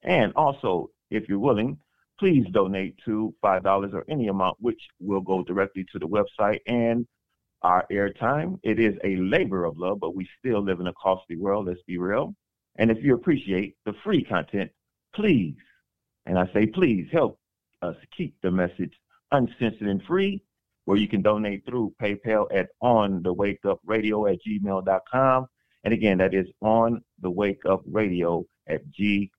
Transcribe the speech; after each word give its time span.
And 0.02 0.32
also, 0.36 0.90
if 1.10 1.28
you're 1.28 1.38
willing, 1.38 1.78
please 2.18 2.46
donate 2.52 2.96
to 3.04 3.34
$5 3.44 3.94
or 3.94 4.04
any 4.08 4.28
amount, 4.28 4.56
which 4.60 4.80
will 5.00 5.20
go 5.20 5.42
directly 5.42 5.84
to 5.92 5.98
the 5.98 6.06
website 6.06 6.60
and 6.66 7.06
our 7.62 7.84
airtime. 7.90 8.58
It 8.62 8.78
is 8.78 8.94
a 9.02 9.16
labor 9.16 9.64
of 9.64 9.78
love, 9.78 9.98
but 10.00 10.14
we 10.14 10.28
still 10.38 10.62
live 10.62 10.80
in 10.80 10.86
a 10.86 10.92
costly 10.94 11.36
world, 11.36 11.66
let's 11.66 11.82
be 11.86 11.98
real. 11.98 12.34
And 12.76 12.90
if 12.90 13.02
you 13.02 13.14
appreciate 13.14 13.76
the 13.84 13.94
free 14.02 14.24
content, 14.24 14.70
please, 15.14 15.54
and 16.26 16.38
I 16.38 16.48
say 16.52 16.66
please, 16.66 17.08
help 17.12 17.38
us 17.82 17.96
keep 18.16 18.34
the 18.42 18.50
message 18.50 18.92
uncensored 19.30 19.88
and 19.88 20.02
free, 20.02 20.42
where 20.84 20.96
you 20.96 21.08
can 21.08 21.22
donate 21.22 21.64
through 21.66 21.94
PayPal 22.00 22.46
at 22.54 22.68
on 22.80 23.22
the 23.22 23.32
wake 23.32 23.64
up 23.64 23.80
radio 23.84 24.26
at 24.26 24.38
gmail.com. 24.46 25.46
And 25.84 25.94
again, 25.94 26.18
that 26.18 26.34
is 26.34 26.46
on 26.60 27.02
the 27.20 27.30
wake 27.30 27.64
up 27.68 27.82
radio 27.86 28.44
at 28.68 28.82
gmail.com. 28.98 29.30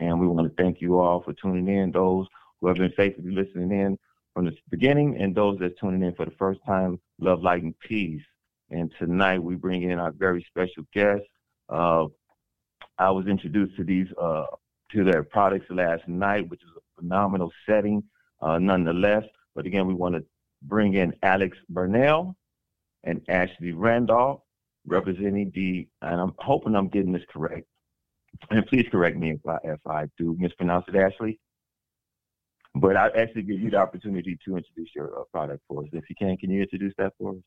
And 0.00 0.20
we 0.20 0.26
want 0.26 0.48
to 0.48 0.62
thank 0.62 0.80
you 0.80 0.98
all 0.98 1.22
for 1.22 1.32
tuning 1.34 1.68
in, 1.68 1.92
those 1.92 2.26
who 2.60 2.68
have 2.68 2.76
been 2.76 2.92
faithfully 2.92 3.32
listening 3.32 3.70
in 3.70 3.98
from 4.34 4.46
the 4.46 4.52
beginning, 4.70 5.16
and 5.20 5.34
those 5.34 5.58
that's 5.58 5.78
tuning 5.78 6.02
in 6.02 6.14
for 6.14 6.24
the 6.24 6.32
first 6.38 6.60
time. 6.66 6.98
Love, 7.20 7.42
light, 7.42 7.62
and 7.62 7.78
peace. 7.80 8.22
And 8.70 8.92
tonight 8.98 9.42
we 9.42 9.56
bring 9.56 9.82
in 9.82 9.98
our 9.98 10.12
very 10.12 10.46
special 10.48 10.84
guest. 10.94 11.22
Uh, 11.68 12.06
I 12.98 13.10
was 13.10 13.26
introduced 13.26 13.76
to 13.76 13.84
these 13.84 14.06
uh, 14.20 14.44
to 14.92 15.04
their 15.04 15.22
products 15.22 15.66
last 15.70 16.06
night, 16.06 16.48
which 16.48 16.62
is 16.62 16.70
a 16.76 17.00
phenomenal 17.00 17.50
setting, 17.66 18.02
uh, 18.40 18.58
nonetheless. 18.58 19.24
But 19.54 19.66
again, 19.66 19.86
we 19.86 19.94
want 19.94 20.14
to 20.16 20.24
bring 20.62 20.94
in 20.94 21.14
Alex 21.22 21.56
Burnell 21.68 22.36
and 23.04 23.22
Ashley 23.28 23.72
Randolph, 23.72 24.40
representing 24.86 25.50
the, 25.54 25.88
and 26.02 26.20
I'm 26.20 26.34
hoping 26.38 26.74
I'm 26.74 26.88
getting 26.88 27.12
this 27.12 27.22
correct. 27.32 27.66
And 28.50 28.66
please 28.66 28.86
correct 28.90 29.16
me 29.16 29.32
if 29.32 29.46
I, 29.46 29.58
if 29.64 29.86
I 29.86 30.06
do 30.18 30.36
mispronounce 30.38 30.84
it, 30.88 30.96
Ashley. 30.96 31.40
But 32.74 32.96
I 32.96 33.08
actually 33.08 33.42
give 33.42 33.60
you 33.60 33.70
the 33.70 33.78
opportunity 33.78 34.38
to 34.44 34.56
introduce 34.56 34.90
your 34.94 35.20
uh, 35.20 35.24
product 35.32 35.62
for 35.66 35.82
us. 35.82 35.88
If 35.92 36.04
you 36.08 36.14
can, 36.16 36.36
can 36.36 36.50
you 36.50 36.62
introduce 36.62 36.94
that 36.98 37.12
for 37.18 37.32
us? 37.32 37.42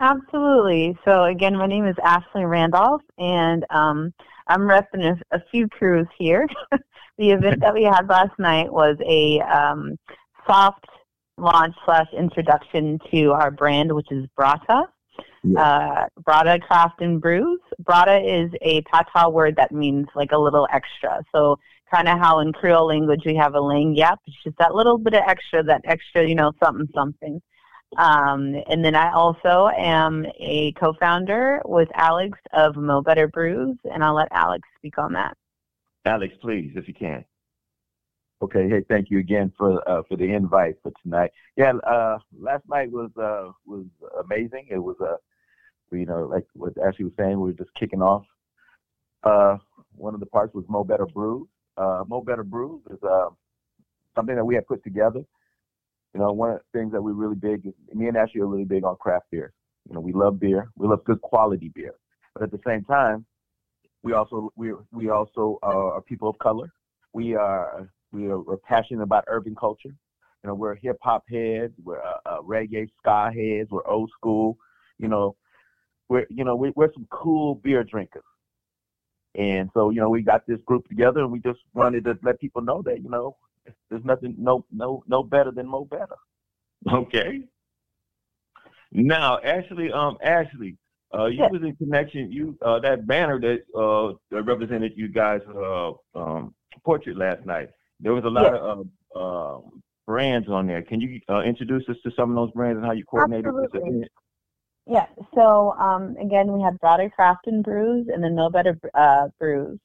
Absolutely. 0.00 0.96
So 1.04 1.24
again, 1.24 1.56
my 1.56 1.66
name 1.66 1.86
is 1.86 1.96
Ashley 2.04 2.44
Randolph, 2.44 3.02
and 3.18 3.64
um, 3.70 4.12
I'm 4.46 4.60
repping 4.60 5.04
a, 5.04 5.36
a 5.36 5.42
few 5.50 5.68
crews 5.68 6.06
here. 6.16 6.46
the 7.18 7.30
event 7.30 7.60
that 7.60 7.74
we 7.74 7.82
had 7.82 8.08
last 8.08 8.38
night 8.38 8.72
was 8.72 8.96
a 9.04 9.40
um, 9.40 9.96
soft 10.46 10.86
launch 11.36 11.74
slash 11.84 12.06
introduction 12.16 12.98
to 13.10 13.32
our 13.32 13.50
brand, 13.50 13.92
which 13.92 14.10
is 14.10 14.26
Brawta. 14.38 14.84
Uh, 15.56 16.06
Brawta 16.22 16.60
Craft 16.60 17.00
and 17.00 17.20
Brews. 17.20 17.60
Brawta 17.82 18.18
is 18.18 18.50
a 18.60 18.82
Tata 18.82 19.30
word 19.30 19.56
that 19.56 19.72
means 19.72 20.06
like 20.14 20.32
a 20.32 20.38
little 20.38 20.68
extra. 20.72 21.22
So 21.34 21.58
kind 21.92 22.08
of 22.08 22.18
how 22.18 22.40
in 22.40 22.52
Creole 22.52 22.86
language 22.86 23.22
we 23.24 23.34
have 23.36 23.54
a 23.54 23.60
lagniappe. 23.60 24.18
It's 24.26 24.36
just 24.44 24.58
that 24.58 24.74
little 24.74 24.98
bit 24.98 25.14
of 25.14 25.22
extra, 25.26 25.62
that 25.64 25.82
extra, 25.84 26.28
you 26.28 26.34
know, 26.34 26.52
something 26.62 26.88
something. 26.94 27.40
Um, 27.96 28.54
and 28.68 28.84
then 28.84 28.94
I 28.94 29.12
also 29.12 29.70
am 29.76 30.26
a 30.38 30.72
co-founder 30.72 31.62
with 31.64 31.88
Alex 31.94 32.38
of 32.52 32.76
Mo 32.76 33.00
Betta 33.00 33.28
Brews, 33.28 33.76
and 33.84 34.04
I'll 34.04 34.14
let 34.14 34.28
Alex 34.30 34.68
speak 34.76 34.98
on 34.98 35.12
that. 35.14 35.36
Alex, 36.04 36.34
please, 36.40 36.72
if 36.76 36.86
you 36.86 36.94
can. 36.94 37.24
Okay. 38.40 38.68
Hey, 38.68 38.84
thank 38.88 39.10
you 39.10 39.18
again 39.18 39.52
for 39.58 39.86
uh, 39.88 40.02
for 40.08 40.16
the 40.16 40.32
invite 40.32 40.76
for 40.82 40.92
tonight. 41.02 41.32
Yeah, 41.56 41.72
uh, 41.72 42.18
last 42.38 42.62
night 42.68 42.90
was 42.90 43.10
uh, 43.16 43.50
was 43.66 43.86
amazing. 44.22 44.68
It 44.70 44.78
was 44.78 44.96
uh, 45.00 45.16
you 45.90 46.06
know, 46.06 46.26
like 46.26 46.46
what 46.52 46.74
Ashley 46.78 47.06
was 47.06 47.14
saying, 47.18 47.40
we 47.40 47.50
were 47.50 47.58
just 47.58 47.74
kicking 47.74 48.02
off. 48.02 48.24
Uh, 49.24 49.56
one 49.96 50.14
of 50.14 50.20
the 50.20 50.26
parts 50.26 50.54
was 50.54 50.64
Mo 50.68 50.84
Betta 50.84 51.06
Brews. 51.06 51.48
Uh, 51.76 52.04
Mo 52.06 52.20
Betta 52.20 52.44
Brews 52.44 52.80
is 52.90 52.98
something 54.14 54.36
that 54.36 54.44
we 54.44 54.54
had 54.54 54.66
put 54.66 54.84
together. 54.84 55.24
You 56.14 56.20
know, 56.20 56.32
one 56.32 56.50
of 56.50 56.58
the 56.58 56.78
things 56.78 56.92
that 56.92 57.02
we're 57.02 57.12
really 57.12 57.36
big 57.36 57.64
me 57.92 58.08
and 58.08 58.16
Ashley 58.16 58.40
are 58.40 58.46
really 58.46 58.64
big 58.64 58.84
on 58.84 58.96
craft 58.96 59.26
beer. 59.30 59.52
You 59.88 59.94
know, 59.94 60.00
we 60.00 60.12
love 60.12 60.40
beer. 60.40 60.70
We 60.76 60.88
love 60.88 61.04
good 61.04 61.20
quality 61.20 61.70
beer. 61.74 61.94
But 62.34 62.44
at 62.44 62.50
the 62.50 62.60
same 62.66 62.84
time, 62.84 63.24
we 64.02 64.12
also 64.12 64.50
we 64.56 64.72
we 64.92 65.10
also 65.10 65.58
are 65.62 66.00
people 66.02 66.28
of 66.28 66.38
color. 66.38 66.72
We 67.12 67.34
are 67.34 67.90
we 68.12 68.28
are 68.30 68.42
passionate 68.66 69.02
about 69.02 69.24
urban 69.26 69.54
culture. 69.54 69.94
You 70.44 70.48
know, 70.48 70.54
we're 70.54 70.76
hip 70.76 70.98
hop 71.02 71.24
heads. 71.30 71.74
We're 71.82 72.00
uh, 72.00 72.18
uh, 72.24 72.40
reggae 72.42 72.88
ska 72.98 73.30
heads. 73.34 73.70
We're 73.70 73.86
old 73.86 74.10
school. 74.16 74.56
You 74.98 75.08
know, 75.08 75.36
we're 76.08 76.26
you 76.30 76.44
know 76.44 76.56
we, 76.56 76.72
we're 76.76 76.92
some 76.92 77.06
cool 77.10 77.56
beer 77.56 77.84
drinkers. 77.84 78.22
And 79.34 79.70
so 79.74 79.90
you 79.90 80.00
know 80.00 80.08
we 80.08 80.22
got 80.22 80.46
this 80.46 80.60
group 80.64 80.86
together, 80.88 81.20
and 81.20 81.32
we 81.32 81.40
just 81.40 81.60
wanted 81.74 82.04
to 82.04 82.18
let 82.22 82.40
people 82.40 82.62
know 82.62 82.82
that 82.82 83.02
you 83.02 83.10
know 83.10 83.36
there's 83.90 84.04
nothing 84.04 84.34
no 84.38 84.64
no 84.72 85.02
no 85.06 85.22
better 85.22 85.50
than 85.50 85.66
Mo 85.66 85.84
Betta. 85.84 86.16
Okay. 86.92 87.42
Now, 88.92 89.38
Ashley, 89.44 89.92
um, 89.92 90.16
Ashley, 90.22 90.76
uh, 91.14 91.26
you 91.26 91.38
Yes. 91.38 91.50
was 91.52 91.62
in 91.62 91.76
connection. 91.76 92.30
You 92.32 92.56
uh, 92.62 92.78
that 92.80 93.06
banner 93.06 93.38
that 93.40 93.58
uh 93.76 94.14
represented 94.42 94.92
you 94.96 95.08
guys' 95.08 95.42
uh 95.48 95.92
um 96.14 96.54
portrait 96.84 97.16
last 97.16 97.44
night. 97.44 97.70
There 98.00 98.14
was 98.14 98.24
a 98.24 98.28
lot 98.28 98.52
Yes. 98.52 98.60
of 98.62 98.86
uh, 99.16 99.68
brands 100.06 100.48
on 100.48 100.66
there. 100.66 100.82
Can 100.82 101.00
you 101.00 101.20
uh, 101.28 101.42
introduce 101.42 101.86
us 101.88 101.96
to 102.04 102.10
some 102.16 102.30
of 102.30 102.36
those 102.36 102.52
brands 102.52 102.78
and 102.78 102.86
how 102.86 102.92
you 102.92 103.04
coordinated 103.04 103.46
this 103.46 103.64
Absolutely. 103.64 103.90
event? 103.96 104.12
Yeah. 104.86 105.06
So 105.34 105.72
um, 105.72 106.16
again, 106.18 106.52
we 106.52 106.62
had 106.62 106.78
Brawta 106.80 107.10
Craft 107.12 107.46
and 107.46 107.62
Brews, 107.64 108.08
and 108.08 108.22
then 108.22 108.34
Mo 108.36 108.48
Betta 108.50 108.78
uh, 108.94 109.28
Brews. 109.38 109.78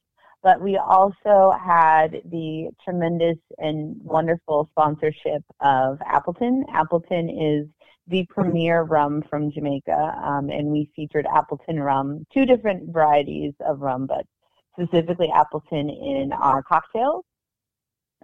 But 0.43 0.61
we 0.61 0.77
also 0.77 1.53
had 1.57 2.21
the 2.25 2.69
tremendous 2.83 3.37
and 3.59 3.95
wonderful 4.03 4.67
sponsorship 4.71 5.41
of 5.61 5.99
Appleton. 6.05 6.65
Appleton 6.73 7.29
is 7.29 7.67
the 8.07 8.25
premier 8.29 8.81
rum 8.83 9.23
from 9.29 9.51
Jamaica, 9.51 10.21
um, 10.21 10.49
and 10.49 10.67
we 10.67 10.91
featured 10.95 11.25
Appleton 11.33 11.79
rum, 11.79 12.25
two 12.33 12.45
different 12.45 12.91
varieties 12.91 13.53
of 13.65 13.79
rum, 13.79 14.05
but 14.05 14.25
specifically 14.73 15.29
Appleton 15.33 15.89
in 15.89 16.31
our 16.33 16.61
cocktails. 16.61 17.23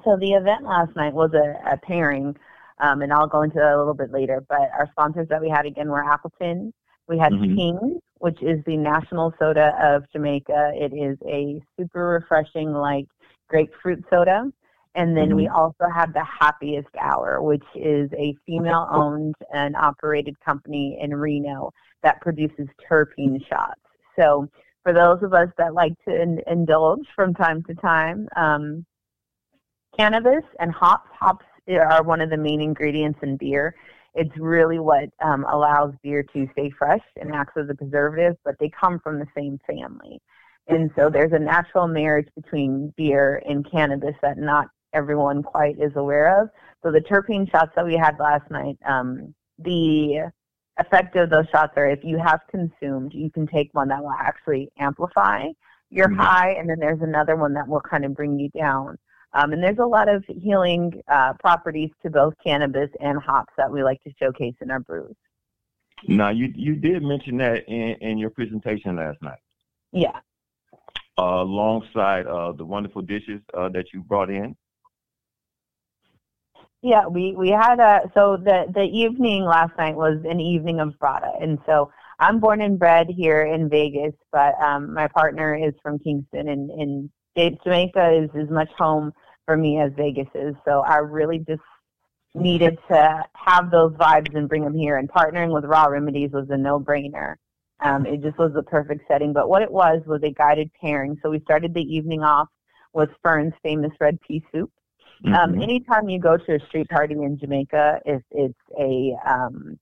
So 0.04 0.18
the 0.19 0.33
event 0.33 0.66
last 0.66 0.94
night 0.98 1.13
was 1.13 1.31
a, 1.33 1.74
a 1.74 1.77
pairing, 1.77 2.36
um, 2.80 3.01
and 3.01 3.13
I'll 3.13 3.27
go 3.27 3.44
into 3.44 3.56
that 3.56 3.74
a 3.74 3.77
little 3.77 3.94
bit 3.94 4.12
later. 4.12 4.44
But 4.48 4.69
our 4.77 4.89
sponsors 4.92 5.27
that 5.30 5.42
we 5.42 5.50
had 5.50 5.66
again 5.66 5.88
were 5.88 6.04
Appleton. 6.04 6.74
We 7.09 7.17
had 7.17 7.33
Mhm. 7.33 7.56
Ting, 7.56 8.00
which 8.19 8.41
is 8.41 8.63
the 8.65 8.77
national 8.77 9.33
soda 9.39 9.75
of 9.81 10.09
Jamaica. 10.11 10.73
It 10.75 10.94
is 10.94 11.17
a 11.25 11.59
super 11.75 12.06
refreshing, 12.06 12.71
like 12.71 13.07
grapefruit 13.50 14.06
soda. 14.09 14.51
And 14.95 15.15
then 15.15 15.35
we 15.35 15.47
also 15.47 15.88
have 15.94 16.13
the 16.13 16.23
Happiest 16.23 16.89
Hour, 17.00 17.41
which 17.41 17.63
is 17.75 18.11
a 18.13 18.33
female 18.45 18.88
owned 18.91 19.35
and 19.53 19.75
operated 19.75 20.39
company 20.39 21.00
in 21.00 21.15
Reno 21.15 21.71
that 22.03 22.21
produces 22.21 22.67
terpene 22.89 23.45
shots. 23.45 23.81
So 24.15 24.47
for 24.83 24.94
those 24.94 25.21
of 25.23 25.33
us 25.33 25.50
that 25.57 25.73
like 25.73 25.94
to 26.06 26.21
in- 26.21 26.41
indulge 26.47 27.07
from 27.15 27.33
time 27.33 27.63
to 27.63 27.75
time, 27.75 28.27
um, 28.35 28.85
cannabis 29.97 30.44
and 30.59 30.71
hops, 30.71 31.09
hops 31.13 31.45
are 31.69 32.03
one 32.03 32.21
of 32.21 32.29
the 32.29 32.38
main 32.38 32.61
ingredients 32.61 33.19
in 33.21 33.38
beer. 33.38 33.75
It's 34.15 34.35
really 34.38 34.79
what 34.79 35.09
um, 35.23 35.45
allows 35.45 35.94
beer 36.01 36.23
to 36.23 36.47
stay 36.53 36.69
fresh 36.71 37.03
and 37.19 37.33
acts 37.33 37.53
as 37.57 37.69
a 37.69 37.75
preservative, 37.75 38.35
but 38.44 38.56
they 38.59 38.69
come 38.69 39.00
from 39.00 39.19
the 39.19 39.27
same 39.35 39.59
family. 39.67 40.21
And 40.67 40.91
so 40.95 41.09
there's 41.09 41.33
a 41.33 41.39
natural 41.39 41.88
marriage 41.88 42.27
between 42.35 42.94
beer 42.95 43.41
and 43.47 43.69
cannabis 43.69 44.15
that 44.21 44.38
not 44.38 44.67
everyone 44.94 45.41
quite 45.41 45.79
is 45.79 45.95
aware 45.95 46.41
of. 46.41 46.50
So 46.83 46.91
the 46.91 47.01
terpene 47.01 47.50
shots 47.50 47.71
that 47.75 47.85
we 47.85 47.95
had 47.95 48.19
last 48.19 48.50
night, 48.51 48.77
um, 48.85 49.33
the 49.57 50.29
effect 50.77 51.15
of 51.15 51.29
those 51.29 51.47
shots 51.50 51.73
are 51.75 51.89
if 51.89 52.03
you 52.03 52.17
have 52.19 52.41
consumed, 52.50 53.13
you 53.13 53.31
can 53.31 53.47
take 53.47 53.69
one 53.73 53.88
that 53.88 54.01
will 54.01 54.11
actually 54.11 54.69
amplify 54.77 55.47
your 55.89 56.07
Mhm. 56.07 56.17
high, 56.17 56.51
and 56.51 56.69
then 56.69 56.79
there's 56.79 57.01
another 57.01 57.35
one 57.35 57.53
that 57.53 57.67
will 57.67 57.81
kind 57.81 58.06
of 58.06 58.13
bring 58.13 58.38
you 58.38 58.50
down. 58.50 58.97
Um, 59.34 59.54
and 59.54 59.64
there's 59.64 59.78
a 59.78 59.86
lot 59.86 60.10
of 60.10 60.24
healing 60.28 61.02
uh, 61.08 61.34
properties 61.40 61.92
to 62.04 62.10
both 62.10 62.34
cannabis 62.44 62.90
and 63.00 63.20
hops 63.20 63.54
that 63.58 63.72
we 63.72 63.84
like 63.84 64.02
to 64.04 64.12
showcase 64.20 64.56
in 64.62 64.72
our 64.72 64.80
brews. 64.80 65.16
Now, 66.08 66.30
you 66.30 66.52
you 66.56 66.76
did 66.76 67.04
mention 67.04 67.38
that 67.38 67.68
in, 67.68 67.96
in 68.02 68.18
your 68.18 68.30
presentation 68.30 68.96
last 68.96 69.22
night, 69.22 69.40
Yeah. 69.92 70.20
uh, 71.18 71.44
alongside 71.44 72.26
uh, 72.26 72.54
the 72.54 72.66
wonderful 72.66 73.02
dishes 73.02 73.42
uh, 73.54 73.70
that 73.70 73.88
you 73.94 74.02
brought 74.02 74.30
in. 74.30 74.56
Yeah, 76.81 77.08
we 77.08 77.36
we 77.36 77.50
had 77.50 77.80
a 77.81 78.10
so 78.14 78.38
the 78.38 78.68
the 78.74 78.84
evening 78.84 79.44
last 79.44 79.78
night 79.78 79.96
was 79.96 80.24
an 80.24 80.40
evening 80.40 80.80
of 80.80 80.98
Brawta, 80.98 81.34
and 81.42 81.60
so 81.66 81.92
I'm 82.20 82.40
born 82.40 82.62
and 82.62 82.80
bred 82.80 83.08
here 83.10 83.44
in 83.44 83.70
Vegas, 83.70 84.14
but 84.31 84.56
um, 84.62 84.94
my 84.94 85.08
partner 85.10 85.54
is 85.56 85.74
from 85.84 86.00
Kingston, 86.00 86.48
and 86.48 86.72
and 86.72 87.10
Jamaica 87.63 88.12
is 88.24 88.30
as 88.36 88.50
much 88.50 88.71
home 88.77 89.12
for 89.45 89.56
me 89.57 89.80
as 89.80 89.91
Vegas 89.95 90.27
is. 90.36 90.56
So 90.65 90.81
I 90.81 90.97
really 90.97 91.39
just 91.39 91.62
needed 92.36 92.77
to 92.89 93.24
have 93.33 93.71
those 93.71 93.94
vibes 93.94 94.36
and 94.36 94.47
bring 94.47 94.63
them 94.63 94.75
here, 94.75 94.97
and 94.97 95.09
partnering 95.09 95.51
with 95.53 95.65
Raw 95.65 95.86
Remedies 95.86 96.31
was 96.31 96.47
a 96.50 96.57
no-brainer. 96.57 97.36
Um, 97.81 98.06
it 98.06 98.21
just 98.21 98.38
was 98.38 98.51
the 98.53 98.63
perfect 98.63 99.07
setting. 99.07 99.33
But 99.33 99.50
what 99.50 99.62
it 99.62 99.71
was 99.71 100.01
was 100.06 100.21
a 100.24 100.31
guided 100.31 100.69
pairing. 100.80 101.18
So 101.21 101.30
we 101.30 101.39
started 101.39 101.74
the 101.74 101.81
evening 101.81 102.24
off 102.24 102.50
with 102.94 103.09
Fern's 103.24 103.53
famous 103.63 103.92
red 104.00 104.19
pea 104.21 104.44
soup. 104.51 104.71
Um, 105.25 105.53
Mhm. 105.53 105.63
anytime 105.63 106.09
you 106.09 106.19
go 106.19 106.38
to 106.38 106.56
a 106.56 106.59
street 106.68 106.89
party 106.89 107.13
in 107.13 107.38
Jamaica, 107.38 108.01
if 108.06 108.21
it's 108.31 108.59
a 108.77 109.15
um, 109.25 109.80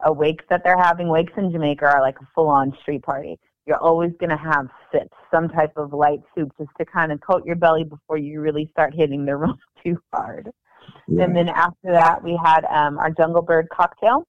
a 0.00 0.12
wake 0.12 0.46
that 0.48 0.62
they're 0.64 0.76
having, 0.90 1.08
wakes 1.08 1.32
in 1.36 1.50
Jamaica 1.50 1.86
are 1.86 2.00
like 2.00 2.18
a 2.20 2.28
full-on 2.34 2.76
street 2.80 3.02
party. 3.02 3.38
You're 3.66 3.78
always 3.78 4.12
going 4.18 4.30
to 4.30 4.36
have 4.36 4.68
sips, 4.92 5.16
some 5.30 5.48
type 5.48 5.72
of 5.76 5.92
light 5.92 6.20
soup, 6.34 6.52
just 6.58 6.70
to 6.78 6.84
kind 6.84 7.12
of 7.12 7.20
coat 7.20 7.44
your 7.46 7.56
belly 7.56 7.84
before 7.84 8.18
you 8.18 8.40
really 8.40 8.68
start 8.72 8.94
hitting 8.94 9.24
the 9.24 9.36
room 9.38 9.58
too 9.82 9.98
hard. 10.12 10.50
And 11.08 11.34
then 11.34 11.48
after 11.48 11.92
that, 11.92 12.22
we 12.22 12.38
had 12.42 12.64
um, 12.66 12.98
our 12.98 13.10
Jungle 13.10 13.42
Bird 13.42 13.68
cocktail, 13.70 14.26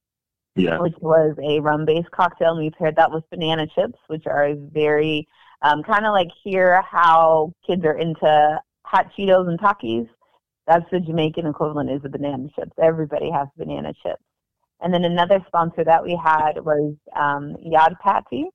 yeah. 0.55 0.79
which 0.79 0.95
was 1.01 1.35
a 1.43 1.59
rum-based 1.59 2.11
cocktail, 2.11 2.51
and 2.51 2.59
we 2.59 2.69
paired 2.69 2.95
that 2.95 3.11
with 3.11 3.29
banana 3.29 3.67
chips, 3.67 3.99
which 4.07 4.25
are 4.25 4.47
a 4.47 4.55
very 4.55 5.27
um, 5.61 5.83
kind 5.83 6.05
of 6.05 6.11
like 6.11 6.29
here 6.43 6.81
how 6.81 7.51
kids 7.65 7.83
are 7.83 7.97
into 7.97 8.59
hot 8.83 9.07
Cheetos 9.17 9.49
and 9.49 9.59
Takis. 9.59 10.07
That's 10.67 10.85
the 10.91 10.99
Jamaican 10.99 11.45
equivalent 11.45 11.91
is 11.91 12.01
the 12.01 12.09
banana 12.09 12.47
chips. 12.55 12.71
Everybody 12.81 13.29
has 13.31 13.47
banana 13.57 13.93
chips. 14.01 14.23
And 14.81 14.93
then 14.93 15.05
another 15.05 15.43
sponsor 15.47 15.83
that 15.83 16.03
we 16.03 16.19
had 16.21 16.53
was 16.63 16.95
um, 17.15 17.55
Yad 17.65 17.97
Patty, 18.03 18.45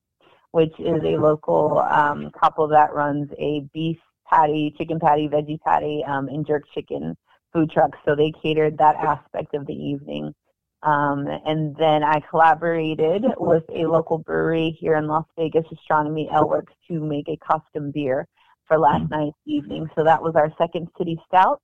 which 0.52 0.72
is 0.78 1.02
a 1.04 1.16
local 1.16 1.78
um, 1.78 2.30
couple 2.38 2.68
that 2.68 2.92
runs 2.92 3.30
a 3.38 3.60
beef 3.72 3.98
patty, 4.28 4.74
chicken 4.78 4.98
patty, 5.00 5.28
veggie 5.28 5.60
patty, 5.60 6.04
um, 6.06 6.28
and 6.28 6.46
jerk 6.46 6.64
chicken 6.74 7.16
food 7.52 7.70
truck. 7.70 7.90
So 8.04 8.14
they 8.14 8.32
catered 8.42 8.78
that 8.78 8.96
aspect 8.96 9.54
of 9.54 9.66
the 9.66 9.74
evening. 9.74 10.34
Um, 10.82 11.26
and 11.44 11.76
then 11.76 12.02
I 12.02 12.20
collaborated 12.30 13.24
with 13.36 13.64
a 13.74 13.84
local 13.86 14.18
brewery 14.18 14.76
here 14.80 14.96
in 14.96 15.06
Las 15.06 15.26
Vegas, 15.36 15.64
Astronomy 15.70 16.28
Aleworks, 16.32 16.72
to 16.88 17.00
make 17.00 17.28
a 17.28 17.38
custom 17.46 17.90
beer 17.90 18.26
for 18.66 18.78
last 18.78 19.10
night's 19.10 19.36
evening. 19.46 19.90
So 19.94 20.04
that 20.04 20.22
was 20.22 20.36
our 20.36 20.50
second 20.56 20.88
city 20.96 21.20
stout. 21.26 21.60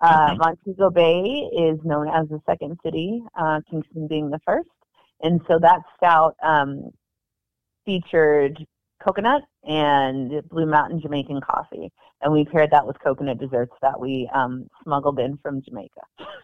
Uh, 0.00 0.34
Montego 0.38 0.90
Bay 0.90 1.48
is 1.56 1.78
known 1.84 2.08
as 2.08 2.28
the 2.28 2.40
second 2.46 2.78
city, 2.84 3.22
uh, 3.38 3.60
Kingston 3.70 4.06
being 4.08 4.30
the 4.30 4.40
first. 4.44 4.68
And 5.20 5.40
so 5.48 5.58
that 5.60 5.80
stout 5.96 6.36
um, 6.42 6.90
featured 7.88 8.66
coconut 9.02 9.42
and 9.64 10.46
Blue 10.50 10.66
Mountain 10.66 11.00
Jamaican 11.00 11.40
coffee. 11.40 11.90
And 12.20 12.32
we 12.32 12.44
paired 12.44 12.70
that 12.72 12.86
with 12.86 12.98
coconut 13.02 13.38
desserts 13.38 13.72
that 13.80 13.98
we 13.98 14.28
um, 14.34 14.68
smuggled 14.82 15.18
in 15.18 15.38
from 15.38 15.62
Jamaica. 15.62 16.00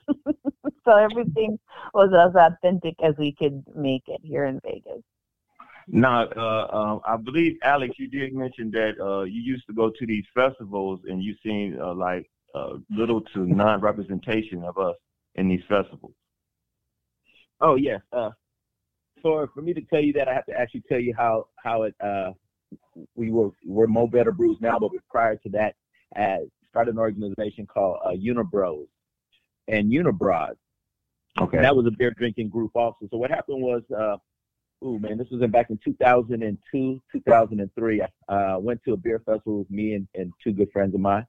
so 0.85 0.96
everything 0.96 1.58
was 1.93 2.11
as 2.14 2.35
authentic 2.35 2.94
as 3.02 3.14
we 3.19 3.32
could 3.32 3.62
make 3.75 4.05
it 4.06 4.20
here 4.23 4.46
in 4.46 4.58
Vegas. 4.64 5.02
Now, 5.87 6.29
uh, 6.35 6.69
um, 6.75 7.00
I 7.06 7.17
believe 7.19 7.58
Alex, 7.62 7.96
you 7.99 8.08
did 8.08 8.32
mention 8.32 8.70
that 8.70 8.93
uh, 8.99 9.25
you 9.25 9.43
used 9.43 9.67
to 9.67 9.75
go 9.75 9.91
to 9.91 10.06
these 10.06 10.25
festivals, 10.35 11.00
and 11.06 11.23
you 11.23 11.35
seen 11.43 11.79
uh, 11.79 11.93
like 11.93 12.31
uh, 12.55 12.79
little 12.88 13.20
to 13.20 13.41
non-representation 13.41 14.62
of 14.64 14.79
us 14.79 14.94
in 15.35 15.46
these 15.46 15.61
festivals. 15.69 16.14
Oh 17.61 17.75
yes. 17.75 18.00
For 19.24 19.48
for 19.54 19.62
me 19.62 19.72
to 19.72 19.80
tell 19.80 20.02
you 20.02 20.12
that, 20.12 20.28
I 20.28 20.34
have 20.34 20.44
to 20.46 20.52
actually 20.52 20.82
tell 20.86 21.00
you 21.00 21.14
how 21.16 21.46
how 21.56 21.84
it 21.84 21.94
uh, 21.98 22.32
we 23.14 23.30
were 23.30 23.50
we're 23.64 23.86
Mo 23.86 24.06
Betta 24.06 24.30
Brews 24.30 24.58
now, 24.60 24.78
but 24.78 24.90
prior 25.10 25.36
to 25.36 25.48
that, 25.48 25.74
uh, 26.14 26.44
started 26.68 26.92
an 26.92 26.98
organization 26.98 27.66
called 27.66 28.00
uh, 28.04 28.10
Unibros 28.10 28.86
and 29.66 29.90
Unibroad. 29.90 30.56
Okay. 31.40 31.56
And 31.56 31.64
that 31.64 31.74
was 31.74 31.86
a 31.86 31.90
beer 31.90 32.10
drinking 32.10 32.50
group 32.50 32.72
also. 32.74 33.08
So 33.10 33.16
what 33.16 33.30
happened 33.30 33.62
was, 33.62 33.82
uh, 33.96 34.18
ooh 34.86 34.98
man, 34.98 35.16
this 35.16 35.28
was 35.30 35.40
in 35.40 35.50
back 35.50 35.70
in 35.70 35.78
2002, 35.82 37.02
2003. 37.10 38.02
I 38.02 38.34
uh, 38.34 38.58
went 38.58 38.82
to 38.84 38.92
a 38.92 38.96
beer 38.96 39.22
festival 39.24 39.60
with 39.60 39.70
me 39.70 39.94
and, 39.94 40.06
and 40.14 40.32
two 40.42 40.52
good 40.52 40.70
friends 40.70 40.94
of 40.94 41.00
mine. 41.00 41.26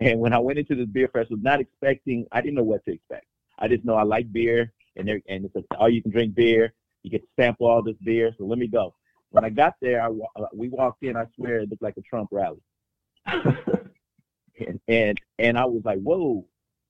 And 0.00 0.20
when 0.20 0.34
I 0.34 0.38
went 0.38 0.58
into 0.58 0.74
this 0.74 0.88
beer 0.88 1.08
festival, 1.08 1.38
not 1.40 1.60
expecting, 1.60 2.26
I 2.32 2.42
didn't 2.42 2.56
know 2.56 2.64
what 2.64 2.84
to 2.84 2.92
expect. 2.92 3.26
I 3.58 3.68
just 3.68 3.84
know 3.84 3.94
I 3.94 4.02
like 4.02 4.30
beer, 4.32 4.72
and 4.96 5.08
there, 5.08 5.20
and 5.28 5.44
it's 5.44 5.54
a, 5.56 5.76
all 5.76 5.88
you 5.88 6.02
can 6.02 6.10
drink 6.10 6.34
beer. 6.34 6.74
You 7.04 7.10
get 7.10 7.22
to 7.22 7.28
sample 7.38 7.68
all 7.68 7.82
this 7.82 7.96
beer, 8.04 8.34
so 8.36 8.44
let 8.44 8.58
me 8.58 8.66
go. 8.66 8.94
When 9.30 9.44
I 9.44 9.50
got 9.50 9.74
there, 9.80 10.02
I, 10.02 10.08
uh, 10.08 10.46
we 10.52 10.68
walked 10.68 11.02
in. 11.04 11.16
I 11.16 11.26
swear 11.36 11.58
it 11.58 11.70
looked 11.70 11.82
like 11.82 11.96
a 11.96 12.02
Trump 12.02 12.30
rally, 12.32 12.62
and 13.26 14.80
and 14.88 15.20
and 15.38 15.58
I 15.58 15.64
was 15.66 15.82
like, 15.84 16.00
whoa, 16.00 16.44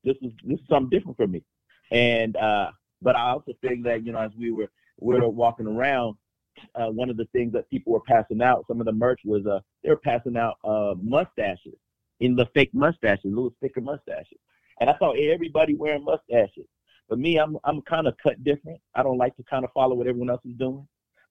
this 0.05 0.17
is 0.23 0.33
this 0.45 0.59
is 0.59 0.67
something 0.69 0.91
different 0.91 1.17
for 1.17 1.27
me. 1.27 1.43
And 1.91 2.37
uh, 2.37 2.71
but 3.03 3.17
I 3.17 3.31
also 3.31 3.53
think 3.61 3.85
that 3.85 4.07
you 4.07 4.13
know 4.13 4.21
as 4.21 4.31
we 4.39 4.53
were 4.53 4.71
we 5.01 5.19
were 5.19 5.29
walking 5.29 5.67
around, 5.67 6.17
uh, 6.75 6.87
one 6.87 7.11
of 7.11 7.17
the 7.17 7.27
things 7.33 7.53
that 7.55 7.69
people 7.71 7.93
were 7.93 8.01
passing 8.01 8.41
out, 8.41 8.65
some 8.69 8.81
of 8.81 8.87
the 8.87 8.93
merch 8.93 9.21
was 9.25 9.47
uh 9.47 9.61
they 9.83 9.91
were 9.91 9.97
passing 9.97 10.37
out 10.37 10.57
uh 10.65 10.95
mustaches 11.03 11.75
in 12.21 12.37
the 12.37 12.47
fake 12.55 12.73
mustaches, 12.73 13.25
little 13.25 13.55
sticker 13.59 13.81
mustaches. 13.81 14.39
And 14.81 14.91
I 14.91 14.97
saw 14.99 15.13
everybody 15.13 15.75
wearing 15.75 16.05
mustaches. 16.05 16.67
But 17.09 17.19
me, 17.19 17.39
I'm 17.39 17.57
I'm 17.65 17.83
kind 17.83 18.07
of 18.07 18.15
cut 18.23 18.43
different. 18.45 18.81
I 18.95 19.03
don't 19.03 19.19
like 19.19 19.37
to 19.37 19.45
kind 19.45 19.65
of 19.65 19.73
follow 19.73 19.95
what 19.95 20.07
everyone 20.07 20.31
else 20.31 20.45
is 20.45 20.57
doing. 20.59 20.87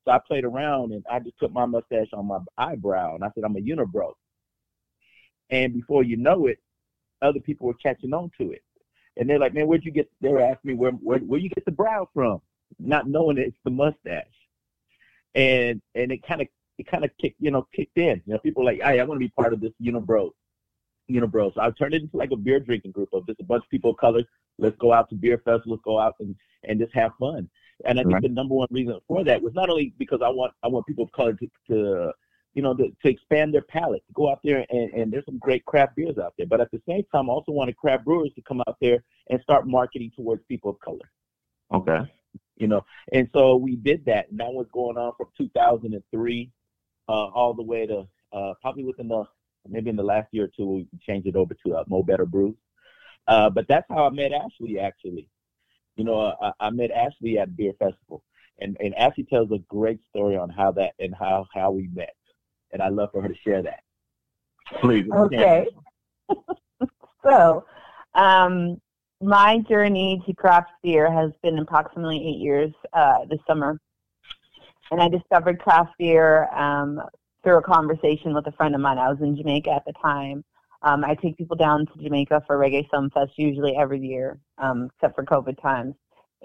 So 0.05 0.11
I 0.11 0.19
played 0.27 0.43
around 0.43 0.91
and 0.91 1.03
I 1.09 1.19
just 1.19 1.37
put 1.39 1.53
my 1.53 1.65
mustache 1.65 2.09
on 2.13 2.27
my 2.27 2.39
eyebrow 2.57 3.15
and 3.15 3.23
I 3.23 3.29
said 3.33 3.43
I'm 3.43 3.55
a 3.55 3.59
unibrow. 3.59 4.11
And 5.49 5.73
before 5.73 6.03
you 6.03 6.17
know 6.17 6.47
it, 6.47 6.59
other 7.21 7.39
people 7.39 7.67
were 7.67 7.73
catching 7.75 8.13
on 8.13 8.29
to 8.39 8.51
it. 8.51 8.63
And 9.15 9.29
they're 9.29 9.39
like, 9.39 9.53
man, 9.53 9.67
where'd 9.67 9.85
you 9.85 9.91
get? 9.91 10.09
They 10.21 10.29
were 10.29 10.41
asking 10.41 10.71
me 10.71 10.73
where 10.75 10.91
where 10.91 11.19
where 11.19 11.39
you 11.39 11.49
get 11.49 11.65
the 11.65 11.71
brow 11.71 12.07
from, 12.13 12.41
not 12.79 13.07
knowing 13.07 13.37
it's 13.37 13.57
the 13.63 13.71
mustache. 13.71 14.25
And 15.35 15.81
and 15.95 16.11
it 16.11 16.25
kind 16.27 16.41
of 16.41 16.47
it 16.77 16.87
kind 16.87 17.05
of 17.05 17.11
kicked 17.19 17.39
you 17.39 17.51
know 17.51 17.67
kicked 17.75 17.97
in. 17.97 18.21
You 18.25 18.33
know, 18.33 18.39
people 18.39 18.63
were 18.63 18.71
like, 18.71 18.81
hey, 18.81 18.99
I 18.99 19.03
want 19.03 19.19
to 19.19 19.25
be 19.25 19.33
part 19.35 19.53
of 19.53 19.61
this 19.61 19.73
unibrow 19.81 20.31
bro. 21.27 21.51
So 21.53 21.61
I 21.61 21.71
turned 21.71 21.93
it 21.93 22.01
into 22.01 22.17
like 22.17 22.31
a 22.31 22.35
beer 22.35 22.59
drinking 22.59 22.91
group 22.91 23.09
of 23.13 23.25
just 23.27 23.39
a 23.39 23.43
bunch 23.43 23.63
of 23.63 23.69
people 23.69 23.91
of 23.91 23.97
color. 23.97 24.21
Let's 24.59 24.77
go 24.77 24.93
out 24.93 25.09
to 25.09 25.15
beer 25.15 25.41
festivals, 25.43 25.79
go 25.83 25.99
out 25.99 26.15
and, 26.19 26.35
and 26.63 26.79
just 26.79 26.93
have 26.93 27.11
fun. 27.19 27.49
And 27.85 27.99
I 27.99 28.03
think 28.03 28.13
Right. 28.13 28.23
the 28.23 28.29
number 28.29 28.53
one 28.55 28.67
reason 28.71 28.99
for 29.07 29.23
that 29.23 29.41
was 29.41 29.53
not 29.53 29.69
only 29.69 29.93
because 29.97 30.21
I 30.23 30.29
want 30.29 30.53
I 30.63 30.67
want 30.67 30.85
people 30.85 31.05
of 31.05 31.11
color 31.11 31.33
to, 31.33 31.47
to 31.69 32.11
you 32.53 32.61
know, 32.61 32.75
to, 32.75 32.85
to 33.03 33.09
expand 33.09 33.51
their 33.53 33.63
palate, 33.63 34.03
to 34.07 34.13
go 34.13 34.29
out 34.31 34.39
there 34.43 34.63
and, 34.69 34.93
and 34.93 35.11
there's 35.11 35.25
some 35.25 35.39
great 35.39 35.65
craft 35.65 35.95
beers 35.95 36.19
out 36.19 36.35
there. 36.37 36.45
But 36.45 36.61
at 36.61 36.69
the 36.71 36.79
same 36.87 37.01
time, 37.11 37.29
I 37.29 37.33
also 37.33 37.51
wanted 37.51 37.75
craft 37.77 38.05
brewers 38.05 38.31
to 38.35 38.41
come 38.43 38.61
out 38.67 38.77
there 38.79 39.03
and 39.31 39.41
start 39.41 39.67
marketing 39.67 40.11
towards 40.15 40.43
people 40.47 40.69
of 40.69 40.79
color 40.79 41.11
Okay. 41.73 41.99
you 42.57 42.67
know. 42.67 42.85
And 43.11 43.27
so 43.33 43.55
we 43.55 43.75
did 43.75 44.05
that, 44.05 44.29
and 44.29 44.39
that 44.39 44.53
was 44.53 44.67
going 44.71 44.97
on 44.97 45.13
from 45.17 45.27
2003 45.37 46.51
uh, 47.09 47.11
all 47.11 47.53
the 47.55 47.63
way 47.63 47.87
to 47.87 48.07
uh, 48.31 48.53
probably 48.61 48.83
within 48.83 49.07
the 49.07 49.23
maybe 49.67 49.89
in 49.89 49.95
the 49.95 50.03
last 50.03 50.27
year 50.31 50.45
or 50.45 50.49
two 50.55 50.67
we 50.67 50.87
changed 51.07 51.27
it 51.27 51.35
over 51.35 51.55
to 51.65 51.75
uh, 51.75 51.83
Mo 51.87 52.03
Betta 52.03 52.25
Brews. 52.25 52.55
Uh, 53.27 53.49
but 53.49 53.67
that's 53.67 53.85
how 53.89 54.05
I 54.05 54.09
met 54.09 54.31
Ashley. 54.33 54.79
Actually, 54.79 55.29
you 55.95 56.03
know, 56.03 56.33
I, 56.41 56.51
I 56.59 56.69
met 56.69 56.91
Ashley 56.91 57.39
at 57.39 57.55
beer 57.55 57.73
festival, 57.79 58.23
and 58.59 58.77
and 58.79 58.93
Ashley 58.95 59.23
tells 59.23 59.51
a 59.51 59.59
great 59.69 59.99
story 60.09 60.37
on 60.37 60.49
how 60.49 60.71
that 60.73 60.93
and 60.99 61.13
how 61.15 61.45
how 61.53 61.71
we 61.71 61.89
met, 61.93 62.15
and 62.71 62.81
I 62.81 62.89
love 62.89 63.09
for 63.11 63.21
her 63.21 63.29
to 63.29 63.35
share 63.43 63.61
that. 63.63 63.83
Please. 64.81 65.05
Okay. 65.11 65.67
so, 67.23 67.65
um, 68.15 68.81
my 69.21 69.59
journey 69.69 70.21
to 70.25 70.33
craft 70.33 70.71
beer 70.81 71.11
has 71.11 71.31
been 71.41 71.59
approximately 71.59 72.17
eight 72.17 72.41
years 72.41 72.71
uh, 72.93 73.19
this 73.29 73.39
summer. 73.47 73.79
And 74.91 75.01
I 75.01 75.07
discovered 75.07 75.59
craft 75.59 75.93
beer 75.97 76.49
um, 76.53 77.01
through 77.43 77.57
a 77.57 77.61
conversation 77.61 78.33
with 78.33 78.45
a 78.47 78.51
friend 78.51 78.75
of 78.75 78.81
mine. 78.81 78.97
I 78.97 79.09
was 79.09 79.19
in 79.21 79.35
Jamaica 79.35 79.71
at 79.71 79.85
the 79.85 79.93
time. 80.01 80.43
Um, 80.83 81.05
I 81.05 81.15
take 81.15 81.37
people 81.37 81.55
down 81.55 81.85
to 81.85 82.03
Jamaica 82.03 82.43
for 82.45 82.57
Reggae 82.57 82.87
Sumfest 82.89 83.31
usually 83.37 83.75
every 83.77 83.99
year, 83.99 84.39
um, 84.57 84.89
except 84.93 85.15
for 85.15 85.23
COVID 85.23 85.61
times. 85.61 85.95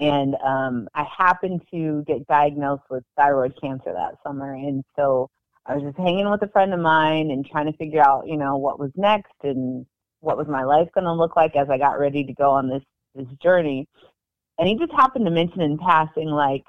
And 0.01 0.37
um, 0.37 0.89
I 0.95 1.05
happened 1.05 1.63
to 1.73 2.05
get 2.07 2.27
diagnosed 2.29 2.85
with 2.89 3.03
thyroid 3.17 3.59
cancer 3.61 3.93
that 3.93 4.15
summer. 4.25 4.55
And 4.55 4.85
so 4.95 5.29
I 5.67 5.75
was 5.75 5.83
just 5.83 5.99
hanging 5.99 6.31
with 6.31 6.43
a 6.43 6.49
friend 6.49 6.73
of 6.73 6.79
mine 6.79 7.33
and 7.33 7.45
trying 7.45 7.67
to 7.67 7.77
figure 7.77 8.01
out, 8.01 8.29
you 8.29 8.37
know, 8.37 8.57
what 8.57 8.79
was 8.79 8.93
next 8.95 9.35
and 9.43 9.85
what 10.21 10.39
was 10.39 10.47
my 10.47 10.63
life 10.63 10.89
going 10.95 11.05
to 11.05 11.13
look 11.13 11.35
like 11.35 11.57
as 11.57 11.69
I 11.69 11.79
got 11.79 11.99
ready 11.99 12.25
to 12.25 12.33
go 12.33 12.51
on 12.51 12.69
this 12.69 12.83
this 13.15 13.27
journey. 13.43 13.89
And 14.59 14.69
he 14.69 14.77
just 14.77 14.93
happened 14.93 15.25
to 15.25 15.31
mention 15.31 15.61
in 15.61 15.79
passing, 15.79 16.29
like, 16.29 16.65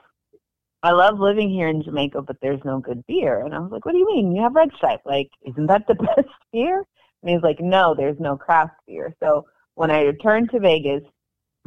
I 0.81 0.91
love 0.91 1.19
living 1.19 1.49
here 1.49 1.67
in 1.67 1.83
Jamaica, 1.83 2.21
but 2.21 2.37
there's 2.41 2.63
no 2.63 2.79
good 2.79 3.05
beer. 3.07 3.45
And 3.45 3.53
I 3.53 3.59
was 3.59 3.71
like, 3.71 3.85
What 3.85 3.91
do 3.91 3.97
you 3.99 4.07
mean? 4.07 4.35
You 4.35 4.41
have 4.41 4.55
Red 4.55 4.69
Stripe. 4.75 5.01
Like, 5.05 5.29
isn't 5.45 5.67
that 5.67 5.85
the 5.87 5.95
best 6.15 6.29
beer? 6.51 6.83
And 7.21 7.31
he's 7.31 7.41
like, 7.41 7.59
No, 7.59 7.95
there's 7.95 8.19
no 8.19 8.37
craft 8.37 8.75
beer. 8.87 9.15
So 9.21 9.45
when 9.75 9.91
I 9.91 10.01
returned 10.01 10.51
to 10.51 10.59
Vegas 10.59 11.03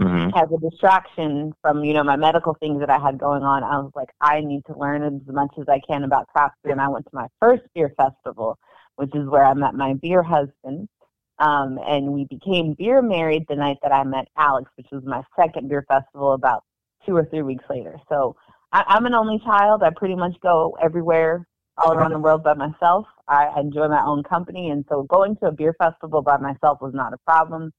Mm-hmm. 0.00 0.30
as 0.36 0.48
a 0.50 0.70
distraction 0.70 1.52
from, 1.60 1.84
you 1.84 1.92
know, 1.92 2.02
my 2.02 2.16
medical 2.16 2.54
things 2.54 2.80
that 2.80 2.88
I 2.90 2.98
had 2.98 3.18
going 3.18 3.42
on, 3.42 3.62
I 3.62 3.78
was 3.78 3.92
like, 3.94 4.08
I 4.20 4.40
need 4.40 4.64
to 4.66 4.76
learn 4.76 5.02
as 5.02 5.12
much 5.26 5.52
as 5.60 5.68
I 5.68 5.80
can 5.86 6.02
about 6.02 6.28
craft 6.28 6.56
beer. 6.64 6.72
And 6.72 6.80
I 6.80 6.88
went 6.88 7.04
to 7.04 7.10
my 7.14 7.28
first 7.38 7.62
beer 7.74 7.92
festival, 7.96 8.58
which 8.96 9.14
is 9.14 9.28
where 9.28 9.44
I 9.44 9.54
met 9.54 9.74
my 9.74 9.94
beer 9.94 10.22
husband. 10.22 10.88
Um, 11.38 11.78
and 11.86 12.12
we 12.12 12.24
became 12.24 12.74
beer 12.74 13.02
married 13.02 13.44
the 13.48 13.56
night 13.56 13.78
that 13.82 13.92
I 13.92 14.02
met 14.04 14.28
Alex, 14.36 14.70
which 14.76 14.86
was 14.90 15.04
my 15.04 15.22
second 15.38 15.68
beer 15.68 15.84
festival 15.86 16.32
about 16.32 16.64
two 17.04 17.14
or 17.16 17.24
three 17.26 17.42
weeks 17.42 17.64
later. 17.68 18.00
So 18.08 18.34
I, 18.72 18.84
I'm 18.86 19.06
an 19.06 19.14
only 19.14 19.40
child. 19.40 19.82
I 19.82 19.90
pretty 19.90 20.16
much 20.16 20.34
go 20.42 20.76
everywhere 20.82 21.46
all 21.76 21.92
around 21.92 22.12
the 22.12 22.18
world 22.18 22.42
by 22.42 22.54
myself. 22.54 23.06
I 23.32 23.58
enjoy 23.58 23.88
my 23.88 24.04
own 24.04 24.22
company, 24.22 24.70
and 24.70 24.84
so 24.90 25.04
going 25.04 25.36
to 25.36 25.46
a 25.46 25.52
beer 25.52 25.74
festival 25.78 26.20
by 26.20 26.36
myself 26.36 26.82
was 26.82 26.92
not 26.92 27.14
a 27.14 27.18
problem. 27.18 27.72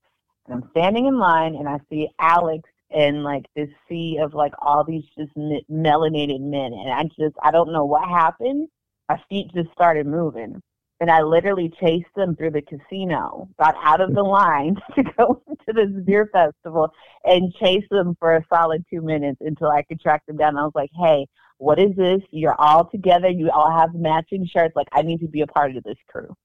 And 0.47 0.55
I'm 0.55 0.69
standing 0.71 1.05
in 1.05 1.19
line, 1.19 1.55
and 1.55 1.69
I 1.69 1.79
see 1.89 2.09
Alex 2.19 2.67
in 2.89 3.23
like 3.23 3.45
this 3.55 3.69
sea 3.87 4.17
of 4.21 4.33
like 4.33 4.53
all 4.59 4.83
these 4.83 5.03
just 5.17 5.35
me- 5.37 5.65
melanated 5.71 6.41
men, 6.41 6.73
and 6.73 6.89
I 6.91 7.03
just 7.03 7.35
I 7.43 7.51
don't 7.51 7.71
know 7.71 7.85
what 7.85 8.07
happened. 8.09 8.67
My 9.09 9.21
feet 9.29 9.51
just 9.53 9.71
started 9.73 10.07
moving, 10.07 10.59
and 10.99 11.11
I 11.11 11.21
literally 11.21 11.71
chased 11.79 12.13
them 12.15 12.35
through 12.35 12.51
the 12.51 12.61
casino, 12.63 13.47
got 13.59 13.75
out 13.83 14.01
of 14.01 14.15
the 14.15 14.23
line 14.23 14.75
to 14.95 15.03
go 15.03 15.43
to 15.67 15.73
this 15.73 15.91
beer 16.03 16.29
festival, 16.33 16.91
and 17.25 17.53
chased 17.61 17.89
them 17.91 18.15
for 18.19 18.35
a 18.35 18.45
solid 18.51 18.83
two 18.89 19.01
minutes 19.01 19.37
until 19.41 19.69
I 19.69 19.83
could 19.83 20.01
track 20.01 20.25
them 20.25 20.37
down. 20.37 20.57
I 20.57 20.63
was 20.63 20.71
like, 20.73 20.91
"Hey, 20.99 21.27
what 21.63 21.79
is 21.79 21.95
this? 21.95 22.21
You're 22.31 22.59
all 22.59 22.89
together. 22.89 23.29
You 23.29 23.49
all 23.49 23.71
have 23.71 23.95
matching 23.95 24.45
shirts. 24.45 24.75
Like, 24.75 24.89
I 24.91 25.01
need 25.01 25.21
to 25.21 25.27
be 25.27 25.41
a 25.41 25.47
part 25.47 25.75
of 25.77 25.83
this 25.83 25.97
crew." 26.09 26.35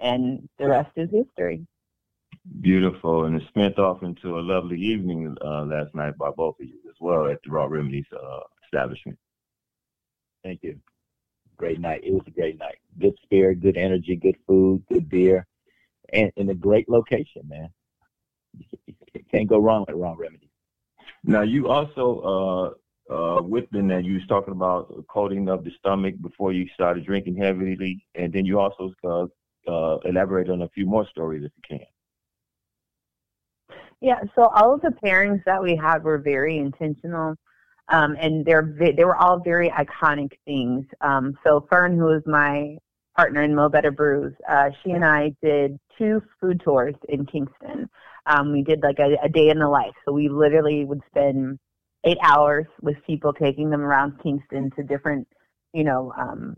And 0.00 0.48
the 0.58 0.68
rest 0.68 0.90
is 0.96 1.10
history. 1.10 1.66
Beautiful, 2.60 3.24
and 3.26 3.40
it 3.40 3.46
spent 3.48 3.78
off 3.78 4.02
into 4.02 4.38
a 4.38 4.40
lovely 4.40 4.80
evening 4.80 5.36
uh, 5.44 5.64
last 5.64 5.94
night 5.94 6.16
by 6.16 6.30
both 6.30 6.56
of 6.58 6.66
you 6.66 6.78
as 6.88 6.96
well 7.00 7.26
at 7.26 7.38
the 7.44 7.50
Raw 7.50 7.66
Remedies 7.66 8.06
uh, 8.12 8.40
establishment. 8.64 9.18
Thank 10.42 10.62
you. 10.62 10.80
Great 11.58 11.78
night. 11.78 12.00
It 12.02 12.12
was 12.12 12.24
a 12.26 12.30
great 12.30 12.58
night. 12.58 12.78
Good 12.98 13.14
spirit, 13.22 13.60
good 13.60 13.76
energy, 13.76 14.16
good 14.16 14.36
food, 14.46 14.82
good 14.88 15.08
beer, 15.08 15.46
and 16.14 16.32
in 16.36 16.48
a 16.48 16.54
great 16.54 16.88
location, 16.88 17.42
man. 17.46 17.68
Can't 19.30 19.48
go 19.48 19.58
wrong 19.58 19.84
with 19.86 19.96
Raw 19.96 20.14
Remedies. 20.18 20.48
Now, 21.24 21.42
you 21.42 21.68
also 21.68 22.04
uh, 22.20 22.81
uh, 23.12 23.42
within 23.42 23.88
that 23.88 24.04
you 24.04 24.14
was 24.14 24.26
talking 24.28 24.52
about 24.52 24.92
coating 25.08 25.48
of 25.48 25.64
the 25.64 25.70
stomach 25.78 26.14
before 26.20 26.52
you 26.52 26.66
started 26.74 27.04
drinking 27.04 27.36
heavily, 27.36 28.04
and 28.14 28.32
then 28.32 28.44
you 28.44 28.58
also 28.58 28.92
uh, 29.04 29.26
uh, 29.70 29.98
elaborate 30.04 30.48
on 30.48 30.62
a 30.62 30.68
few 30.70 30.86
more 30.86 31.06
stories 31.08 31.44
if 31.44 31.52
you 31.56 31.78
can. 31.78 31.86
Yeah, 34.00 34.20
so 34.34 34.48
all 34.48 34.74
of 34.74 34.80
the 34.80 34.94
pairings 35.04 35.42
that 35.44 35.62
we 35.62 35.76
had 35.76 36.02
were 36.02 36.18
very 36.18 36.58
intentional, 36.58 37.36
um, 37.88 38.16
and 38.20 38.44
they're 38.44 38.74
they 38.96 39.04
were 39.04 39.16
all 39.16 39.38
very 39.38 39.70
iconic 39.70 40.32
things. 40.44 40.84
Um, 41.00 41.38
so 41.44 41.66
Fern, 41.70 41.96
who 41.96 42.08
is 42.10 42.22
my 42.26 42.76
partner 43.16 43.42
in 43.42 43.54
Mo 43.54 43.68
Betta 43.68 43.92
Brews, 43.92 44.34
uh, 44.48 44.70
she 44.82 44.90
and 44.90 45.04
I 45.04 45.34
did 45.42 45.78
two 45.98 46.20
food 46.40 46.60
tours 46.64 46.94
in 47.10 47.26
Kingston. 47.26 47.88
Um, 48.26 48.52
we 48.52 48.62
did 48.62 48.82
like 48.82 48.98
a, 48.98 49.16
a 49.22 49.28
day 49.28 49.50
in 49.50 49.58
the 49.58 49.68
life, 49.68 49.94
so 50.04 50.12
we 50.12 50.28
literally 50.28 50.84
would 50.84 51.02
spend 51.08 51.58
eight 52.04 52.18
hours 52.22 52.66
with 52.80 52.96
people, 53.06 53.32
taking 53.32 53.70
them 53.70 53.82
around 53.82 54.20
Kingston 54.22 54.70
to 54.76 54.82
different, 54.82 55.26
you 55.72 55.84
know, 55.84 56.12
um, 56.18 56.56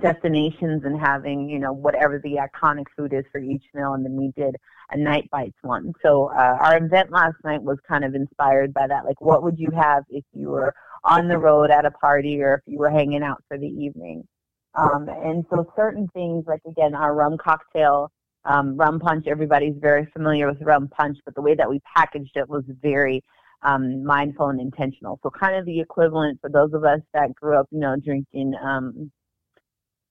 destinations 0.00 0.84
and 0.84 0.98
having 0.98 1.48
you 1.48 1.58
know 1.58 1.72
whatever 1.72 2.20
the 2.22 2.36
iconic 2.36 2.84
food 2.96 3.12
is 3.12 3.24
for 3.32 3.40
each 3.40 3.64
meal. 3.74 3.94
And 3.94 4.04
then 4.04 4.16
we 4.16 4.32
did 4.36 4.56
a 4.90 4.96
night 4.96 5.28
bites 5.30 5.56
one. 5.62 5.92
So 6.02 6.30
uh, 6.30 6.58
our 6.60 6.76
event 6.76 7.10
last 7.10 7.36
night 7.44 7.62
was 7.62 7.78
kind 7.86 8.04
of 8.04 8.14
inspired 8.14 8.72
by 8.72 8.86
that. 8.86 9.04
Like 9.04 9.20
what 9.20 9.42
would 9.42 9.58
you 9.58 9.70
have 9.74 10.04
if 10.08 10.24
you 10.32 10.48
were 10.48 10.74
on 11.04 11.28
the 11.28 11.38
road 11.38 11.70
at 11.70 11.84
a 11.84 11.90
party 11.90 12.40
or 12.40 12.54
if 12.54 12.60
you 12.66 12.78
were 12.78 12.90
hanging 12.90 13.22
out 13.22 13.42
for 13.48 13.58
the 13.58 13.66
evening? 13.66 14.26
Um, 14.74 15.08
and 15.08 15.44
so 15.50 15.70
certain 15.74 16.08
things 16.14 16.44
like 16.46 16.60
again 16.66 16.94
our 16.94 17.14
rum 17.14 17.36
cocktail 17.38 18.10
um, 18.44 18.76
rum 18.76 19.00
punch 19.00 19.26
everybody's 19.26 19.74
very 19.80 20.06
familiar 20.12 20.46
with 20.46 20.62
rum 20.62 20.88
punch 20.88 21.18
but 21.24 21.34
the 21.34 21.42
way 21.42 21.54
that 21.54 21.68
we 21.68 21.80
packaged 21.96 22.36
it 22.36 22.48
was 22.48 22.62
very 22.80 23.22
um, 23.62 24.04
mindful 24.04 24.48
and 24.48 24.60
intentional 24.60 25.18
so 25.22 25.30
kind 25.30 25.56
of 25.56 25.64
the 25.66 25.80
equivalent 25.80 26.40
for 26.40 26.48
those 26.50 26.72
of 26.72 26.84
us 26.84 27.00
that 27.12 27.34
grew 27.34 27.58
up 27.58 27.66
you 27.70 27.80
know 27.80 27.96
drinking 27.96 28.54
um, 28.62 29.10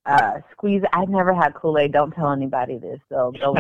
uh, 0.08 0.40
squeeze. 0.52 0.82
I've 0.94 1.10
never 1.10 1.34
had 1.34 1.54
Kool 1.54 1.78
Aid. 1.78 1.92
Don't 1.92 2.12
tell 2.12 2.32
anybody 2.32 2.78
this. 2.78 3.00
So 3.10 3.32
don't. 3.40 3.60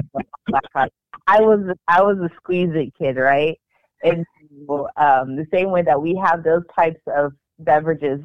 I 1.27 1.41
was 1.41 1.75
I 1.87 2.01
was 2.01 2.17
a 2.19 2.29
squeeze 2.37 2.69
it 2.73 2.93
kid, 2.97 3.17
right? 3.17 3.59
And 4.03 4.25
um, 4.95 5.35
the 5.35 5.45
same 5.51 5.71
way 5.71 5.81
that 5.81 6.01
we 6.01 6.15
have 6.23 6.43
those 6.43 6.63
types 6.73 7.01
of 7.07 7.33
beverages 7.59 8.21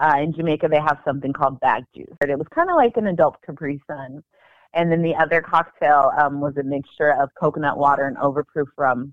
uh, 0.00 0.16
in 0.18 0.32
Jamaica, 0.32 0.68
they 0.68 0.80
have 0.80 0.98
something 1.04 1.32
called 1.32 1.60
bag 1.60 1.84
juice. 1.94 2.16
It 2.20 2.38
was 2.38 2.48
kind 2.54 2.70
of 2.70 2.76
like 2.76 2.96
an 2.96 3.06
adult 3.06 3.36
Capri 3.46 3.80
Sun. 3.86 4.22
And 4.74 4.90
then 4.90 5.02
the 5.02 5.14
other 5.14 5.42
cocktail 5.42 6.10
um, 6.18 6.40
was 6.40 6.56
a 6.56 6.62
mixture 6.62 7.12
of 7.12 7.28
coconut 7.38 7.76
water 7.76 8.06
and 8.06 8.16
overproof 8.16 8.68
rum. 8.78 9.12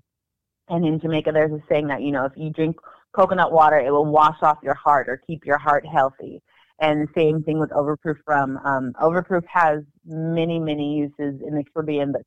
And 0.70 0.86
in 0.86 1.00
Jamaica, 1.00 1.32
there's 1.32 1.52
a 1.52 1.62
saying 1.68 1.88
that 1.88 2.02
you 2.02 2.12
know 2.12 2.24
if 2.24 2.32
you 2.36 2.50
drink 2.50 2.76
coconut 3.12 3.52
water, 3.52 3.78
it 3.78 3.90
will 3.90 4.06
wash 4.06 4.38
off 4.42 4.58
your 4.62 4.74
heart 4.74 5.08
or 5.08 5.20
keep 5.26 5.44
your 5.44 5.58
heart 5.58 5.84
healthy. 5.84 6.40
And 6.78 7.06
the 7.06 7.12
same 7.14 7.42
thing 7.42 7.58
with 7.58 7.70
Overproof 7.70 8.16
rum. 8.26 8.58
Um, 8.64 8.92
Overproof 9.02 9.42
has 9.52 9.80
many, 10.06 10.58
many 10.58 10.96
uses 10.96 11.42
in 11.46 11.54
the 11.54 11.64
Caribbean, 11.74 12.12
but 12.12 12.22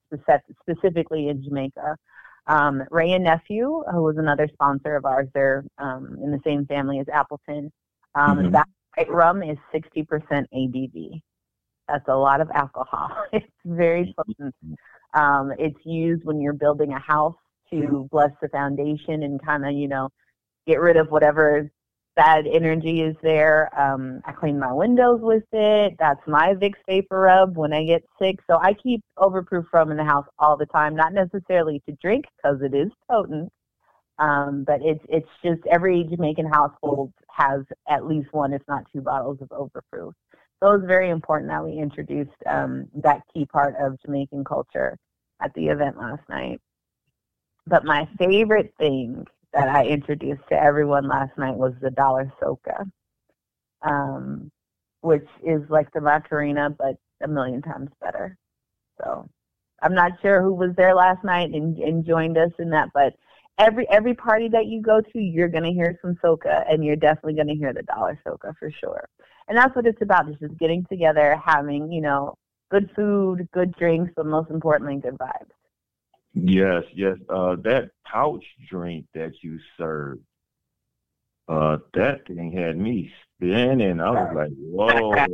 specifically 0.61 1.29
in 1.29 1.43
Jamaica. 1.43 1.97
Um, 2.45 2.83
Wray 2.91 3.13
and 3.13 3.23
Nephew, 3.23 3.83
who 3.91 4.03
was 4.03 4.17
another 4.17 4.47
sponsor 4.53 4.95
of 4.95 5.05
ours, 5.05 5.27
they're 5.33 5.63
um, 5.79 6.19
in 6.21 6.29
the 6.29 6.39
same 6.43 6.65
family 6.67 6.99
as 6.99 7.07
Appleton. 7.11 7.71
Um, 8.15 8.37
Mhm. 8.37 8.51
That 8.51 8.67
white 8.95 9.09
rum 9.09 9.41
is 9.41 9.57
60% 9.73 10.45
ABV. 10.53 11.21
That's 11.87 12.07
a 12.07 12.15
lot 12.15 12.41
of 12.41 12.51
alcohol. 12.51 13.09
It's 13.33 13.47
very 13.65 14.13
potent. 14.15 14.55
Um, 15.13 15.51
it's 15.57 15.79
used 15.85 16.25
when 16.25 16.41
you're 16.41 16.53
building 16.53 16.91
a 16.93 16.99
house 16.99 17.35
to 17.81 18.07
bless 18.11 18.31
the 18.41 18.49
foundation 18.49 19.23
and 19.23 19.43
kind 19.43 19.65
of, 19.65 19.73
you 19.73 19.87
know, 19.87 20.09
get 20.67 20.79
rid 20.79 20.97
of 20.97 21.09
whatever 21.09 21.69
bad 22.15 22.45
energy 22.47 23.01
is 23.01 23.15
there. 23.23 23.69
Um, 23.79 24.21
I 24.25 24.31
clean 24.31 24.59
my 24.59 24.71
windows 24.71 25.19
with 25.21 25.43
it. 25.51 25.95
That's 25.99 26.21
my 26.27 26.53
Vicks 26.53 26.81
Vapor 26.87 27.19
Rub 27.19 27.57
when 27.57 27.73
I 27.73 27.83
get 27.85 28.03
sick. 28.21 28.39
So 28.49 28.59
I 28.61 28.73
keep 28.73 29.01
overproof 29.17 29.65
rum 29.73 29.91
in 29.91 29.97
the 29.97 30.03
house 30.03 30.27
all 30.39 30.57
the 30.57 30.67
time, 30.67 30.95
not 30.95 31.13
necessarily 31.13 31.81
to 31.87 31.95
drink 32.01 32.25
because 32.37 32.61
it 32.61 32.75
is 32.75 32.91
potent, 33.09 33.51
um, 34.19 34.63
but 34.65 34.81
it's 34.81 35.03
it's 35.09 35.29
just 35.43 35.61
every 35.71 36.03
Jamaican 36.03 36.45
household 36.45 37.11
has 37.31 37.61
at 37.89 38.05
least 38.05 38.31
one, 38.31 38.53
if 38.53 38.61
not 38.67 38.83
two, 38.93 39.01
bottles 39.01 39.39
of 39.41 39.49
overproof. 39.49 40.13
So 40.61 40.71
it 40.71 40.79
was 40.79 40.83
very 40.87 41.09
important 41.09 41.49
that 41.51 41.63
we 41.63 41.73
introduced 41.77 42.31
um, 42.49 42.87
that 43.03 43.21
key 43.33 43.45
part 43.45 43.75
of 43.81 43.99
Jamaican 44.05 44.45
culture 44.45 44.97
at 45.41 45.53
the 45.55 45.67
event 45.67 45.97
last 45.97 46.21
night. 46.29 46.61
But 47.65 47.85
my 47.85 48.07
favorite 48.17 48.73
thing 48.77 49.25
that 49.53 49.69
I 49.69 49.85
introduced 49.85 50.41
to 50.49 50.55
everyone 50.55 51.07
last 51.07 51.37
night 51.37 51.55
was 51.55 51.73
the 51.81 51.91
dollar 51.91 52.31
soca, 52.41 52.89
um, 53.81 54.51
which 55.01 55.27
is 55.45 55.61
like 55.69 55.91
the 55.93 56.01
Macarena, 56.01 56.69
but 56.69 56.95
a 57.23 57.27
million 57.27 57.61
times 57.61 57.89
better. 58.01 58.37
So 59.01 59.29
I'm 59.81 59.93
not 59.93 60.13
sure 60.21 60.41
who 60.41 60.53
was 60.53 60.71
there 60.75 60.95
last 60.95 61.23
night 61.23 61.51
and, 61.51 61.77
and 61.77 62.05
joined 62.05 62.37
us 62.37 62.51
in 62.59 62.69
that, 62.71 62.89
but 62.93 63.13
every 63.57 63.87
every 63.89 64.13
party 64.13 64.49
that 64.49 64.65
you 64.65 64.81
go 64.81 65.01
to, 65.01 65.19
you're 65.19 65.49
gonna 65.49 65.71
hear 65.71 65.97
some 66.01 66.15
soca, 66.23 66.63
and 66.71 66.83
you're 66.83 66.95
definitely 66.95 67.35
gonna 67.35 67.55
hear 67.55 67.73
the 67.73 67.83
dollar 67.83 68.19
soca 68.25 68.53
for 68.57 68.71
sure. 68.71 69.07
And 69.47 69.57
that's 69.57 69.75
what 69.75 69.85
it's 69.85 70.01
about. 70.01 70.29
It's 70.29 70.39
just 70.39 70.57
getting 70.57 70.85
together, 70.89 71.39
having 71.43 71.91
you 71.91 72.01
know 72.01 72.35
good 72.71 72.89
food, 72.95 73.47
good 73.53 73.73
drinks, 73.77 74.11
but 74.15 74.25
most 74.25 74.49
importantly, 74.49 74.97
good 74.97 75.17
vibes. 75.17 75.51
Yes, 76.33 76.83
yes. 76.93 77.17
Uh, 77.29 77.55
that 77.63 77.91
pouch 78.05 78.43
drink 78.69 79.05
that 79.13 79.33
you 79.41 79.59
served, 79.77 80.21
uh, 81.47 81.77
that 81.93 82.25
thing 82.25 82.51
had 82.51 82.77
me 82.77 83.11
spinning. 83.35 83.99
I 83.99 84.09
was 84.11 84.31
like, 84.35 84.51
whoa. 84.57 85.13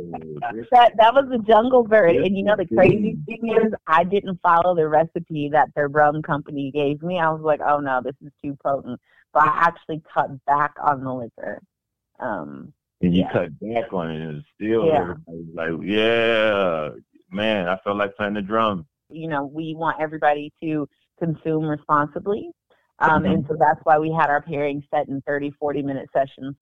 That 0.72 0.96
that 0.98 1.14
was 1.14 1.28
a 1.32 1.38
jungle 1.38 1.82
bird, 1.84 2.16
and 2.16 2.36
you 2.36 2.44
know 2.44 2.54
the 2.56 2.66
crazy 2.66 3.16
thing 3.26 3.54
is, 3.62 3.72
I 3.86 4.04
didn't 4.04 4.40
follow 4.42 4.74
the 4.74 4.88
recipe 4.88 5.48
that 5.50 5.68
their 5.74 5.88
rum 5.88 6.22
company 6.22 6.70
gave 6.70 7.02
me. 7.02 7.18
I 7.18 7.30
was 7.30 7.40
like, 7.42 7.60
oh 7.60 7.78
no, 7.80 8.00
this 8.02 8.14
is 8.24 8.32
too 8.42 8.56
potent. 8.62 9.00
But 9.32 9.44
I 9.44 9.48
actually 9.48 10.02
cut 10.12 10.44
back 10.44 10.74
on 10.82 11.02
the 11.04 11.12
liquor. 11.12 11.60
Um, 12.18 12.72
and 13.00 13.14
you 13.14 13.22
Yeah. 13.22 13.32
cut 13.32 13.60
back 13.60 13.92
on 13.92 14.10
it, 14.10 14.20
and 14.20 14.44
still 14.54 14.86
Yeah. 14.86 15.00
everybody 15.00 15.44
was 15.52 15.54
like, 15.54 15.88
yeah, 15.88 16.90
man, 17.30 17.68
I 17.68 17.76
felt 17.78 17.96
like 17.96 18.16
playing 18.16 18.34
the 18.34 18.42
drum. 18.42 18.86
You 19.10 19.28
know, 19.28 19.44
we 19.44 19.74
want 19.74 20.00
everybody 20.00 20.52
to 20.62 20.88
consume 21.18 21.64
responsibly. 21.64 22.50
Um, 22.98 23.22
Mhm. 23.22 23.32
And 23.32 23.46
so 23.46 23.56
that's 23.58 23.80
why 23.84 23.98
we 23.98 24.10
had 24.10 24.28
our 24.28 24.42
pairing 24.42 24.82
set 24.90 25.08
in 25.08 25.22
30, 25.22 25.50
40 25.52 25.82
minute 25.82 26.08
sessions. 26.12 26.56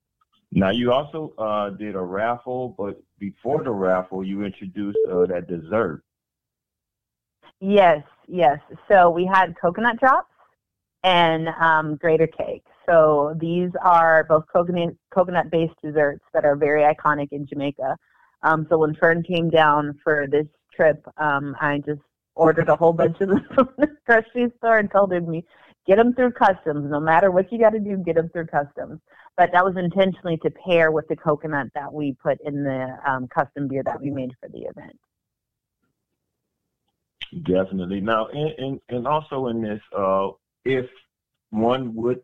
Now 0.51 0.71
you 0.71 0.93
also 0.93 1.35
uh, 1.37 1.71
did 1.71 1.95
a 1.95 2.01
raffle, 2.01 2.75
but 2.79 3.01
before 3.19 3.63
the 3.63 3.71
raffle, 3.71 4.25
you 4.25 4.45
introduced 4.45 4.99
uh, 5.11 5.27
that 5.27 5.47
dessert. 5.47 6.03
Yes, 7.61 8.03
yes. 8.27 8.59
So 8.89 9.11
we 9.11 9.27
had 9.27 9.55
coconut 9.61 9.99
drops 9.99 10.33
and 11.05 11.49
um, 11.61 11.97
grater 11.97 12.27
cake. 12.27 12.65
So 12.87 13.35
these 13.39 13.71
are 13.83 14.25
both 14.25 14.45
coconut 14.53 14.95
coconut 15.11 15.51
based 15.51 15.75
desserts 15.83 16.25
that 16.33 16.45
are 16.45 16.57
very 16.57 16.83
iconic 16.83 17.29
in 17.33 17.47
Jamaica. 17.47 17.97
Um, 18.43 18.67
so 18.71 18.79
when 18.79 18.95
Fern 18.95 19.23
came 19.23 19.51
down 19.51 19.99
for 20.03 20.27
this 20.31 20.47
trip, 20.75 21.05
um, 21.19 21.57
I 21.61 21.79
just 21.79 22.01
ordered 22.39 22.69
a 22.69 22.77
whole 22.77 22.93
bunch 22.93 23.21
of 23.21 23.29
them 23.29 23.45
from 23.55 23.69
the 23.77 23.89
grocery 24.07 24.51
store 24.57 24.79
and 24.79 24.91
told 24.91 25.13
him, 25.13 25.43
get 25.87 25.97
them 25.97 26.15
through 26.15 26.33
customs. 26.33 26.91
No 26.91 27.01
matter 27.01 27.31
what 27.31 27.53
you 27.53 27.59
got 27.59 27.71
to 27.71 27.81
do, 27.81 27.97
get 27.99 28.15
them 28.15 28.31
through 28.31 28.47
customs. 28.47 29.01
But 29.37 29.51
that 29.53 29.65
was 29.65 29.77
intentionally 29.77 30.39
to 30.39 30.51
pair 30.51 30.91
with 30.91 31.07
the 31.09 31.17
coconut 31.17 31.69
that 31.75 31.93
we 31.93 32.17
put 32.23 32.39
in 32.45 32.65
the 32.65 32.97
um, 33.07 33.29
custom 33.29 33.69
beer 33.69 33.83
that 33.85 34.01
we 34.01 34.11
made 34.11 34.31
for 34.41 34.49
the 34.49 34.61
event. 34.61 34.99
Definitely. 37.45 38.01
Now, 38.01 38.29
and, 38.29 38.51
and, 38.59 38.81
and 38.89 39.07
also 39.07 39.49
in 39.49 39.61
this, 39.63 39.81
uh, 39.97 40.29
if 40.65 40.87
one 41.51 41.95
would 41.95 42.21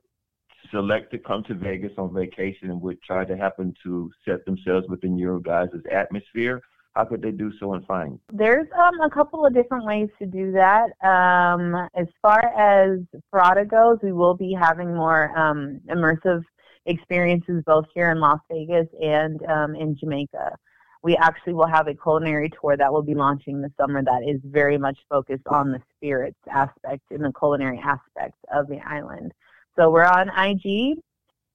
select 0.70 1.10
to 1.12 1.18
come 1.18 1.42
to 1.44 1.54
Vegas 1.54 1.92
on 1.98 2.14
vacation 2.14 2.70
and 2.70 2.80
would 2.80 3.02
try 3.02 3.24
to 3.24 3.36
happen 3.36 3.74
to 3.82 4.10
set 4.26 4.44
themselves 4.44 4.86
within 4.88 5.18
your 5.18 5.40
guys' 5.40 5.68
atmosphere, 5.90 6.62
how 6.94 7.04
could 7.04 7.22
they 7.22 7.32
do 7.32 7.52
so 7.58 7.74
and 7.74 7.84
find? 7.86 8.18
There's 8.32 8.68
um, 8.78 9.00
a 9.00 9.10
couple 9.10 9.44
of 9.44 9.52
different 9.52 9.84
ways 9.84 10.08
to 10.20 10.26
do 10.26 10.52
that. 10.52 10.90
Um, 11.06 11.88
as 11.94 12.06
far 12.22 12.40
as 12.56 13.00
Brawta 13.32 13.68
goes, 13.68 13.98
we 14.02 14.12
will 14.12 14.34
be 14.34 14.56
having 14.58 14.94
more 14.94 15.36
um, 15.36 15.80
immersive 15.88 16.42
experiences 16.86 17.62
both 17.66 17.86
here 17.94 18.10
in 18.10 18.20
Las 18.20 18.40
Vegas 18.50 18.86
and 19.02 19.42
um, 19.46 19.74
in 19.74 19.96
Jamaica. 19.98 20.56
We 21.02 21.16
actually 21.16 21.54
will 21.54 21.66
have 21.66 21.88
a 21.88 21.94
culinary 21.94 22.50
tour 22.60 22.76
that 22.76 22.92
will 22.92 23.02
be 23.02 23.14
launching 23.14 23.60
this 23.60 23.72
summer 23.78 24.02
that 24.02 24.22
is 24.26 24.40
very 24.44 24.78
much 24.78 24.98
focused 25.10 25.46
on 25.48 25.72
the 25.72 25.82
spirits 25.96 26.38
aspect 26.50 27.02
and 27.10 27.24
the 27.24 27.32
culinary 27.38 27.78
aspect 27.78 28.36
of 28.54 28.68
the 28.68 28.78
island. 28.86 29.32
So 29.76 29.90
we're 29.90 30.06
on 30.06 30.28
IG 30.28 30.98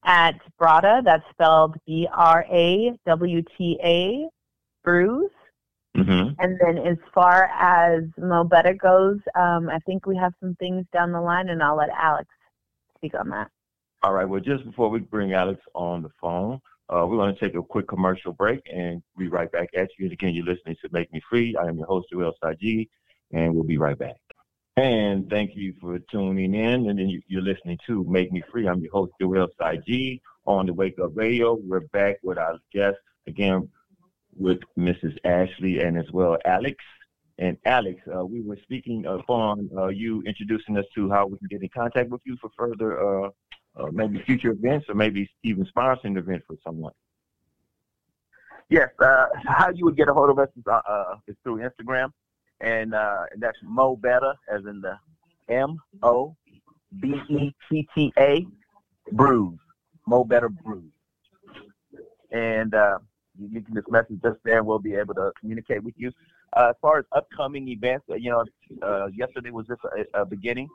at 0.06 0.40
Brawta, 0.60 1.02
that's 1.04 1.24
spelled 1.32 1.78
B 1.88 2.08
R 2.12 2.46
A 2.52 2.94
W 3.06 3.42
T 3.58 3.80
A 3.84 4.28
Brews. 4.90 5.30
Mm-hmm. 5.96 6.34
And 6.40 6.60
then 6.60 6.78
as 6.88 6.98
far 7.14 7.46
as 7.60 8.04
Mo 8.18 8.44
Betta 8.44 8.74
goes, 8.74 9.20
um, 9.36 9.70
I 9.70 9.80
think 9.86 10.08
we 10.08 10.16
have 10.18 10.34
some 10.40 10.56
things 10.56 10.86
down 10.92 11.12
the 11.12 11.22
line, 11.22 11.50
and 11.50 11.62
I'll 11.62 11.78
let 11.78 11.90
Alex 11.90 12.28
speak 12.98 13.14
on 13.20 13.30
that. 13.30 13.50
All 14.02 14.14
right. 14.14 14.28
Well, 14.28 14.40
just 14.40 14.66
before 14.66 14.90
we 14.90 15.00
bring 15.00 15.34
Alex 15.34 15.62
on 15.76 16.02
the 16.02 16.10
phone, 16.22 16.60
uh, 16.90 17.06
we're 17.06 17.18
going 17.18 17.36
to 17.36 17.40
take 17.40 17.56
a 17.56 17.62
quick 17.62 17.88
commercial 17.88 18.34
break 18.34 18.62
and 18.74 19.04
be 19.18 19.28
right 19.28 19.52
back 19.52 19.70
at 19.76 19.90
you. 19.98 20.06
And 20.06 20.14
again, 20.14 20.34
you're 20.34 20.46
listening 20.46 20.76
to 20.82 20.90
Make 20.92 21.12
Me 21.14 21.22
Free. 21.30 21.56
I 21.56 21.68
am 21.68 21.78
your 21.78 21.88
host, 21.88 22.08
Joel 22.12 22.34
Saji, 22.44 22.88
and 23.32 23.54
we'll 23.54 23.64
be 23.64 23.78
right 23.78 23.98
back. 23.98 24.18
And 24.78 25.30
thank 25.30 25.52
you 25.56 25.74
for 25.82 26.00
tuning 26.12 26.56
in. 26.56 26.90
And 26.90 26.98
then 26.98 27.10
you, 27.10 27.22
you're 27.28 27.42
listening 27.42 27.78
to 27.88 28.04
Make 28.06 28.32
Me 28.32 28.42
Free. 28.52 28.68
I'm 28.68 28.82
your 28.82 28.92
host, 28.92 29.12
Joel 29.22 29.50
Saji, 29.60 30.22
on 30.46 30.66
the 30.66 30.74
Wake 30.74 30.98
Up 31.00 31.12
Radio. 31.14 31.60
We're 31.62 31.82
back 31.92 32.16
with 32.24 32.38
our 32.38 32.58
guest 32.74 32.98
again 33.28 33.70
with 34.40 34.60
Mrs. 34.78 35.18
Ashley 35.26 35.80
and 35.80 35.98
as 35.98 36.10
well 36.12 36.38
Alex. 36.46 36.78
And 37.38 37.58
Alex, 37.66 38.02
uh, 38.14 38.26
we 38.26 38.42
were 38.42 38.58
speaking 38.64 39.06
upon 39.06 39.70
uh, 39.78 39.88
you 39.88 40.22
introducing 40.24 40.78
us 40.78 40.86
to 40.96 41.10
how 41.10 41.28
we 41.28 41.38
can 41.38 41.48
get 41.48 41.62
in 41.62 41.70
contact 41.70 42.10
with 42.10 42.22
you 42.26 42.38
for 42.42 42.50
further 42.58 43.00
uh, 43.00 43.30
uh, 43.78 43.88
maybe 43.92 44.22
future 44.24 44.52
events 44.52 44.88
or 44.90 44.96
maybe 44.96 45.30
even 45.44 45.66
sponsoring 45.66 46.06
an 46.06 46.18
event 46.18 46.44
for 46.48 46.58
someone. 46.66 46.92
Yes, 48.70 48.90
uh, 49.00 49.28
how 49.46 49.70
you 49.74 49.86
would 49.86 49.96
get 49.96 50.10
a 50.10 50.14
hold 50.14 50.30
of 50.30 50.38
us 50.38 50.50
is, 50.58 50.64
uh, 50.68 51.16
is 51.28 51.36
through 51.44 51.60
Instagram, 51.60 52.12
and, 52.62 52.94
that's 53.38 53.58
Mo 53.64 53.96
Betta, 53.96 54.36
as 54.52 54.62
in 54.66 54.82
the 54.82 54.98
M 55.48 55.78
O 56.04 56.36
B 57.00 57.16
E 57.30 57.54
T 57.70 57.88
T 57.96 58.14
A 58.20 58.46
Brews, 59.12 59.58
Mo 60.06 60.24
Betta 60.24 60.50
Brews, 60.50 60.92
and 62.32 62.76
you, 63.40 63.62
can 63.62 63.74
just 63.74 63.90
message 63.90 64.20
us 64.24 64.36
there, 64.44 64.58
and 64.58 64.68
we'll 64.68 64.80
be 64.80 64.96
able 64.96 65.14
to 65.16 65.32
communicate 65.40 65.84
with 65.84 65.94
you. 65.98 66.12
Uh, 66.56 66.70
as 66.70 66.76
far 66.82 67.00
as 67.00 67.06
upcoming 67.12 67.68
events, 67.70 68.06
uh, 68.10 68.16
you 68.16 68.30
know, 68.30 68.44
uh, 68.82 69.08
yesterday 69.08 69.52
was 69.52 69.68
just 69.68 69.82
a, 69.84 70.22
a 70.22 70.26
beginning. 70.26 70.68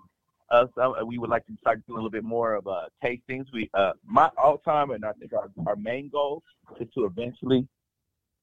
Uh, 0.50 0.66
so 0.74 1.04
we 1.04 1.18
would 1.18 1.30
like 1.30 1.44
to 1.46 1.52
start 1.60 1.84
doing 1.86 1.98
a 1.98 2.00
little 2.00 2.10
bit 2.10 2.24
more 2.24 2.54
of 2.54 2.66
uh, 2.66 2.82
tastings. 3.02 3.46
We, 3.52 3.70
uh, 3.74 3.92
my 4.04 4.30
all 4.36 4.58
time, 4.58 4.90
and 4.90 5.04
I 5.04 5.12
think 5.12 5.32
our, 5.32 5.50
our 5.66 5.76
main 5.76 6.08
goal 6.08 6.42
is 6.78 6.88
to 6.94 7.04
eventually 7.04 7.66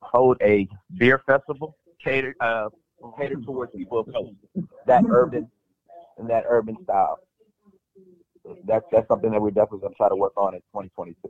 hold 0.01 0.37
a 0.41 0.67
beer 0.97 1.21
festival 1.25 1.75
catered 2.03 2.35
uh, 2.39 2.69
catered 3.17 3.45
towards 3.45 3.73
people 3.75 3.99
of 3.99 4.11
color, 4.11 4.31
that 4.87 5.03
urban 5.09 5.49
and 6.17 6.29
that 6.29 6.43
urban 6.47 6.77
style. 6.83 7.19
That's 8.65 8.85
that's 8.91 9.07
something 9.07 9.31
that 9.31 9.41
we're 9.41 9.51
definitely 9.51 9.81
gonna 9.81 9.95
try 9.95 10.09
to 10.09 10.15
work 10.15 10.33
on 10.35 10.55
in 10.55 10.61
2022. 10.73 11.29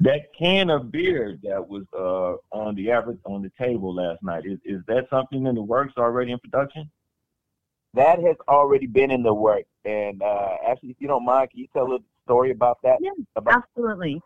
That 0.00 0.32
can 0.38 0.70
of 0.70 0.90
beer 0.90 1.38
that 1.42 1.68
was 1.68 1.84
uh, 1.92 2.56
on 2.56 2.74
the 2.74 2.90
average 2.90 3.18
on 3.24 3.42
the 3.42 3.52
table 3.58 3.94
last 3.94 4.22
night 4.22 4.44
is 4.46 4.58
is 4.64 4.80
that 4.88 5.08
something 5.10 5.46
in 5.46 5.54
the 5.54 5.62
works 5.62 5.94
already 5.98 6.32
in 6.32 6.38
production? 6.38 6.90
That 7.94 8.18
has 8.20 8.36
already 8.48 8.86
been 8.86 9.10
in 9.10 9.22
the 9.22 9.32
work. 9.32 9.64
And 9.84 10.22
uh, 10.22 10.56
actually, 10.66 10.90
if 10.90 10.96
you 11.00 11.08
don't 11.08 11.24
mind, 11.24 11.50
can 11.50 11.60
you 11.60 11.66
tell 11.72 11.82
a 11.82 11.84
little 11.84 12.04
story 12.24 12.50
about 12.50 12.78
that? 12.82 12.98
Yeah, 13.00 13.10
About 13.36 13.64
Absolutely. 13.76 14.20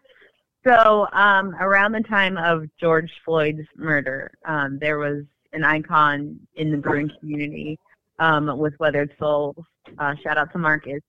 So 0.64 1.08
um, 1.12 1.54
around 1.56 1.92
the 1.92 2.02
time 2.02 2.36
of 2.36 2.68
George 2.80 3.10
Floyd's 3.24 3.66
murder, 3.76 4.32
um, 4.44 4.78
there 4.80 4.98
was 4.98 5.24
an 5.52 5.64
icon 5.64 6.38
in 6.54 6.70
the 6.70 6.76
brewing 6.76 7.10
community 7.20 7.78
um, 8.18 8.58
with 8.58 8.78
Weathered 8.78 9.14
Souls. 9.18 9.56
Uh, 9.98 10.14
shout 10.22 10.38
out 10.38 10.52
to 10.52 10.58
Marcus. 10.58 11.00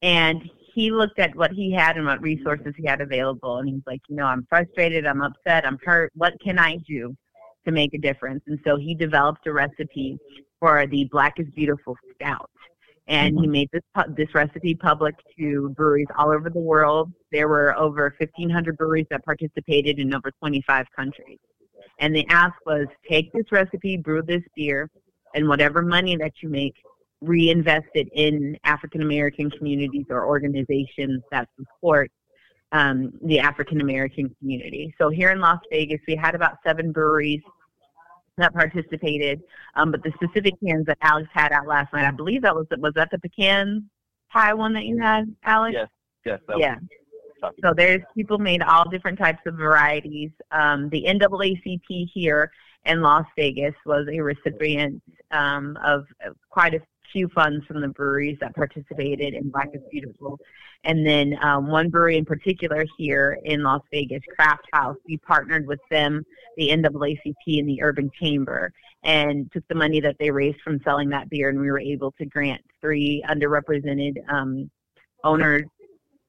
And 0.00 0.50
he 0.74 0.90
looked 0.90 1.18
at 1.18 1.34
what 1.34 1.50
he 1.52 1.72
had 1.72 1.96
and 1.96 2.06
what 2.06 2.20
resources 2.22 2.74
he 2.76 2.86
had 2.86 3.00
available, 3.00 3.58
and 3.58 3.68
he's 3.68 3.82
like, 3.86 4.00
you 4.08 4.16
know, 4.16 4.26
I'm 4.26 4.46
frustrated, 4.48 5.06
I'm 5.06 5.22
upset, 5.22 5.66
I'm 5.66 5.78
hurt. 5.84 6.12
What 6.14 6.34
can 6.40 6.58
I 6.58 6.76
do 6.88 7.16
to 7.64 7.72
make 7.72 7.94
a 7.94 7.98
difference? 7.98 8.42
And 8.46 8.58
so 8.64 8.76
he 8.76 8.94
developed 8.94 9.46
a 9.46 9.52
recipe 9.52 10.18
for 10.60 10.86
the 10.86 11.04
Black 11.10 11.38
is 11.38 11.46
Beautiful 11.54 11.96
Stout 12.14 12.50
and 13.08 13.36
he 13.36 13.42
mm-hmm. 13.42 13.52
made 13.52 13.68
this 13.72 13.82
this 14.16 14.34
recipe 14.34 14.74
public 14.74 15.14
to 15.36 15.70
breweries 15.70 16.06
all 16.16 16.30
over 16.30 16.48
the 16.48 16.58
world. 16.58 17.10
There 17.30 17.48
were 17.48 17.76
over 17.76 18.14
1,500 18.18 18.76
breweries 18.76 19.06
that 19.10 19.24
participated 19.24 19.98
in 19.98 20.14
over 20.14 20.30
25 20.38 20.86
countries. 20.94 21.38
And 21.98 22.14
the 22.14 22.26
ask 22.28 22.54
was 22.64 22.86
take 23.08 23.32
this 23.32 23.50
recipe, 23.50 23.96
brew 23.96 24.22
this 24.22 24.42
beer, 24.54 24.88
and 25.34 25.48
whatever 25.48 25.82
money 25.82 26.16
that 26.16 26.32
you 26.42 26.48
make, 26.48 26.74
reinvest 27.22 27.88
it 27.94 28.08
in 28.12 28.58
African 28.64 29.02
American 29.02 29.50
communities 29.50 30.06
or 30.10 30.26
organizations 30.26 31.22
that 31.30 31.48
support 31.56 32.10
um, 32.72 33.12
the 33.24 33.38
African 33.38 33.80
American 33.80 34.34
community. 34.38 34.94
So 34.98 35.08
here 35.08 35.30
in 35.30 35.40
Las 35.40 35.60
Vegas, 35.70 36.00
we 36.08 36.16
had 36.16 36.34
about 36.34 36.56
seven 36.66 36.90
breweries 36.90 37.42
that 38.38 38.52
participated. 38.54 39.42
Um, 39.76 39.90
but 39.90 40.02
the 40.02 40.12
specific 40.16 40.54
cans 40.64 40.86
that 40.86 40.98
Alex 41.02 41.28
had 41.32 41.52
out 41.52 41.66
last 41.66 41.92
night, 41.92 42.06
I 42.06 42.10
believe 42.10 42.42
that 42.42 42.54
was 42.54 42.66
was 42.78 42.92
that 42.94 43.10
the 43.10 43.18
pecan 43.18 43.88
pie 44.30 44.54
one 44.54 44.72
that 44.72 44.84
you 44.84 44.98
had, 44.98 45.34
Alex? 45.44 45.74
Yes, 45.74 45.88
yes, 46.24 46.40
that 46.48 46.58
Yeah. 46.58 46.76
So 47.62 47.74
there's 47.76 48.00
people 48.16 48.38
made 48.38 48.62
all 48.62 48.88
different 48.88 49.18
types 49.18 49.40
of 49.46 49.54
varieties. 49.54 50.30
Um, 50.52 50.88
the 50.90 51.04
NAACP 51.08 52.08
here 52.14 52.52
in 52.84 53.02
Las 53.02 53.26
Vegas 53.36 53.74
was 53.84 54.06
a 54.12 54.20
recipient 54.20 55.02
um, 55.32 55.76
of 55.84 56.04
quite 56.50 56.74
a 56.74 56.80
few 57.12 57.28
funds 57.28 57.64
from 57.66 57.80
the 57.80 57.88
breweries 57.88 58.38
that 58.40 58.54
participated 58.54 59.34
in 59.34 59.50
Black 59.50 59.68
is 59.74 59.82
Beautiful. 59.90 60.38
And 60.84 61.06
then 61.06 61.38
um, 61.42 61.68
one 61.68 61.90
brewery 61.90 62.16
in 62.16 62.24
particular 62.24 62.84
here 62.98 63.38
in 63.44 63.62
Las 63.62 63.82
Vegas, 63.92 64.22
CraftHaus, 64.38 64.96
we 65.06 65.18
partnered 65.18 65.66
with 65.66 65.80
them, 65.90 66.24
the 66.56 66.68
NAACP 66.70 67.58
and 67.58 67.68
the 67.68 67.82
Urban 67.82 68.10
Chamber, 68.20 68.72
and 69.04 69.50
took 69.52 69.66
the 69.68 69.74
money 69.74 70.00
that 70.00 70.16
they 70.18 70.30
raised 70.30 70.60
from 70.62 70.80
selling 70.82 71.08
that 71.10 71.28
beer, 71.30 71.50
and 71.50 71.60
we 71.60 71.70
were 71.70 71.78
able 71.78 72.12
to 72.12 72.26
grant 72.26 72.62
three 72.80 73.24
underrepresented 73.28 74.16
um, 74.28 74.70
owners 75.24 75.64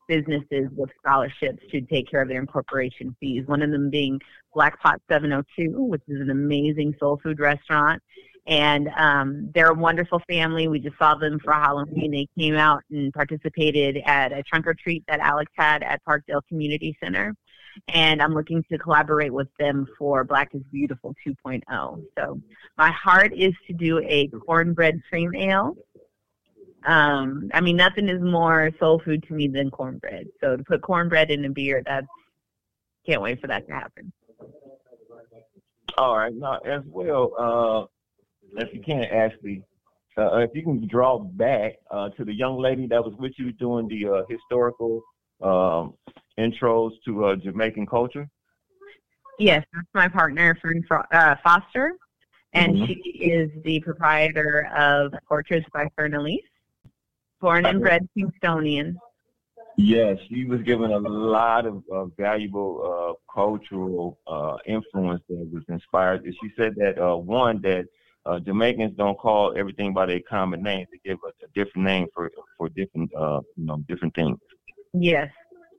businesses 0.07 0.67
with 0.75 0.89
scholarships 0.99 1.63
to 1.71 1.81
take 1.81 2.09
care 2.09 2.21
of 2.21 2.27
their 2.27 2.41
incorporation 2.41 3.15
fees. 3.19 3.47
One 3.47 3.61
of 3.61 3.71
them 3.71 3.89
being 3.89 4.19
Black 4.53 4.79
Pot 4.81 5.01
702, 5.09 5.81
which 5.81 6.01
is 6.07 6.21
an 6.21 6.29
amazing 6.29 6.93
soul 6.99 7.19
food 7.23 7.39
restaurant. 7.39 8.01
And 8.45 8.89
um, 8.97 9.49
they're 9.53 9.71
a 9.71 9.73
wonderful 9.73 10.21
family. 10.27 10.67
We 10.67 10.79
just 10.79 10.97
saw 10.97 11.15
them 11.15 11.39
for 11.39 11.53
Halloween. 11.53 12.11
They 12.11 12.27
came 12.37 12.55
out 12.55 12.83
and 12.91 13.13
participated 13.13 14.01
at 14.05 14.33
a 14.33 14.43
trunk 14.43 14.67
or 14.67 14.73
treat 14.73 15.03
that 15.07 15.21
Alex 15.21 15.51
had 15.57 15.81
at 15.81 16.03
Parkdale 16.03 16.45
Community 16.49 16.97
Center. 17.01 17.35
And 17.87 18.21
I'm 18.21 18.33
looking 18.33 18.63
to 18.71 18.77
collaborate 18.77 19.33
with 19.33 19.47
them 19.57 19.87
for 19.97 20.23
Black 20.23 20.53
is 20.53 20.61
Beautiful 20.71 21.15
2.0. 21.25 22.03
So 22.17 22.41
my 22.77 22.91
heart 22.91 23.33
is 23.33 23.53
to 23.67 23.73
do 23.73 23.99
a 23.99 24.27
cornbread 24.27 25.01
cream 25.09 25.33
ale 25.35 25.75
um, 26.85 27.49
I 27.53 27.61
mean, 27.61 27.77
nothing 27.77 28.09
is 28.09 28.21
more 28.21 28.71
soul 28.79 29.01
food 29.03 29.23
to 29.27 29.33
me 29.33 29.47
than 29.47 29.71
cornbread. 29.71 30.27
So 30.41 30.57
to 30.57 30.63
put 30.63 30.81
cornbread 30.81 31.31
in 31.31 31.45
a 31.45 31.49
beer, 31.49 31.81
that's 31.85 32.07
can't 33.05 33.21
wait 33.21 33.41
for 33.41 33.47
that 33.47 33.67
to 33.67 33.73
happen. 33.73 34.11
All 35.97 36.17
right. 36.17 36.33
Now, 36.33 36.59
as 36.59 36.81
well, 36.87 37.33
uh, 37.37 37.85
if 38.57 38.73
you 38.73 38.81
can, 38.81 39.03
Ashley, 39.05 39.63
uh, 40.17 40.37
if 40.37 40.51
you 40.53 40.63
can 40.63 40.87
draw 40.87 41.19
back 41.19 41.73
uh, 41.91 42.09
to 42.09 42.23
the 42.23 42.33
young 42.33 42.57
lady 42.57 42.87
that 42.87 43.03
was 43.03 43.13
with 43.17 43.33
you 43.37 43.51
doing 43.53 43.87
the 43.87 44.07
uh, 44.07 44.23
historical 44.29 45.01
um, 45.41 45.93
intros 46.39 46.91
to 47.05 47.25
uh, 47.25 47.35
Jamaican 47.35 47.87
culture. 47.87 48.29
Yes, 49.39 49.65
that's 49.73 49.87
my 49.93 50.07
partner, 50.07 50.55
Fern 50.61 50.83
uh, 51.11 51.35
Foster, 51.43 51.93
and 52.53 52.77
Mhm. 52.77 52.87
she 52.87 52.93
is 53.19 53.49
the 53.63 53.79
proprietor 53.79 54.69
of 54.75 55.13
Portraits 55.27 55.67
by 55.73 55.87
Fern 55.95 56.13
Elise, 56.13 56.43
born 57.41 57.65
and 57.65 57.81
bred 57.81 58.07
Kingstonian. 58.15 58.95
Yes, 59.75 60.19
she 60.29 60.45
was 60.45 60.61
given 60.61 60.91
a 60.91 60.99
lot 60.99 61.65
of 61.65 61.83
uh, 61.91 62.05
valuable 62.17 63.17
uh, 63.17 63.33
cultural 63.33 64.19
uh, 64.27 64.57
influence 64.67 65.23
that 65.29 65.49
was 65.51 65.63
inspired. 65.67 66.23
She 66.39 66.51
said 66.55 66.75
that 66.75 66.99
uh, 67.03 67.15
one 67.17 67.59
that 67.61 67.87
uh, 68.25 68.39
Jamaicans 68.39 68.95
don't 68.95 69.17
call 69.17 69.53
everything 69.57 69.93
by 69.93 70.05
their 70.05 70.21
common 70.21 70.63
name; 70.63 70.85
they 70.91 70.99
give 71.03 71.19
a, 71.25 71.29
a 71.45 71.47
different 71.53 71.85
name 71.85 72.07
for 72.13 72.31
for 72.57 72.69
different 72.69 73.13
uh, 73.15 73.41
you 73.55 73.65
know 73.65 73.77
different 73.87 74.15
things. 74.15 74.37
Yes, 74.93 75.29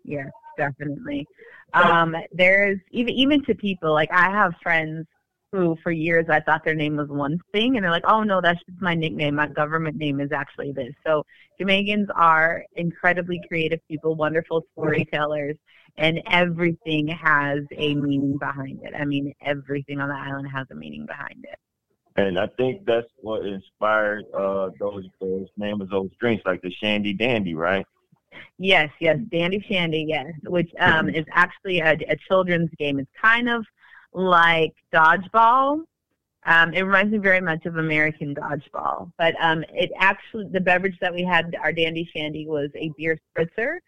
yes, 0.04 0.28
definitely. 0.56 1.26
Um, 1.72 2.16
there's 2.32 2.78
even 2.90 3.14
even 3.14 3.44
to 3.44 3.54
people 3.54 3.92
like 3.92 4.10
I 4.12 4.30
have 4.30 4.54
friends 4.62 5.06
who 5.52 5.76
for 5.82 5.92
years 5.92 6.26
I 6.28 6.40
thought 6.40 6.64
their 6.64 6.74
name 6.74 6.96
was 6.96 7.08
one 7.08 7.40
thing, 7.52 7.76
and 7.76 7.84
they're 7.84 7.90
like, 7.90 8.06
"Oh 8.06 8.22
no, 8.22 8.40
that's 8.40 8.62
just 8.68 8.82
my 8.82 8.94
nickname. 8.94 9.36
My 9.36 9.46
government 9.46 9.96
name 9.96 10.20
is 10.20 10.32
actually 10.32 10.72
this." 10.72 10.92
So 11.06 11.24
Jamaicans 11.58 12.08
are 12.14 12.64
incredibly 12.76 13.40
creative 13.48 13.80
people, 13.88 14.16
wonderful 14.16 14.66
storytellers, 14.72 15.56
and 15.96 16.20
everything 16.26 17.08
has 17.08 17.60
a 17.72 17.94
meaning 17.94 18.36
behind 18.36 18.80
it. 18.82 18.92
I 18.98 19.04
mean, 19.04 19.32
everything 19.40 20.00
on 20.00 20.08
the 20.08 20.14
island 20.16 20.48
has 20.52 20.66
a 20.70 20.74
meaning 20.74 21.06
behind 21.06 21.44
it. 21.44 21.58
And 22.16 22.38
I 22.38 22.46
think 22.56 22.86
that's 22.86 23.08
what 23.20 23.44
inspired 23.44 24.24
uh, 24.32 24.70
those 24.78 25.04
those 25.20 25.48
names 25.56 25.82
of 25.82 25.90
those 25.90 26.10
drinks, 26.20 26.44
like 26.46 26.62
the 26.62 26.70
Shandy 26.70 27.12
Dandy, 27.12 27.54
right? 27.54 27.84
Yes, 28.58 28.90
yes, 29.00 29.18
Dandy 29.30 29.64
Shandy, 29.68 30.04
yes, 30.08 30.32
which 30.44 30.70
um, 30.78 31.08
is 31.08 31.24
actually 31.32 31.80
a, 31.80 31.92
a 32.08 32.16
children's 32.28 32.70
game. 32.78 33.00
It's 33.00 33.10
kind 33.20 33.48
of 33.48 33.66
like 34.12 34.74
dodgeball. 34.92 35.80
Um, 36.46 36.74
it 36.74 36.82
reminds 36.82 37.10
me 37.10 37.18
very 37.18 37.40
much 37.40 37.66
of 37.66 37.78
American 37.78 38.34
dodgeball, 38.34 39.10
but 39.18 39.34
um, 39.40 39.64
it 39.70 39.90
actually 39.98 40.46
the 40.52 40.60
beverage 40.60 40.96
that 41.00 41.12
we 41.12 41.24
had, 41.24 41.56
our 41.60 41.72
Dandy 41.72 42.08
Shandy, 42.14 42.46
was 42.46 42.70
a 42.76 42.92
beer 42.96 43.18
spritzer. 43.36 43.78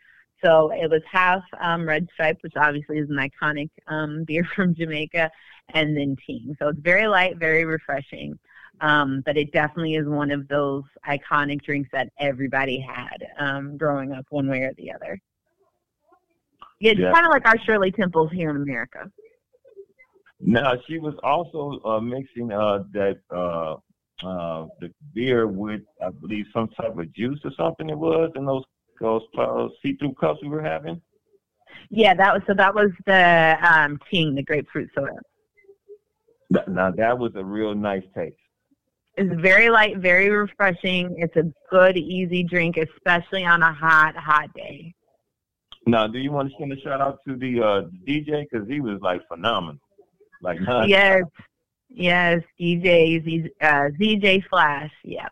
So 0.47 0.71
it 0.73 0.89
was 0.89 1.03
half 1.11 1.43
um, 1.61 1.89
Red 1.89 2.07
Stripe, 2.13 2.39
which 2.43 2.53
obviously 2.57 2.99
is 2.99 3.11
an 3.11 3.17
iconic 3.17 3.69
um, 3.89 4.23
beer 4.27 4.47
from 4.55 4.75
Jamaica, 4.75 5.31
and 5.75 5.97
then 5.97 6.17
Ting. 6.25 6.55
So 6.61 6.69
it's 6.69 6.79
very 6.81 7.09
light, 7.09 7.37
very 7.39 7.65
refreshing. 7.65 8.39
Um, 8.81 9.23
but 9.25 9.39
it 9.39 9.53
definitely 9.53 9.95
is 9.95 10.07
one 10.07 10.31
of 10.31 10.47
those 10.49 10.85
iconic 11.09 11.63
drinks 11.63 11.89
that 11.93 12.11
everybody 12.21 12.79
had 12.79 13.27
um, 13.39 13.79
growing 13.79 14.13
up, 14.13 14.27
one 14.29 14.49
way 14.49 14.61
or 14.61 14.73
the 14.77 14.93
other. 14.93 15.19
Yeah, 16.79 16.93
It's 16.93 17.01
Yeah. 17.01 17.13
kind 17.13 17.27
of 17.27 17.33
like 17.33 17.47
our 17.47 17.59
Shirley 17.65 17.91
Temples 17.91 18.31
here 18.33 18.51
in 18.51 18.57
America. 18.57 19.11
Now 20.41 20.75
she 20.87 20.99
was 20.99 21.15
also 21.23 21.81
uh, 21.87 22.01
mixing 22.01 22.53
uh, 22.53 22.85
that 22.93 23.19
uh, 23.35 23.77
uh, 24.23 24.67
the 24.81 24.93
beer 25.15 25.47
with, 25.47 25.81
I 26.05 26.11
believe, 26.11 26.45
some 26.53 26.69
type 26.79 26.99
of 26.99 27.13
juice 27.15 27.41
or 27.45 27.53
something. 27.57 27.89
It 27.89 27.99
was 27.99 28.31
in 28.37 28.45
those 28.45 28.65
those 29.01 29.23
uh, 29.39 29.69
see-through 29.83 30.15
cups 30.15 30.41
we 30.43 30.49
were 30.49 30.63
having. 30.63 31.01
Yeah, 31.91 32.15
that 32.15 32.33
was 32.33 32.43
so. 32.47 32.55
That 32.55 32.75
was 32.75 32.91
the 33.07 33.57
um, 33.63 33.99
Ting, 34.11 34.35
the 34.35 34.43
grapefruit 34.43 34.91
soda. 34.95 35.13
Now 36.69 36.91
that 36.91 37.19
was 37.19 37.33
a 37.35 37.45
real 37.45 37.75
nice 37.75 38.05
taste. 38.15 38.37
It's 39.17 39.35
very 39.41 39.71
light, 39.71 39.99
very 39.99 40.29
refreshing. 40.29 41.15
It's 41.19 41.37
a 41.37 41.51
good, 41.71 41.97
easy 41.97 42.43
drink, 42.43 42.77
especially 42.77 43.45
on 43.45 43.63
a 43.63 43.73
hot, 43.73 44.15
hot 44.15 44.53
day. 44.55 44.95
Now, 45.87 46.07
do 46.07 46.19
you 46.19 46.33
want 46.33 46.51
to 46.51 46.55
send 46.59 46.73
a 46.73 46.81
shout 46.81 47.01
out 47.01 47.21
to 47.27 47.37
the 47.37 47.61
uh, 47.61 47.83
DJ 48.07 48.45
because 48.51 48.69
he 48.69 48.81
was 48.81 49.01
like 49.01 49.27
phenomenal, 49.29 49.81
like 50.43 50.59
huh? 50.59 50.85
Yes, 50.87 51.23
yes, 51.89 52.43
DJ, 52.61 53.25
Z, 53.25 53.51
uh, 53.63 53.89
ZJ 53.99 54.45
Flash. 54.51 54.91
Yeah, 55.03 55.29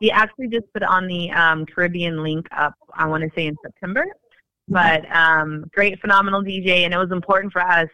he 0.00 0.10
actually 0.10 0.48
just 0.48 0.72
put 0.72 0.82
on 0.82 1.06
the 1.06 1.30
um, 1.32 1.66
Caribbean 1.66 2.22
link 2.22 2.46
up. 2.56 2.74
I 2.94 3.06
want 3.06 3.22
to 3.22 3.30
say 3.34 3.46
in 3.46 3.56
September, 3.62 4.06
but 4.68 5.04
um, 5.14 5.64
great, 5.74 6.00
phenomenal 6.00 6.42
DJ, 6.42 6.84
and 6.84 6.94
it 6.94 6.98
was 6.98 7.10
important 7.10 7.52
for 7.52 7.62
us 7.62 7.88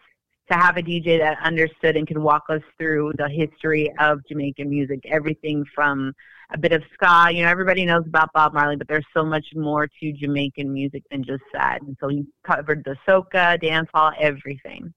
to 0.51 0.57
have 0.57 0.77
a 0.77 0.81
DJ 0.81 1.17
that 1.19 1.37
understood 1.43 1.95
and 1.95 2.07
could 2.07 2.17
walk 2.17 2.43
us 2.49 2.61
through 2.77 3.13
the 3.17 3.27
history 3.29 3.91
of 3.99 4.19
Jamaican 4.27 4.69
music, 4.69 4.99
everything 5.05 5.65
from 5.73 6.13
a 6.53 6.57
bit 6.57 6.71
of 6.71 6.83
ska. 6.93 7.29
You 7.31 7.43
know, 7.43 7.49
everybody 7.49 7.85
knows 7.85 8.03
about 8.05 8.29
Bob 8.33 8.53
Marley, 8.53 8.75
but 8.75 8.87
there's 8.87 9.05
so 9.13 9.25
much 9.25 9.45
more 9.55 9.87
to 9.87 10.11
Jamaican 10.13 10.71
music 10.71 11.03
than 11.09 11.23
just 11.23 11.43
that. 11.53 11.81
And 11.81 11.97
so 11.99 12.09
he 12.09 12.25
covered 12.45 12.83
the 12.85 12.95
soca, 13.07 13.59
dance 13.59 13.89
hall, 13.93 14.11
everything. 14.19 14.93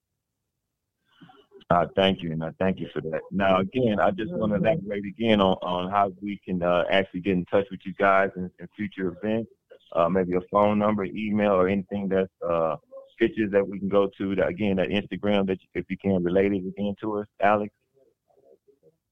Uh, 1.70 1.86
thank 1.94 2.22
you, 2.22 2.32
and 2.32 2.42
I 2.42 2.50
thank 2.58 2.80
you 2.80 2.88
for 2.94 3.02
that. 3.02 3.20
Now, 3.30 3.58
again, 3.60 4.00
I 4.00 4.10
just 4.10 4.32
want 4.32 4.52
to 4.52 4.56
elaborate 4.56 5.04
again 5.04 5.40
on, 5.42 5.58
on 5.60 5.90
how 5.90 6.10
we 6.22 6.40
can 6.42 6.62
uh, 6.62 6.84
actually 6.90 7.20
get 7.20 7.34
in 7.34 7.44
touch 7.44 7.66
with 7.70 7.80
you 7.84 7.92
guys 7.98 8.30
in, 8.36 8.50
in 8.58 8.68
future 8.74 9.08
events. 9.08 9.50
Uh, 9.92 10.08
maybe 10.08 10.34
a 10.34 10.40
phone 10.50 10.78
number, 10.78 11.04
email, 11.04 11.52
or 11.52 11.68
anything 11.68 12.08
that's 12.08 12.32
uh, 12.48 12.76
pictures 13.18 13.50
that 13.52 13.66
we 13.66 13.78
can 13.78 13.88
go 13.88 14.08
to. 14.16 14.34
That 14.36 14.48
again, 14.48 14.76
that 14.76 14.88
Instagram 14.88 15.46
that 15.48 15.58
you, 15.60 15.68
if 15.74 15.84
you 15.90 15.98
can 15.98 16.24
relate 16.24 16.52
it 16.52 16.66
again 16.66 16.94
to 17.02 17.18
us, 17.18 17.26
Alex. 17.42 17.72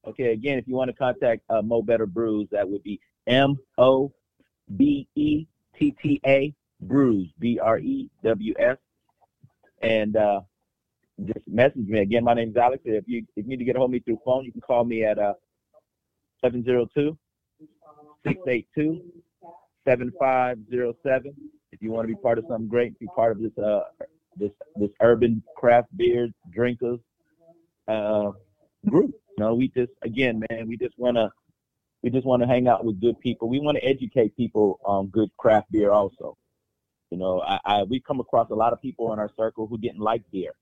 Okay, 0.07 0.31
again, 0.33 0.57
if 0.57 0.67
you 0.67 0.73
want 0.73 0.89
to 0.89 0.95
contact 0.95 1.43
uh, 1.49 1.61
Mo 1.61 1.83
Betta 1.83 2.07
Brews, 2.07 2.47
that 2.51 2.67
would 2.67 2.81
be 2.81 2.99
M 3.27 3.59
O 3.77 4.11
B 4.75 5.07
E 5.15 5.45
T 5.77 5.95
T 6.01 6.19
A 6.25 6.53
Brews, 6.81 7.27
B 7.37 7.59
R 7.59 7.77
E 7.77 8.09
W 8.23 8.53
S. 8.57 8.77
And 9.83 10.15
uh, 10.15 10.41
just 11.25 11.47
message 11.47 11.87
me. 11.87 11.99
Again, 11.99 12.23
my 12.23 12.33
name 12.33 12.49
is 12.49 12.55
Alex. 12.57 12.81
If 12.85 13.05
you, 13.07 13.25
if 13.35 13.45
you 13.45 13.49
need 13.49 13.57
to 13.57 13.65
get 13.65 13.75
a 13.75 13.79
hold 13.79 13.89
of 13.89 13.93
me 13.93 13.99
through 13.99 14.19
phone, 14.23 14.45
you 14.45 14.51
can 14.51 14.61
call 14.61 14.83
me 14.83 15.03
at 15.03 15.17
uh, 15.17 15.33
702 16.43 17.17
682 18.25 19.01
7507. 19.87 21.33
If 21.71 21.81
you 21.81 21.91
want 21.91 22.07
to 22.07 22.13
be 22.13 22.21
part 22.21 22.37
of 22.37 22.45
something 22.47 22.67
great, 22.67 22.97
be 22.99 23.07
part 23.15 23.31
of 23.31 23.41
this 23.41 23.57
uh, 23.57 23.81
this 24.35 24.51
this 24.75 24.89
urban 25.01 25.43
craft 25.55 25.95
beer 25.97 26.29
drinkers 26.51 26.99
uh, 27.87 28.31
group. 28.87 29.11
No, 29.37 29.55
we 29.55 29.69
just 29.69 29.91
again, 30.03 30.43
man, 30.49 30.67
we 30.67 30.77
just 30.77 30.95
wanna 30.97 31.31
we 32.03 32.09
just 32.09 32.25
wanna 32.25 32.47
hang 32.47 32.67
out 32.67 32.85
with 32.85 33.01
good 33.01 33.19
people. 33.19 33.49
We 33.49 33.59
want 33.59 33.77
to 33.77 33.83
educate 33.83 34.35
people 34.35 34.79
on 34.85 35.07
good 35.07 35.29
craft 35.37 35.71
beer 35.71 35.91
also. 35.91 36.37
You 37.11 37.17
know, 37.17 37.41
I, 37.41 37.59
I 37.65 37.83
we 37.83 37.99
come 37.99 38.19
across 38.19 38.49
a 38.51 38.55
lot 38.55 38.73
of 38.73 38.81
people 38.81 39.13
in 39.13 39.19
our 39.19 39.29
circle 39.37 39.67
who 39.67 39.77
didn't 39.77 39.99
like 39.99 40.23
beer. 40.31 40.53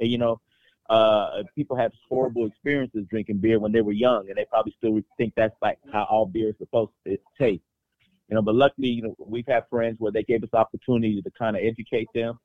And 0.00 0.10
you 0.10 0.18
know, 0.18 0.40
uh 0.88 1.42
people 1.54 1.76
have 1.76 1.92
horrible 2.08 2.46
experiences 2.46 3.04
drinking 3.10 3.38
beer 3.38 3.58
when 3.58 3.72
they 3.72 3.80
were 3.80 3.92
young 3.92 4.28
and 4.28 4.36
they 4.36 4.44
probably 4.44 4.74
still 4.78 5.00
think 5.16 5.32
that's 5.36 5.56
like 5.60 5.78
how 5.92 6.04
all 6.04 6.26
beer 6.26 6.50
is 6.50 6.54
supposed 6.58 6.92
to 7.06 7.18
taste. 7.38 7.62
You 8.28 8.34
know, 8.34 8.42
but 8.42 8.54
luckily, 8.54 8.88
you 8.88 9.02
know, 9.02 9.14
we've 9.18 9.46
had 9.46 9.64
friends 9.70 9.96
where 10.00 10.10
they 10.10 10.24
gave 10.24 10.42
us 10.42 10.50
opportunity 10.52 11.22
to 11.22 11.30
kind 11.30 11.56
of 11.56 11.62
educate 11.62 12.08
them, 12.12 12.38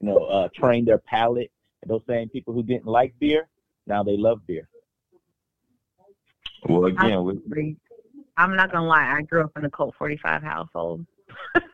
you 0.00 0.08
know, 0.08 0.18
uh, 0.18 0.48
train 0.54 0.84
their 0.84 0.98
palate. 0.98 1.50
And 1.82 1.90
those 1.90 2.02
same 2.06 2.28
people 2.28 2.54
who 2.54 2.62
didn't 2.62 2.86
like 2.86 3.18
beer, 3.18 3.48
now 3.86 4.04
they 4.04 4.16
love 4.16 4.46
beer. 4.46 4.68
Well, 6.68 6.86
again, 6.86 7.24
we, 7.24 7.76
I'm 8.36 8.56
not 8.56 8.72
gonna 8.72 8.86
lie. 8.86 9.14
I 9.16 9.22
grew 9.22 9.44
up 9.44 9.52
in 9.56 9.64
a 9.64 9.70
Colt 9.70 9.94
45 9.98 10.42
household. 10.42 11.06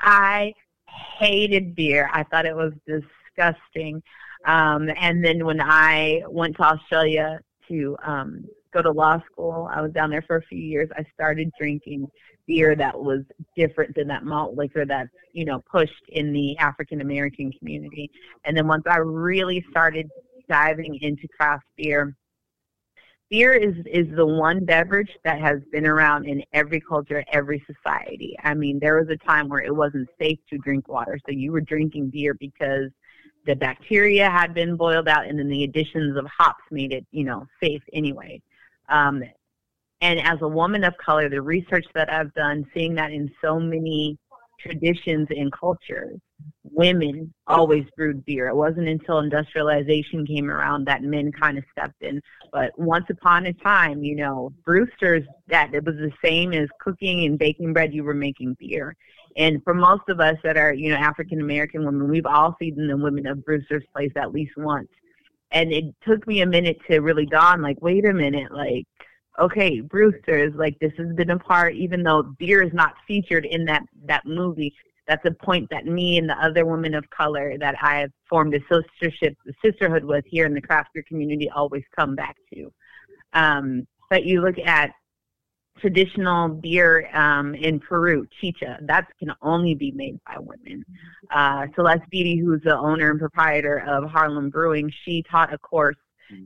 I 0.00 0.54
hated 0.86 1.74
beer. 1.74 2.10
I 2.12 2.22
thought 2.24 2.46
it 2.46 2.56
was 2.56 2.72
disgusting. 2.86 3.08
Um, 4.44 4.88
and 5.00 5.24
then 5.24 5.44
when 5.44 5.60
I 5.60 6.22
went 6.28 6.56
to 6.56 6.62
Australia 6.62 7.40
to 7.68 7.96
um, 8.04 8.44
go 8.72 8.82
to 8.82 8.90
law 8.90 9.20
school, 9.30 9.68
I 9.72 9.80
was 9.80 9.92
down 9.92 10.10
there 10.10 10.22
for 10.22 10.36
a 10.36 10.42
few 10.42 10.58
years. 10.58 10.88
I 10.96 11.04
started 11.14 11.50
drinking 11.58 12.08
beer 12.46 12.74
that 12.74 12.98
was 12.98 13.20
different 13.56 13.94
than 13.94 14.08
that 14.08 14.24
malt 14.24 14.56
liquor 14.56 14.86
that's 14.86 15.10
you 15.32 15.44
know 15.44 15.62
pushed 15.70 16.08
in 16.08 16.32
the 16.32 16.56
African 16.58 17.00
American 17.00 17.52
community. 17.52 18.10
And 18.44 18.56
then 18.56 18.66
once 18.66 18.84
I 18.86 18.96
really 18.96 19.64
started 19.70 20.08
diving 20.48 20.98
into 21.02 21.28
craft 21.28 21.64
beer, 21.76 22.16
beer 23.30 23.52
is 23.52 23.74
is 23.86 24.06
the 24.16 24.26
one 24.26 24.64
beverage 24.64 25.10
that 25.24 25.40
has 25.40 25.60
been 25.70 25.86
around 25.86 26.26
in 26.26 26.42
every 26.52 26.80
culture, 26.80 27.24
every 27.32 27.62
society. 27.66 28.34
I 28.42 28.54
mean, 28.54 28.78
there 28.80 28.96
was 28.96 29.08
a 29.10 29.26
time 29.26 29.48
where 29.48 29.62
it 29.62 29.74
wasn't 29.74 30.08
safe 30.18 30.38
to 30.50 30.58
drink 30.58 30.88
water, 30.88 31.18
so 31.26 31.32
you 31.32 31.52
were 31.52 31.60
drinking 31.60 32.10
beer 32.10 32.34
because 32.34 32.90
the 33.48 33.56
bacteria 33.56 34.28
had 34.30 34.52
been 34.52 34.76
boiled 34.76 35.08
out, 35.08 35.26
and 35.26 35.38
then 35.38 35.48
the 35.48 35.64
additions 35.64 36.18
of 36.18 36.26
hops 36.26 36.62
made 36.70 36.92
it, 36.92 37.06
you 37.10 37.24
know, 37.24 37.46
safe 37.62 37.82
anyway. 37.94 38.40
Um, 38.90 39.24
and 40.02 40.20
as 40.20 40.38
a 40.42 40.48
woman 40.48 40.84
of 40.84 40.94
color, 40.98 41.30
the 41.30 41.40
research 41.40 41.86
that 41.94 42.12
I've 42.12 42.32
done, 42.34 42.66
seeing 42.74 42.94
that 42.96 43.10
in 43.10 43.30
so 43.42 43.58
many 43.58 44.18
traditions 44.60 45.28
and 45.30 45.50
cultures, 45.50 46.18
women 46.64 47.32
always 47.46 47.84
brewed 47.96 48.24
beer. 48.24 48.48
It 48.48 48.54
wasn't 48.54 48.88
until 48.88 49.18
industrialization 49.18 50.26
came 50.26 50.50
around 50.50 50.86
that 50.86 51.02
men 51.02 51.32
kind 51.32 51.58
of 51.58 51.64
stepped 51.72 52.02
in. 52.02 52.20
But 52.52 52.70
once 52.78 53.06
upon 53.10 53.46
a 53.46 53.52
time, 53.52 54.04
you 54.04 54.16
know, 54.16 54.52
Brewsters, 54.64 55.24
that 55.48 55.74
it 55.74 55.84
was 55.84 55.96
the 55.96 56.12
same 56.24 56.52
as 56.52 56.68
cooking 56.80 57.24
and 57.24 57.38
baking 57.38 57.72
bread, 57.72 57.94
you 57.94 58.04
were 58.04 58.14
making 58.14 58.56
beer. 58.58 58.94
And 59.36 59.62
for 59.64 59.74
most 59.74 60.08
of 60.08 60.20
us 60.20 60.36
that 60.44 60.56
are, 60.56 60.72
you 60.72 60.90
know, 60.90 60.96
African 60.96 61.40
American 61.40 61.84
women, 61.84 62.08
we've 62.08 62.26
all 62.26 62.56
seen 62.58 62.86
the 62.86 62.96
women 62.96 63.26
of 63.26 63.44
Brewster's 63.44 63.84
place 63.94 64.12
at 64.16 64.32
least 64.32 64.52
once. 64.56 64.88
And 65.50 65.72
it 65.72 65.84
took 66.06 66.26
me 66.26 66.42
a 66.42 66.46
minute 66.46 66.78
to 66.90 67.00
really 67.00 67.26
dawn, 67.26 67.62
like, 67.62 67.80
wait 67.80 68.04
a 68.04 68.12
minute, 68.12 68.52
like, 68.52 68.86
okay, 69.38 69.80
Brewster's, 69.80 70.54
like 70.54 70.78
this 70.80 70.92
has 70.98 71.14
been 71.14 71.30
a 71.30 71.38
part, 71.38 71.74
even 71.74 72.02
though 72.02 72.22
beer 72.38 72.62
is 72.62 72.72
not 72.72 72.94
featured 73.06 73.46
in 73.46 73.64
that 73.66 73.82
that 74.06 74.26
movie. 74.26 74.74
That's 75.08 75.24
a 75.24 75.32
point 75.32 75.68
that 75.70 75.86
me 75.86 76.18
and 76.18 76.28
the 76.28 76.38
other 76.38 76.66
women 76.66 76.94
of 76.94 77.08
color 77.10 77.56
that 77.58 77.74
I 77.82 78.00
have 78.00 78.12
formed 78.28 78.54
a 78.54 78.60
sistership, 78.60 79.34
a 79.48 79.52
sisterhood 79.64 80.04
with 80.04 80.24
here 80.26 80.46
in 80.46 80.54
the 80.54 80.60
craft 80.60 80.90
beer 80.92 81.04
community 81.08 81.48
always 81.50 81.82
come 81.98 82.14
back 82.14 82.36
to. 82.52 82.72
Um, 83.32 83.86
but 84.10 84.24
you 84.24 84.42
look 84.42 84.58
at 84.58 84.92
traditional 85.80 86.48
beer 86.48 87.08
um, 87.14 87.54
in 87.54 87.80
Peru, 87.80 88.26
chicha, 88.40 88.78
that 88.82 89.06
can 89.18 89.32
only 89.42 89.74
be 89.74 89.92
made 89.92 90.18
by 90.26 90.36
women. 90.38 90.84
Uh, 91.30 91.66
Celeste 91.74 92.08
Beatty, 92.10 92.36
who's 92.36 92.62
the 92.62 92.76
owner 92.76 93.10
and 93.10 93.18
proprietor 93.18 93.78
of 93.86 94.10
Harlem 94.10 94.50
Brewing, 94.50 94.92
she 95.04 95.22
taught 95.30 95.52
a 95.54 95.58
course 95.58 95.96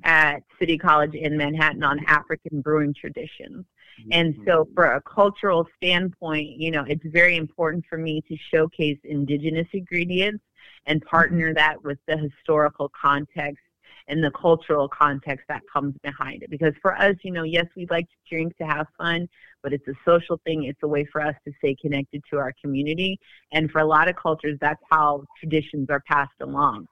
at 0.05 0.43
City 0.59 0.79
College 0.79 1.15
in 1.15 1.37
Manhattan 1.37 1.83
on 1.83 2.05
African 2.07 2.61
brewing 2.61 2.95
traditions. 2.95 3.65
And 4.11 4.35
so, 4.47 4.69
for 4.75 4.95
a 4.95 5.03
cultural 5.03 5.67
standpoint, 5.77 6.51
you 6.57 6.71
know, 6.71 6.85
it's 6.87 7.05
very 7.07 7.37
important 7.37 7.85
for 7.89 7.99
me 7.99 8.23
to 8.29 8.37
showcase 8.53 8.99
indigenous 9.05 9.69
ingredients 9.73 10.43
and 10.87 11.03
partner 11.03 11.55
that 11.55 11.83
with 11.83 11.99
the 12.07 12.17
historical 12.17 12.91
context 13.01 13.63
and 14.09 14.23
the 14.23 14.31
cultural 14.33 14.89
context 14.89 15.45
that 15.49 15.63
comes 15.73 15.95
behind 16.03 16.43
it. 16.43 16.51
Because 16.51 16.75
for 16.83 16.97
us, 16.97 17.15
you 17.23 17.31
know, 17.31 17.45
yes, 17.45 17.67
we 17.77 17.87
like 17.91 18.07
to 18.09 18.17
drink 18.29 18.57
to 18.59 18.65
have 18.65 18.87
fun, 18.99 19.29
but 19.63 19.73
it's 19.73 19.87
a 19.89 19.95
social 20.05 20.41
thing. 20.45 20.65
It's 20.65 20.83
a 20.83 20.89
way 20.89 21.05
for 21.05 21.21
us 21.21 21.35
to 21.47 21.53
stay 21.59 21.77
connected 21.81 22.23
to 22.31 22.39
our 22.39 22.53
community. 22.61 23.19
And 23.53 23.71
for 23.71 23.81
a 23.81 23.87
lot 23.87 24.09
of 24.09 24.17
cultures, 24.17 24.59
that's 24.61 24.83
how 24.91 25.25
traditions 25.39 25.89
are 25.91 26.01
passed 26.01 26.41
along. 26.41 26.89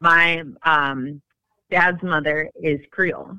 My 0.00 0.42
um, 0.64 1.22
dad's 1.70 2.02
mother 2.02 2.50
is 2.60 2.80
Creole. 2.90 3.38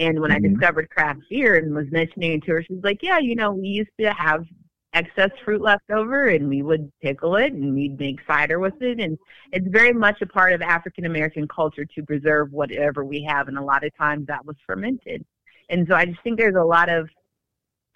And 0.00 0.18
when 0.18 0.30
mm-hmm. 0.30 0.44
I 0.44 0.48
discovered 0.48 0.90
craft 0.90 1.20
beer 1.28 1.56
and 1.56 1.74
was 1.74 1.86
mentioning 1.92 2.32
it 2.32 2.42
to 2.44 2.52
her, 2.52 2.62
she's 2.62 2.82
like, 2.82 3.02
Yeah, 3.02 3.18
you 3.18 3.36
know, 3.36 3.52
we 3.52 3.68
used 3.68 3.90
to 4.00 4.12
have 4.12 4.44
excess 4.92 5.30
fruit 5.44 5.60
left 5.60 5.88
over 5.90 6.28
and 6.28 6.48
we 6.48 6.62
would 6.62 6.90
pickle 7.00 7.36
it 7.36 7.52
and 7.52 7.74
we'd 7.74 8.00
make 8.00 8.18
cider 8.26 8.58
with 8.58 8.74
it 8.82 8.98
and 8.98 9.16
it's 9.52 9.68
very 9.68 9.92
much 9.92 10.20
a 10.20 10.26
part 10.26 10.52
of 10.52 10.60
African 10.62 11.04
American 11.04 11.46
culture 11.46 11.84
to 11.84 12.02
preserve 12.02 12.50
whatever 12.50 13.04
we 13.04 13.22
have 13.22 13.46
and 13.46 13.56
a 13.56 13.62
lot 13.62 13.84
of 13.84 13.96
times 13.96 14.26
that 14.26 14.44
was 14.44 14.56
fermented. 14.66 15.24
And 15.68 15.86
so 15.88 15.94
I 15.94 16.06
just 16.06 16.20
think 16.24 16.38
there's 16.38 16.56
a 16.56 16.64
lot 16.64 16.88
of 16.88 17.08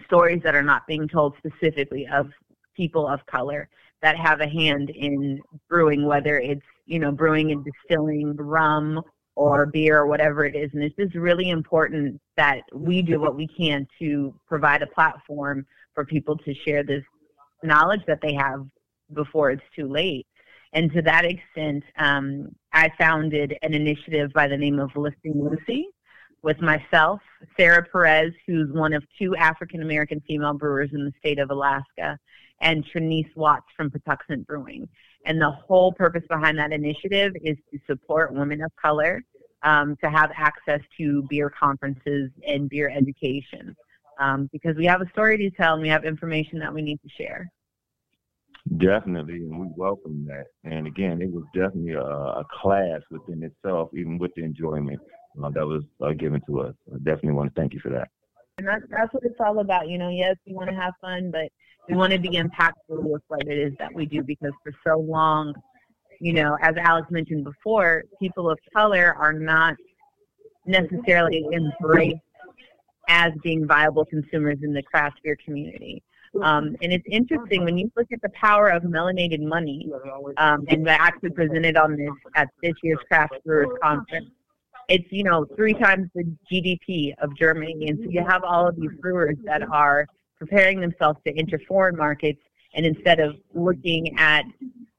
stories 0.04 0.40
that 0.44 0.54
are 0.54 0.62
not 0.62 0.86
being 0.86 1.08
told 1.08 1.34
specifically 1.38 2.06
of 2.12 2.30
people 2.76 3.08
of 3.08 3.24
color 3.26 3.68
that 4.02 4.16
have 4.16 4.40
a 4.40 4.48
hand 4.48 4.90
in 4.90 5.40
brewing, 5.68 6.04
whether 6.04 6.38
it's, 6.38 6.66
you 6.86 6.98
know, 6.98 7.10
brewing 7.10 7.50
and 7.50 7.64
distilling 7.64 8.36
rum 8.36 9.02
or 9.36 9.66
beer 9.66 9.98
or 9.98 10.06
whatever 10.06 10.44
it 10.44 10.54
is. 10.54 10.70
And 10.74 10.82
it's 10.82 10.96
just 10.96 11.14
really 11.14 11.50
important 11.50 12.20
that 12.36 12.62
we 12.72 13.02
do 13.02 13.20
what 13.20 13.36
we 13.36 13.48
can 13.48 13.86
to 13.98 14.34
provide 14.46 14.82
a 14.82 14.86
platform 14.86 15.66
for 15.94 16.04
people 16.04 16.36
to 16.38 16.54
share 16.54 16.82
this 16.82 17.04
knowledge 17.62 18.02
that 18.06 18.20
they 18.20 18.34
have 18.34 18.66
before 19.12 19.50
it's 19.50 19.62
too 19.74 19.88
late. 19.88 20.26
And 20.72 20.92
to 20.92 21.02
that 21.02 21.24
extent, 21.24 21.84
um, 21.98 22.48
I 22.72 22.90
founded 22.98 23.56
an 23.62 23.74
initiative 23.74 24.32
by 24.32 24.48
the 24.48 24.56
name 24.56 24.80
of 24.80 24.90
Lifting 24.96 25.34
Lucy 25.34 25.86
with 26.42 26.60
myself, 26.60 27.20
Sarah 27.56 27.86
Perez, 27.90 28.32
who's 28.46 28.70
one 28.72 28.92
of 28.92 29.02
two 29.18 29.34
African 29.36 29.82
American 29.82 30.20
female 30.26 30.52
brewers 30.52 30.90
in 30.92 31.04
the 31.04 31.12
state 31.18 31.38
of 31.38 31.50
Alaska, 31.50 32.18
and 32.60 32.84
Trinice 32.84 33.34
Watts 33.36 33.66
from 33.76 33.90
Patuxent 33.90 34.46
Brewing. 34.46 34.88
And 35.24 35.40
the 35.40 35.50
whole 35.50 35.92
purpose 35.92 36.24
behind 36.28 36.58
that 36.58 36.72
initiative 36.72 37.32
is 37.42 37.56
to 37.72 37.78
support 37.86 38.34
women 38.34 38.62
of 38.62 38.70
color 38.76 39.22
um, 39.62 39.96
to 40.02 40.10
have 40.10 40.30
access 40.36 40.80
to 40.98 41.24
beer 41.30 41.50
conferences 41.50 42.30
and 42.46 42.68
beer 42.68 42.90
education 42.90 43.74
um, 44.20 44.48
because 44.52 44.76
we 44.76 44.84
have 44.84 45.00
a 45.00 45.08
story 45.10 45.38
to 45.38 45.50
tell 45.50 45.74
and 45.74 45.82
we 45.82 45.88
have 45.88 46.04
information 46.04 46.58
that 46.58 46.72
we 46.72 46.82
need 46.82 47.00
to 47.02 47.08
share. 47.16 47.50
Definitely, 48.78 49.36
and 49.36 49.60
we 49.60 49.66
welcome 49.76 50.26
that. 50.26 50.46
And 50.64 50.86
again, 50.86 51.20
it 51.20 51.30
was 51.30 51.44
definitely 51.54 51.92
a, 51.92 52.00
a 52.00 52.44
class 52.62 53.00
within 53.10 53.42
itself, 53.42 53.90
even 53.94 54.16
with 54.16 54.30
the 54.36 54.42
enjoyment 54.42 55.00
uh, 55.42 55.50
that 55.50 55.66
was 55.66 55.82
uh, 56.02 56.12
given 56.12 56.40
to 56.46 56.60
us. 56.60 56.74
I 56.90 56.96
definitely 56.98 57.32
want 57.32 57.54
to 57.54 57.60
thank 57.60 57.74
you 57.74 57.80
for 57.80 57.90
that. 57.90 58.08
And 58.56 58.66
that's, 58.66 58.84
that's 58.88 59.12
what 59.12 59.24
it's 59.24 59.38
all 59.38 59.58
about. 59.58 59.88
You 59.88 59.98
know, 59.98 60.08
yes, 60.08 60.36
we 60.46 60.54
want 60.54 60.70
to 60.70 60.76
have 60.76 60.94
fun, 61.00 61.30
but 61.30 61.48
we 61.88 61.96
want 61.96 62.12
to 62.12 62.18
be 62.18 62.30
impactful 62.30 62.72
with 62.88 63.22
what 63.28 63.42
it 63.46 63.58
is 63.58 63.72
that 63.78 63.92
we 63.94 64.06
do 64.06 64.22
because 64.22 64.52
for 64.62 64.72
so 64.86 64.98
long, 64.98 65.54
you 66.20 66.32
know, 66.32 66.56
as 66.62 66.74
Alex 66.78 67.08
mentioned 67.10 67.44
before, 67.44 68.04
people 68.20 68.50
of 68.50 68.58
color 68.74 69.14
are 69.18 69.32
not 69.32 69.74
necessarily 70.66 71.46
embraced 71.52 72.16
as 73.08 73.32
being 73.42 73.66
viable 73.66 74.04
consumers 74.04 74.58
in 74.62 74.72
the 74.72 74.82
craft 74.82 75.20
beer 75.22 75.36
community. 75.44 76.02
Um, 76.42 76.76
and 76.82 76.92
it's 76.92 77.06
interesting 77.08 77.64
when 77.64 77.78
you 77.78 77.92
look 77.96 78.08
at 78.12 78.20
the 78.22 78.30
power 78.30 78.68
of 78.68 78.82
melanated 78.82 79.40
money, 79.40 79.88
um, 80.36 80.64
and 80.68 80.88
I 80.88 80.94
actually 80.94 81.30
presented 81.30 81.76
on 81.76 81.96
this 81.96 82.10
at 82.34 82.48
this 82.62 82.72
year's 82.82 82.98
Craft 83.06 83.34
Brewers 83.44 83.78
Conference. 83.80 84.30
It's, 84.88 85.06
you 85.10 85.22
know, 85.22 85.46
three 85.56 85.74
times 85.74 86.08
the 86.14 86.24
GDP 86.50 87.14
of 87.18 87.36
Germany. 87.36 87.88
And 87.88 87.98
so 88.02 88.10
you 88.10 88.24
have 88.26 88.42
all 88.42 88.66
of 88.66 88.76
these 88.76 88.90
brewers 89.00 89.36
that 89.44 89.62
are 89.62 90.06
preparing 90.38 90.80
themselves 90.80 91.18
to 91.26 91.36
enter 91.36 91.60
foreign 91.66 91.96
markets. 91.96 92.40
And 92.74 92.84
instead 92.84 93.20
of 93.20 93.36
looking 93.54 94.18
at 94.18 94.44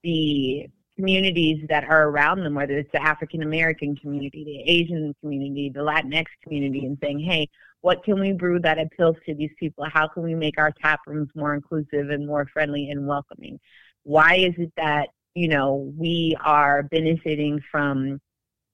the 0.04 0.68
communities 0.96 1.66
that 1.68 1.84
are 1.84 2.08
around 2.08 2.42
them, 2.42 2.56
whether 2.56 2.78
it's 2.78 2.92
the 2.94 3.04
African 3.04 3.44
American 3.44 3.96
community, 3.98 4.44
the 4.46 4.72
Asian 4.72 5.14
community, 5.22 5.70
the 5.74 5.82
Latinx 5.82 6.26
community, 6.42 6.86
and 6.86 6.98
saying, 7.04 7.20
hey, 7.20 7.50
what 7.82 8.04
can 8.04 8.20
we 8.20 8.32
brew 8.32 8.60
that 8.60 8.80
appeals 8.80 9.18
to 9.26 9.36
these 9.36 9.52
people? 9.60 9.86
How 9.92 10.08
can 10.08 10.24
we 10.24 10.34
make 10.34 10.58
our 10.58 10.72
tap 10.82 11.02
rooms 11.06 11.30
more 11.36 11.54
inclusive 11.54 12.10
and 12.10 12.26
more 12.26 12.48
friendly 12.52 12.90
and 12.90 13.06
welcoming? 13.06 13.60
Why 14.04 14.36
is 14.36 14.54
it 14.58 14.72
that, 14.78 15.10
you 15.34 15.50
know, 15.50 15.92
we 15.98 16.38
are 16.44 16.84
benefiting 16.84 17.60
from 17.70 18.22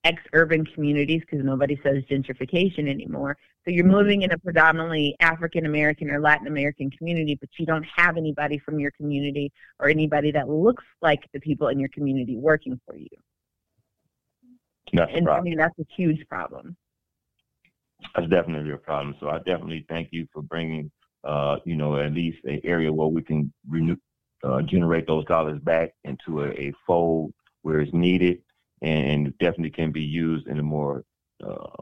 ex-urban 0.03 0.65
communities 0.65 1.21
because 1.21 1.45
nobody 1.45 1.79
says 1.83 2.03
gentrification 2.09 2.89
anymore. 2.89 3.37
So 3.63 3.71
you're 3.71 3.85
moving 3.85 4.23
in 4.23 4.31
a 4.31 4.37
predominantly 4.37 5.15
African 5.19 5.65
American 5.65 6.09
or 6.09 6.19
Latin 6.19 6.47
American 6.47 6.89
community, 6.89 7.35
but 7.35 7.49
you 7.57 7.65
don't 7.65 7.85
have 7.95 8.17
anybody 8.17 8.57
from 8.57 8.79
your 8.79 8.91
community 8.91 9.51
or 9.79 9.89
anybody 9.89 10.31
that 10.31 10.49
looks 10.49 10.83
like 11.01 11.27
the 11.33 11.39
people 11.39 11.67
in 11.67 11.79
your 11.79 11.89
community 11.89 12.37
working 12.37 12.79
for 12.85 12.95
you. 12.95 13.07
That's 14.93 15.11
and 15.13 15.29
I 15.29 15.41
mean 15.41 15.57
that's 15.57 15.77
a 15.79 15.85
huge 15.95 16.27
problem. 16.27 16.75
That's 18.15 18.29
definitely 18.29 18.71
a 18.71 18.77
problem. 18.77 19.15
So 19.19 19.29
I 19.29 19.37
definitely 19.37 19.85
thank 19.87 20.09
you 20.11 20.27
for 20.33 20.41
bringing 20.41 20.89
uh, 21.23 21.57
you 21.65 21.75
know, 21.75 21.97
at 21.97 22.13
least 22.13 22.39
an 22.45 22.59
area 22.63 22.91
where 22.91 23.07
we 23.07 23.21
can 23.21 23.51
renew, 23.69 23.95
uh, 24.43 24.61
generate 24.63 25.07
those 25.07 25.25
dollars 25.25 25.59
back 25.61 25.93
into 26.03 26.41
a, 26.41 26.49
a 26.49 26.73
fold 26.87 27.33
where 27.61 27.79
it's 27.79 27.93
needed 27.93 28.39
and 28.81 29.37
definitely 29.37 29.69
can 29.69 29.91
be 29.91 30.01
used 30.01 30.47
in 30.47 30.59
a 30.59 30.63
more 30.63 31.03
uh, 31.45 31.77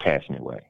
passionate 0.00 0.42
way. 0.42 0.60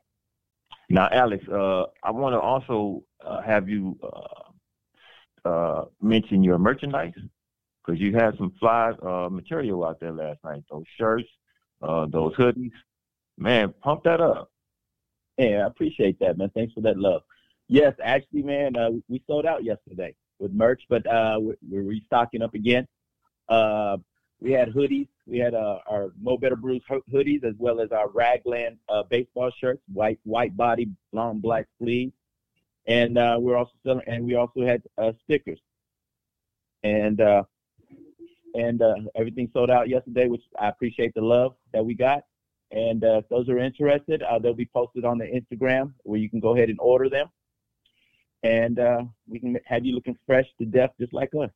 Now, 0.91 1.09
Alex, 1.13 1.47
uh, 1.49 1.85
I 2.03 2.11
want 2.11 2.35
to 2.35 2.41
also 2.41 3.03
uh, 3.25 3.43
have 3.43 3.69
you 3.69 3.99
uh, 4.03 5.49
uh, 5.49 5.85
mention 6.01 6.43
your 6.43 6.59
merchandise 6.59 7.13
because 7.85 8.01
you 8.01 8.15
had 8.15 8.37
some 8.39 8.53
fly 8.59 8.93
uh, 9.03 9.29
material 9.31 9.85
out 9.85 10.01
there 10.01 10.13
last 10.13 10.39
night. 10.45 10.63
Those 10.71 10.85
shirts, 10.99 11.29
those 11.81 12.35
hoodies, 12.37 12.73
man, 13.37 13.75
pump 13.83 14.05
that 14.05 14.21
up. 14.21 14.51
Yeah, 15.37 15.65
I 15.65 15.67
appreciate 15.67 16.19
that, 16.21 16.39
man. 16.39 16.51
Thanks 16.55 16.73
for 16.73 16.81
that 16.81 16.99
love. 16.99 17.23
Yes, 17.69 17.95
actually, 18.03 18.43
man, 18.43 18.73
we 19.09 19.23
sold 19.27 19.47
out 19.47 19.63
yesterday 19.63 20.15
with 20.39 20.53
merch, 20.53 20.83
but 20.89 21.03
we're, 21.07 21.57
we're 21.71 21.83
restocking 21.83 22.43
up 22.43 22.55
again. 22.55 22.87
Uh, 23.49 23.99
we 24.41 24.53
had 24.53 24.73
hoodies. 24.73 25.09
We 25.27 25.39
had 25.39 25.55
uh, 25.55 25.79
our 25.87 26.13
Mo 26.21 26.39
Betta 26.39 26.57
Brews 26.57 26.83
hoodies 26.91 27.45
as 27.45 27.55
well 27.59 27.81
as 27.81 27.91
our 27.91 28.09
raglan 28.09 28.79
uh, 28.89 29.03
baseball 29.05 29.51
shirts, 29.59 29.83
white 29.93 30.19
white 30.25 30.57
body, 30.57 30.89
long 31.13 31.41
black 31.41 31.67
sleeves, 31.79 32.13
and 32.87 33.19
uh, 33.19 33.37
we're 33.41 33.57
also 33.57 33.73
selling. 33.85 34.05
And 34.07 34.25
we 34.25 34.37
also 34.37 34.65
had 34.65 34.83
uh, 34.97 35.13
stickers, 35.25 35.59
and 36.83 37.21
uh, 37.21 37.43
and 38.55 38.81
uh, 38.81 38.95
everything 39.17 39.51
sold 39.53 39.71
out 39.71 39.89
yesterday, 39.89 40.29
which 40.29 40.45
I 40.59 40.69
appreciate 40.69 41.15
the 41.15 41.21
love 41.21 41.55
that 41.73 41.85
we 41.85 41.95
got. 41.95 42.23
And 42.71 43.03
if 43.03 43.29
those 43.31 43.49
are 43.49 43.59
interested, 43.59 44.23
they'll 44.43 44.53
be 44.53 44.69
posted 44.75 45.05
on 45.05 45.17
the 45.17 45.25
Instagram 45.25 45.95
where 46.03 46.21
you 46.21 46.29
can 46.29 46.39
go 46.39 46.55
ahead 46.55 46.69
and 46.69 46.79
order 46.81 47.09
them, 47.09 47.29
and 48.43 48.79
we 49.27 49.41
can 49.41 49.59
have 49.65 49.85
you 49.85 49.95
looking 49.95 50.17
fresh 50.27 50.47
to 50.59 50.67
death, 50.67 50.91
just 51.01 51.13
like 51.13 51.31
us. 51.35 51.51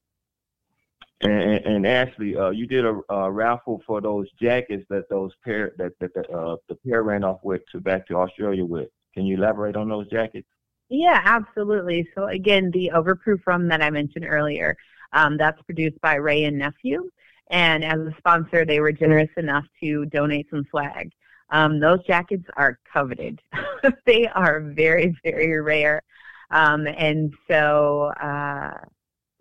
And, 1.22 1.64
and 1.64 1.86
Ashley, 1.86 2.36
uh, 2.36 2.50
you 2.50 2.66
did 2.66 2.84
a, 2.84 3.00
a, 3.08 3.30
raffle 3.30 3.80
for 3.86 4.00
those 4.00 4.26
jackets 4.40 4.84
that 4.90 5.08
those 5.08 5.30
pair 5.44 5.72
that, 5.78 5.92
that 6.00 6.12
the, 6.14 6.28
uh, 6.30 6.56
the 6.68 6.74
pair 6.74 7.04
ran 7.04 7.22
off 7.22 7.38
with 7.44 7.62
to 7.70 7.80
back 7.80 8.06
to 8.08 8.16
Australia 8.16 8.64
with. 8.64 8.88
Can 9.14 9.24
you 9.24 9.36
elaborate 9.36 9.76
on 9.76 9.88
those 9.88 10.08
jackets? 10.08 10.48
Yeah, 10.88 11.20
absolutely. 11.24 12.08
So 12.14 12.26
again, 12.26 12.70
the 12.72 12.90
overproof 12.94 13.40
rum 13.46 13.68
that 13.68 13.82
I 13.82 13.90
mentioned 13.90 14.26
earlier, 14.28 14.76
um, 15.12 15.36
that's 15.36 15.62
produced 15.62 16.00
by 16.00 16.16
Wray 16.16 16.44
and 16.44 16.58
Nephew, 16.58 17.08
and 17.50 17.84
as 17.84 18.00
a 18.00 18.14
sponsor, 18.18 18.64
they 18.64 18.80
were 18.80 18.92
generous 18.92 19.30
enough 19.36 19.64
to 19.80 20.06
donate 20.06 20.48
some 20.50 20.66
swag. 20.70 21.12
Um, 21.50 21.78
those 21.78 22.04
jackets 22.06 22.46
are 22.56 22.78
coveted. 22.90 23.40
they 24.06 24.26
are 24.28 24.60
very, 24.60 25.16
very 25.22 25.60
rare. 25.60 26.02
Um, 26.50 26.86
and 26.86 27.32
so 27.48 28.12
uh, 28.22 28.72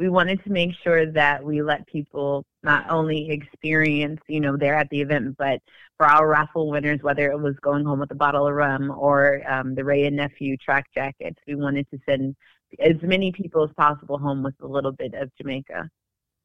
we 0.01 0.09
wanted 0.09 0.43
to 0.43 0.49
make 0.49 0.71
sure 0.83 1.05
that 1.11 1.43
we 1.43 1.61
let 1.61 1.85
people 1.85 2.43
not 2.63 2.89
only 2.89 3.29
experience, 3.29 4.19
you 4.27 4.39
know, 4.39 4.57
they're 4.57 4.75
at 4.75 4.89
the 4.89 4.99
event, 4.99 5.37
but 5.37 5.59
for 5.97 6.07
our 6.07 6.27
raffle 6.27 6.71
winners, 6.71 6.99
whether 7.03 7.29
it 7.29 7.39
was 7.39 7.53
going 7.61 7.85
home 7.85 7.99
with 7.99 8.09
a 8.09 8.15
bottle 8.15 8.47
of 8.47 8.53
rum 8.55 8.91
or 8.97 9.43
um, 9.47 9.75
the 9.75 9.83
Wray 9.83 10.05
and 10.07 10.15
Nephew 10.15 10.57
track 10.57 10.87
jackets, 10.95 11.37
we 11.45 11.53
wanted 11.53 11.87
to 11.91 11.99
send 12.09 12.35
as 12.79 12.95
many 13.03 13.31
people 13.31 13.63
as 13.63 13.69
possible 13.77 14.17
home 14.17 14.41
with 14.41 14.55
a 14.63 14.67
little 14.67 14.91
bit 14.91 15.13
of 15.13 15.29
Jamaica. 15.39 15.87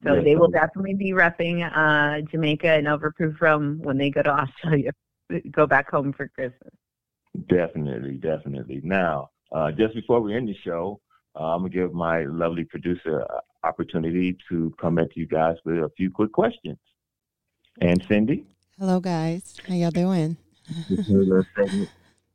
So 0.04 0.20
they 0.22 0.36
will 0.36 0.50
definitely 0.50 0.94
be 0.94 1.12
repping 1.12 1.64
uh, 1.64 2.20
Jamaica 2.30 2.68
and 2.68 2.86
Overproof 2.86 3.40
Rum 3.40 3.80
when 3.82 3.96
they 3.96 4.10
go 4.10 4.22
to 4.22 4.30
Australia, 4.42 4.92
go 5.50 5.66
back 5.66 5.90
home 5.90 6.12
for 6.12 6.28
Christmas. 6.28 6.74
Definitely, 7.48 8.18
definitely. 8.18 8.82
Now, 8.84 9.30
uh, 9.50 9.72
just 9.72 9.94
before 9.94 10.20
we 10.20 10.36
end 10.36 10.48
the 10.48 10.56
show, 10.62 11.00
uh, 11.38 11.54
I'm 11.54 11.60
gonna 11.60 11.70
give 11.70 11.92
my 11.92 12.24
lovely 12.24 12.64
producer 12.64 13.22
uh, 13.22 13.40
opportunity 13.66 14.36
to 14.48 14.74
come 14.80 14.98
at 14.98 15.16
you 15.16 15.26
guys 15.26 15.56
with 15.64 15.76
a 15.78 15.90
few 15.96 16.10
quick 16.10 16.32
questions. 16.32 16.78
And 17.80 18.02
Cindy. 18.08 18.46
Hello, 18.78 19.00
guys. 19.00 19.54
How 19.68 19.74
y'all 19.74 19.90
doing? 19.90 20.36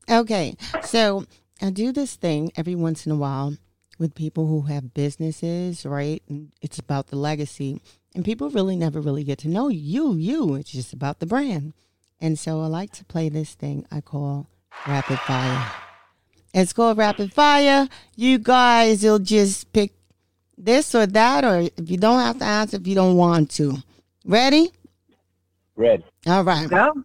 okay, 0.10 0.56
so 0.84 1.26
I 1.62 1.70
do 1.72 1.92
this 1.92 2.16
thing 2.16 2.52
every 2.56 2.76
once 2.76 3.06
in 3.06 3.12
a 3.12 3.16
while 3.16 3.58
with 3.98 4.16
people 4.16 4.48
who 4.48 4.62
have 4.64 4.94
businesses, 4.94 5.86
right? 5.86 6.22
And 6.30 6.52
it's 6.62 6.80
about 6.80 7.08
the 7.08 7.16
legacy, 7.16 7.82
and 8.16 8.24
people 8.24 8.50
really 8.50 8.76
never 8.76 9.02
really 9.02 9.24
get 9.24 9.40
to 9.40 9.50
know 9.50 9.70
you. 9.70 10.16
You, 10.16 10.56
it's 10.56 10.72
just 10.72 10.94
about 10.94 11.20
the 11.20 11.26
brand. 11.26 11.74
And 12.20 12.38
so 12.38 12.62
I 12.62 12.68
like 12.68 12.92
to 12.94 13.06
play 13.06 13.30
this 13.30 13.56
thing 13.56 13.86
I 13.92 14.02
call 14.02 14.48
rapid 14.88 15.20
fire. 15.20 15.91
It's 16.54 16.74
called 16.74 16.98
rapid 16.98 17.34
fire. 17.34 17.88
You 18.16 18.38
guys 18.38 19.04
you'll 19.04 19.20
just 19.20 19.72
pick 19.72 19.94
this 20.58 20.94
or 20.94 21.06
that, 21.08 21.44
or 21.44 21.70
if 21.78 21.90
you 21.90 21.98
don't 21.98 22.20
have 22.20 22.40
to 22.40 22.46
answer, 22.46 22.78
if 22.78 22.88
you 22.88 22.96
don't 22.96 23.16
want 23.16 23.52
to. 23.52 23.78
Ready? 24.26 24.72
Ready. 25.76 26.06
All 26.28 26.44
right. 26.44 26.70
Go. 26.70 27.04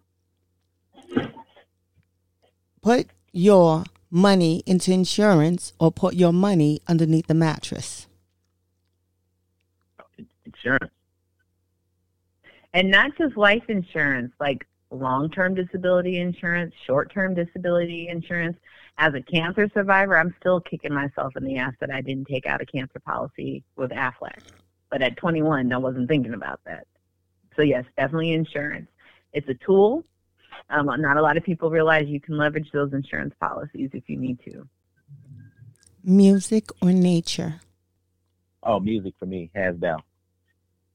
Put 2.82 3.06
your 3.32 3.84
money 4.10 4.62
into 4.66 4.92
insurance 4.92 5.72
or 5.80 5.90
put 5.90 6.14
your 6.14 6.32
money 6.32 6.80
underneath 6.86 7.26
the 7.26 7.34
mattress. 7.34 8.06
Insurance. 10.44 10.92
And 12.74 12.90
not 12.90 13.16
just 13.16 13.36
life 13.36 13.64
insurance, 13.68 14.32
like 14.38 14.66
long 14.90 15.30
term 15.30 15.54
disability 15.54 16.18
insurance, 16.18 16.74
short 16.86 17.12
term 17.12 17.34
disability 17.34 18.08
insurance 18.08 18.56
as 18.98 19.14
a 19.14 19.20
cancer 19.20 19.68
survivor, 19.74 20.16
I'm 20.16 20.34
still 20.40 20.60
kicking 20.60 20.94
myself 20.94 21.36
in 21.36 21.44
the 21.44 21.58
ass 21.58 21.74
that 21.80 21.90
I 21.90 22.00
didn't 22.00 22.28
take 22.28 22.46
out 22.46 22.62
a 22.62 22.66
cancer 22.66 22.98
policy 23.00 23.62
with 23.76 23.90
Aflac. 23.90 24.40
But 24.90 25.02
at 25.02 25.16
21, 25.16 25.72
I 25.72 25.76
wasn't 25.76 26.08
thinking 26.08 26.34
about 26.34 26.60
that. 26.64 26.86
So 27.56 27.62
yes, 27.62 27.84
definitely 27.96 28.32
insurance. 28.32 28.88
It's 29.32 29.48
a 29.48 29.54
tool. 29.54 30.04
Um, 30.70 30.86
not 30.86 31.16
a 31.16 31.22
lot 31.22 31.36
of 31.36 31.44
people 31.44 31.70
realize 31.70 32.06
you 32.08 32.20
can 32.20 32.38
leverage 32.38 32.70
those 32.72 32.92
insurance 32.92 33.34
policies 33.38 33.90
if 33.92 34.08
you 34.08 34.16
need 34.16 34.38
to. 34.44 34.66
Music 36.02 36.68
or 36.80 36.92
nature? 36.92 37.60
Oh, 38.62 38.80
music 38.80 39.14
for 39.18 39.26
me, 39.26 39.50
hands 39.54 39.80
down. 39.80 40.02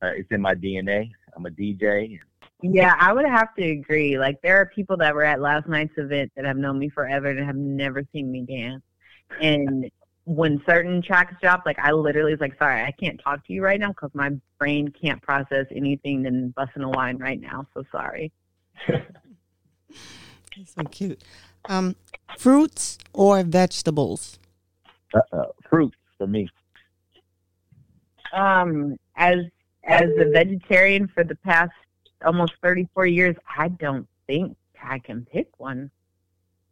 Uh, 0.01 0.11
it's 0.15 0.31
in 0.31 0.41
my 0.41 0.55
DNA. 0.55 1.11
I'm 1.35 1.45
a 1.45 1.49
DJ. 1.49 2.19
Yeah, 2.61 2.95
I 2.99 3.11
would 3.13 3.25
have 3.25 3.53
to 3.55 3.63
agree. 3.63 4.17
Like 4.17 4.41
there 4.41 4.57
are 4.57 4.67
people 4.67 4.97
that 4.97 5.15
were 5.15 5.23
at 5.23 5.41
last 5.41 5.67
night's 5.67 5.97
event 5.97 6.31
that 6.35 6.45
have 6.45 6.57
known 6.57 6.77
me 6.79 6.89
forever 6.89 7.29
and 7.29 7.45
have 7.45 7.55
never 7.55 8.03
seen 8.13 8.31
me 8.31 8.41
dance. 8.41 8.83
And 9.41 9.89
when 10.25 10.61
certain 10.67 11.01
tracks 11.01 11.35
drop, 11.41 11.63
like 11.65 11.79
I 11.79 11.91
literally 11.91 12.31
was 12.31 12.39
like, 12.39 12.57
sorry, 12.59 12.83
I 12.83 12.91
can't 12.91 13.19
talk 13.23 13.45
to 13.47 13.53
you 13.53 13.63
right 13.63 13.79
now 13.79 13.89
because 13.89 14.11
my 14.13 14.31
brain 14.59 14.89
can't 14.89 15.21
process 15.21 15.65
anything 15.75 16.21
than 16.23 16.49
busting 16.49 16.83
a 16.83 16.89
wine 16.89 17.17
right 17.17 17.41
now. 17.41 17.65
So 17.73 17.83
sorry. 17.91 18.31
so 18.87 20.83
cute. 20.91 21.23
Um, 21.65 21.95
fruits 22.37 22.99
or 23.13 23.41
vegetables? 23.43 24.37
Uh, 25.13 25.45
fruits 25.67 25.97
for 26.17 26.27
me. 26.27 26.47
Um, 28.33 28.97
as 29.15 29.37
as 29.83 30.09
a 30.19 30.29
vegetarian 30.31 31.07
for 31.07 31.23
the 31.23 31.35
past 31.37 31.71
almost 32.25 32.53
34 32.61 33.05
years, 33.07 33.35
I 33.57 33.69
don't 33.69 34.07
think 34.27 34.55
I 34.81 34.99
can 34.99 35.25
pick 35.31 35.47
one. 35.59 35.91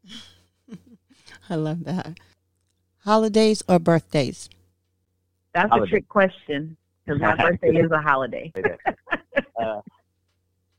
I 1.50 1.56
love 1.56 1.84
that. 1.86 2.20
Holidays 3.04 3.64
or 3.68 3.80
birthdays? 3.80 4.50
That's 5.54 5.70
holiday. 5.70 5.88
a 5.88 5.90
trick 5.90 6.10
question 6.10 6.78
because 7.06 7.22
my 7.22 7.36
birthday 7.50 7.76
is 7.76 7.92
a 7.92 8.02
holiday. 8.02 8.52
uh, 9.62 9.82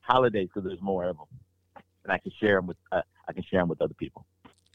holidays, 0.01 0.49
because 0.53 0.67
there's 0.67 0.81
more 0.81 1.05
of 1.05 1.17
them, 1.17 1.25
and 2.03 2.13
I 2.13 2.17
can 2.17 2.31
share 2.39 2.55
them 2.55 2.67
with 2.67 2.77
uh, 2.91 3.01
I 3.27 3.33
can 3.33 3.43
share 3.43 3.61
them 3.61 3.69
with 3.69 3.81
other 3.81 3.93
people. 3.93 4.25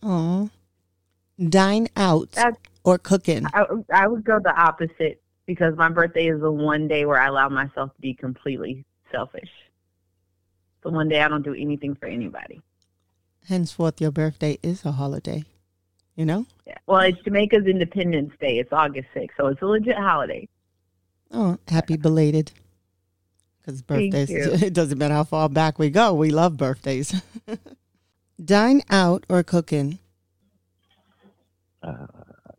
Oh, 0.02 0.50
dine 1.48 1.88
out 1.96 2.32
That's, 2.32 2.58
or 2.84 2.98
cooking? 2.98 3.46
I, 3.46 3.64
I 3.92 4.06
would 4.06 4.24
go 4.24 4.38
the 4.42 4.54
opposite 4.54 5.22
because 5.46 5.76
my 5.76 5.88
birthday 5.88 6.28
is 6.28 6.40
the 6.40 6.50
one 6.50 6.88
day 6.88 7.06
where 7.06 7.20
I 7.20 7.26
allow 7.26 7.48
myself 7.48 7.94
to 7.94 8.00
be 8.00 8.14
completely 8.14 8.84
selfish. 9.10 9.50
So 10.86 10.92
one 10.92 11.08
day 11.08 11.20
I 11.20 11.26
don't 11.26 11.42
do 11.42 11.52
anything 11.52 11.96
for 11.96 12.06
anybody. 12.06 12.60
Henceforth, 13.48 14.00
your 14.00 14.12
birthday 14.12 14.56
is 14.62 14.84
a 14.84 14.92
holiday. 14.92 15.42
You 16.14 16.24
know? 16.24 16.46
Yeah. 16.64 16.78
Well, 16.86 17.00
it's 17.00 17.20
Jamaica's 17.22 17.66
Independence 17.66 18.32
Day. 18.40 18.60
It's 18.60 18.72
August 18.72 19.08
6th, 19.12 19.30
so 19.36 19.48
it's 19.48 19.60
a 19.62 19.66
legit 19.66 19.96
holiday. 19.96 20.48
Oh, 21.32 21.58
happy 21.66 21.96
belated. 21.96 22.52
Because 23.60 23.82
birthdays, 23.82 24.30
it 24.62 24.74
doesn't 24.74 24.96
matter 24.96 25.14
how 25.14 25.24
far 25.24 25.48
back 25.48 25.76
we 25.76 25.90
go, 25.90 26.14
we 26.14 26.30
love 26.30 26.56
birthdays. 26.56 27.20
Dine 28.44 28.80
out 28.88 29.26
or 29.28 29.42
cooking? 29.42 29.98
Uh, 31.82 32.06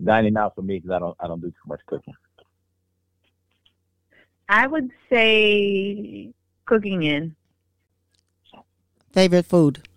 dining 0.03 0.35
out 0.35 0.53
for 0.53 0.63
me 0.63 0.79
because 0.79 0.91
I 0.91 0.99
don't 0.99 1.15
I 1.21 1.27
don't 1.27 1.39
do 1.39 1.47
too 1.47 1.55
much 1.65 1.79
cooking. 1.85 2.13
I 4.49 4.67
would 4.67 4.91
say 5.09 6.33
cooking 6.65 7.03
in. 7.03 7.36
Favorite 9.11 9.45
food? 9.45 9.87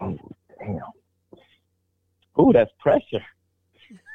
Oh, 0.00 0.16
damn. 0.58 0.80
Ooh, 2.40 2.52
that's 2.52 2.70
pressure. 2.78 3.24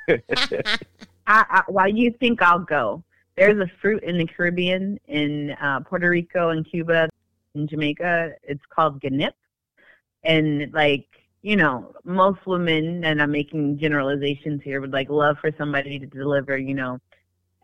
I, 0.09 1.45
I, 1.49 1.63
while 1.67 1.87
you 1.87 2.11
think 2.19 2.41
I'll 2.41 2.59
go, 2.59 3.03
there's 3.35 3.59
a 3.59 3.71
fruit 3.81 4.03
in 4.03 4.17
the 4.17 4.25
Caribbean, 4.25 4.99
in 5.07 5.51
uh, 5.61 5.81
Puerto 5.81 6.09
Rico 6.09 6.49
and 6.49 6.69
Cuba, 6.69 7.09
in 7.55 7.67
Jamaica. 7.67 8.33
It's 8.43 8.63
called 8.69 9.01
ganip, 9.01 9.33
and 10.23 10.71
like 10.73 11.07
you 11.43 11.57
know, 11.57 11.93
most 12.05 12.39
women, 12.47 13.03
and 13.03 13.21
I'm 13.21 13.31
making 13.31 13.77
generalizations 13.77 14.61
here, 14.63 14.81
would 14.81 14.93
like 14.93 15.09
love 15.09 15.37
for 15.39 15.51
somebody 15.57 15.99
to 15.99 16.05
deliver, 16.05 16.57
you 16.57 16.73
know, 16.73 16.99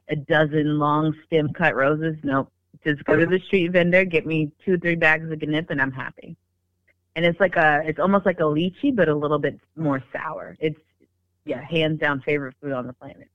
a 0.10 0.18
dozen 0.18 0.78
long 0.78 1.16
stem 1.26 1.53
cut 1.53 1.76
roses. 1.76 2.18
Nope. 2.22 2.51
Just 2.84 3.03
go 3.03 3.17
to 3.17 3.26
the 3.26 3.39
street 3.39 3.70
vendor, 3.70 4.05
get 4.05 4.26
me 4.26 4.51
two, 4.63 4.78
three 4.78 4.95
bags 4.95 5.30
of 5.30 5.39
ganip, 5.39 5.70
and 5.70 5.82
I'm 5.82 5.91
happy. 5.91 6.38
And 7.15 7.26
it's 7.26 7.39
like 7.39 7.55
a, 7.55 7.82
it's 7.86 7.99
almost 7.99 8.26
like 8.26 8.39
a 8.39 8.43
lychee, 8.43 8.95
but 8.95 9.09
a 9.09 9.15
little 9.15 9.39
bit 9.39 9.59
more 9.76 10.01
sour. 10.13 10.55
It's, 10.59 10.80
yeah, 11.45 11.61
hands 11.61 11.99
down 11.99 12.22
favorite 12.22 12.55
food 12.61 12.72
on 12.72 12.88
the 12.88 12.93
planet. 12.93 13.30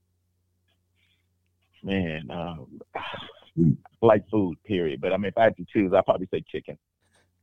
Man, 1.82 2.30
um, 2.30 3.76
like 4.01 4.26
food, 4.30 4.57
period. 4.64 5.01
But 5.01 5.12
I 5.12 5.18
mean, 5.18 5.26
if 5.26 5.37
I 5.37 5.45
had 5.45 5.57
to 5.59 5.66
choose, 5.70 5.93
I'd 5.93 6.05
probably 6.05 6.28
say 6.30 6.43
chicken. 6.51 6.78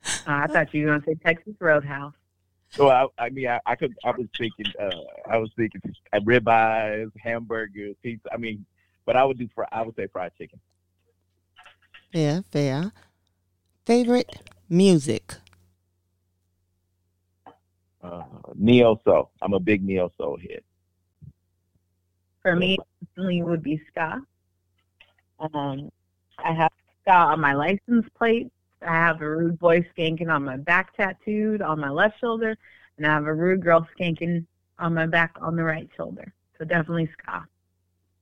Uh, 0.03 0.09
I 0.25 0.47
thought 0.47 0.73
you 0.73 0.85
were 0.85 0.91
going 0.91 1.01
to 1.01 1.07
say 1.07 1.15
Texas 1.23 1.53
Roadhouse. 1.59 2.13
So 2.69 2.89
I, 2.89 3.05
I 3.19 3.29
mean, 3.29 3.47
I, 3.47 3.59
I 3.65 3.75
could, 3.75 3.93
I 4.03 4.11
was 4.11 4.27
thinking, 4.37 4.65
uh, 4.79 4.89
I 5.29 5.37
was 5.37 5.51
thinking 5.55 5.81
uh, 6.13 6.19
ribeyes, 6.19 7.11
hamburgers, 7.21 7.95
pizza. 8.01 8.29
I 8.33 8.37
mean, 8.37 8.65
but 9.05 9.17
I 9.17 9.25
would 9.25 9.37
do, 9.37 9.47
fr- 9.53 9.63
I 9.71 9.81
would 9.81 9.95
say 9.95 10.07
fried 10.07 10.31
chicken. 10.37 10.59
Fair, 12.11 12.43
fair. 12.51 12.91
Favorite 13.85 14.49
music? 14.69 15.35
Uh, 18.03 18.23
neo 18.55 18.99
soul. 19.05 19.31
I'm 19.41 19.53
a 19.53 19.59
big 19.59 19.83
neo 19.83 20.11
soul 20.17 20.37
head. 20.37 20.61
For 22.41 22.55
me, 22.55 22.77
it 23.17 23.45
would 23.45 23.63
be 23.63 23.81
ska. 23.87 24.21
Um, 25.39 25.91
I 26.37 26.51
have 26.53 26.71
ska 27.01 27.11
on 27.11 27.39
my 27.39 27.53
license 27.53 28.05
plate. 28.17 28.51
I 28.81 28.91
have 28.91 29.21
a 29.21 29.29
rude 29.29 29.59
boy 29.59 29.85
skanking 29.95 30.29
on 30.29 30.43
my 30.43 30.57
back 30.57 30.95
tattooed 30.97 31.61
on 31.61 31.79
my 31.79 31.89
left 31.89 32.19
shoulder, 32.19 32.57
and 32.97 33.05
I 33.05 33.11
have 33.11 33.27
a 33.27 33.33
rude 33.33 33.61
girl 33.61 33.87
skanking 33.97 34.45
on 34.79 34.95
my 34.95 35.05
back 35.05 35.35
on 35.39 35.55
the 35.55 35.63
right 35.63 35.89
shoulder. 35.95 36.33
So 36.57 36.65
definitely 36.65 37.09
ska, 37.19 37.45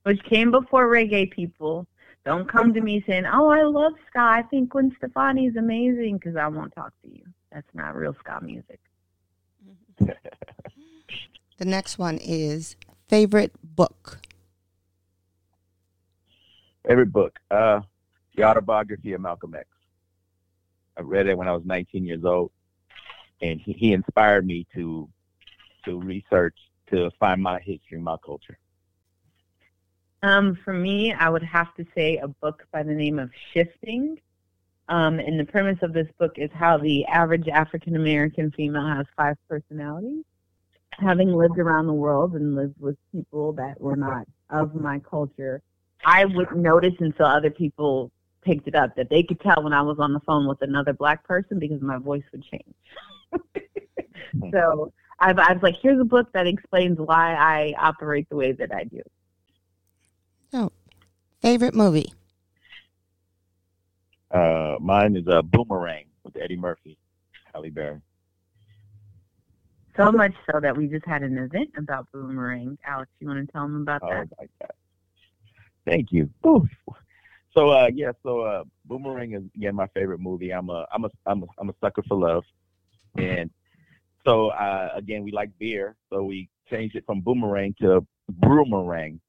which 0.04 0.22
came 0.24 0.52
before 0.52 0.88
reggae. 0.88 1.32
People 1.32 1.88
don't 2.30 2.48
come 2.48 2.76
to 2.76 2.82
me 2.82 3.04
saying, 3.08 3.26
"Oh, 3.26 3.48
I 3.50 3.64
love 3.64 3.94
ska. 4.08 4.20
I 4.20 4.44
think 4.52 4.70
Gwen 4.70 4.96
Stefani 4.98 5.48
is 5.48 5.56
amazing," 5.56 6.20
because 6.20 6.36
I 6.36 6.48
won't 6.48 6.72
talk 6.76 6.94
to 7.02 7.10
you. 7.10 7.24
That's 7.52 7.74
not 7.74 7.96
real 7.96 8.16
ska 8.20 8.40
music. 8.42 8.80
The 11.58 11.66
next 11.66 11.98
one 11.98 12.20
is 12.22 12.78
favorite 13.10 13.52
book. 13.62 14.20
Favorite 16.88 17.12
book, 17.12 17.38
uh, 17.52 17.82
the 18.34 18.46
autobiography 18.46 19.12
of 19.12 19.20
Malcolm 19.20 19.56
X. 19.56 19.68
I 20.96 21.02
read 21.02 21.28
it 21.28 21.38
when 21.38 21.50
I 21.50 21.52
was 21.52 21.64
19 21.66 22.06
years 22.06 22.24
old, 22.24 22.52
and 23.42 23.60
he, 23.60 23.74
he 23.74 23.92
inspired 23.92 24.46
me 24.46 24.66
to 24.74 25.10
to 25.84 26.00
research 26.00 26.56
to 26.92 27.12
find 27.20 27.42
my 27.44 27.60
history, 27.60 28.00
my 28.00 28.16
culture. 28.26 28.58
Um, 30.22 30.58
for 30.66 30.74
me, 30.74 31.14
I 31.14 31.30
would 31.30 31.44
have 31.44 31.74
to 31.76 31.86
say 31.96 32.18
a 32.18 32.28
book 32.28 32.66
by 32.72 32.84
the 32.84 32.94
name 32.94 33.20
of 33.20 33.30
Shifting. 33.54 34.20
Um, 34.90 35.20
and 35.20 35.40
the 35.40 35.46
premise 35.46 35.78
of 35.82 35.94
this 35.94 36.08
book 36.18 36.34
is 36.38 36.50
how 36.54 36.78
the 36.78 37.06
average 37.06 37.48
African 37.48 37.96
American 37.96 38.52
female 38.52 38.88
has 38.88 39.06
five 39.16 39.38
personalities. 39.48 40.24
Having 40.94 41.34
lived 41.34 41.60
around 41.60 41.88
the 41.88 41.94
world 41.94 42.34
and 42.34 42.56
lived 42.56 42.76
with 42.80 42.98
people 43.12 43.54
that 43.54 43.80
were 43.80 43.96
not 43.96 44.28
of 44.50 44.76
my 44.76 45.00
culture, 45.00 45.62
I 46.04 46.26
wouldn't 46.26 46.58
notice 46.58 46.96
until 47.00 47.28
other 47.28 47.52
people 47.52 48.12
picked 48.42 48.68
it 48.68 48.76
up 48.76 48.96
that 48.96 49.10
they 49.10 49.22
could 49.22 49.40
tell 49.40 49.64
when 49.64 49.74
I 49.74 49.82
was 49.82 49.98
on 50.00 50.12
the 50.12 50.20
phone 50.22 50.48
with 50.48 50.62
another 50.62 50.94
black 50.94 51.24
person 51.24 51.60
because 51.60 51.82
my 51.82 51.98
voice 51.98 52.24
would 52.32 52.44
change. 52.44 52.74
so 54.52 54.92
I, 55.20 55.32
I 55.32 55.54
was 55.54 55.62
like, 55.62 55.76
here's 55.82 56.00
a 56.02 56.06
book 56.06 56.32
that 56.34 56.48
explains 56.48 56.98
why 56.98 57.36
I 57.36 57.76
operate 57.80 58.28
the 58.30 58.36
way 58.36 58.54
that 58.54 58.74
I 58.74 58.86
do. 58.86 59.02
Oh, 60.54 60.72
favorite 61.42 61.76
movie? 61.76 62.14
Uh, 64.32 64.76
mine 64.80 65.16
is 65.16 65.26
a 65.28 65.42
Boomerang 65.42 66.06
with 66.24 66.38
Eddie 66.38 66.58
Murphy, 66.58 66.98
Halle 67.54 67.70
Berry. 67.70 68.00
So 69.98 70.12
much 70.12 70.34
so 70.50 70.60
that 70.62 70.78
we 70.78 70.88
just 70.88 71.06
had 71.06 71.24
an 71.24 71.38
event 71.38 71.72
about 71.78 72.08
Boomerang. 72.14 72.78
Alex, 72.86 73.10
you 73.20 73.28
want 73.28 73.46
to 73.46 73.52
tell 73.52 73.64
them 73.64 73.82
about 73.82 74.02
Oh 74.04 74.10
that? 74.10 74.30
my 74.40 74.46
God! 74.62 74.72
Thank 75.86 76.12
you. 76.12 76.30
Ooh. 76.46 76.68
So 77.54 77.72
uh, 77.72 77.90
yeah, 77.94 78.12
so 78.24 78.42
uh, 78.42 78.64
Boomerang 78.86 79.34
is 79.34 79.44
again 79.56 79.76
my 79.76 79.88
favorite 79.88 80.20
movie. 80.20 80.52
I'm 80.52 80.70
a 80.70 80.86
I'm 80.94 81.06
a 81.06 81.10
I'm 81.26 81.44
a 81.44 81.46
I'm 81.58 81.70
a 81.70 81.74
sucker 81.82 82.04
for 82.08 82.18
love, 82.18 82.44
and 83.18 83.50
so 84.24 84.50
uh, 84.50 84.92
again 84.96 85.24
we 85.24 85.32
like 85.32 85.50
beer, 85.58 85.96
so 86.10 86.24
we 86.24 86.48
changed 86.70 86.96
it 86.96 87.04
from 87.06 87.22
Boomerang 87.22 87.74
to 87.82 88.06
Brewmerang, 88.30 89.20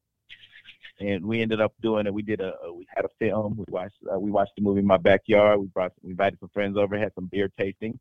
and 1.01 1.25
we 1.25 1.41
ended 1.43 1.61
up 1.61 1.73
doing 1.81 2.07
it. 2.07 2.15
We 2.15 2.23
did 2.23 2.41
a 2.41 2.55
we 2.75 2.87
had 2.95 3.05
a 3.05 3.09
film. 3.19 3.57
We 3.57 3.65
watched 3.69 3.97
uh, 4.13 4.19
we 4.19 4.31
watched 4.31 4.53
the 4.57 4.63
movie 4.63 4.81
in 4.81 4.87
my 4.87 4.97
backyard. 4.99 5.61
We 5.61 5.67
brought 5.67 5.93
we 6.03 6.11
invited 6.11 6.39
some 6.41 6.51
friends 6.51 6.77
over, 6.77 6.97
had 6.99 7.15
some 7.15 7.27
beer 7.27 7.51
tasting, 7.59 7.99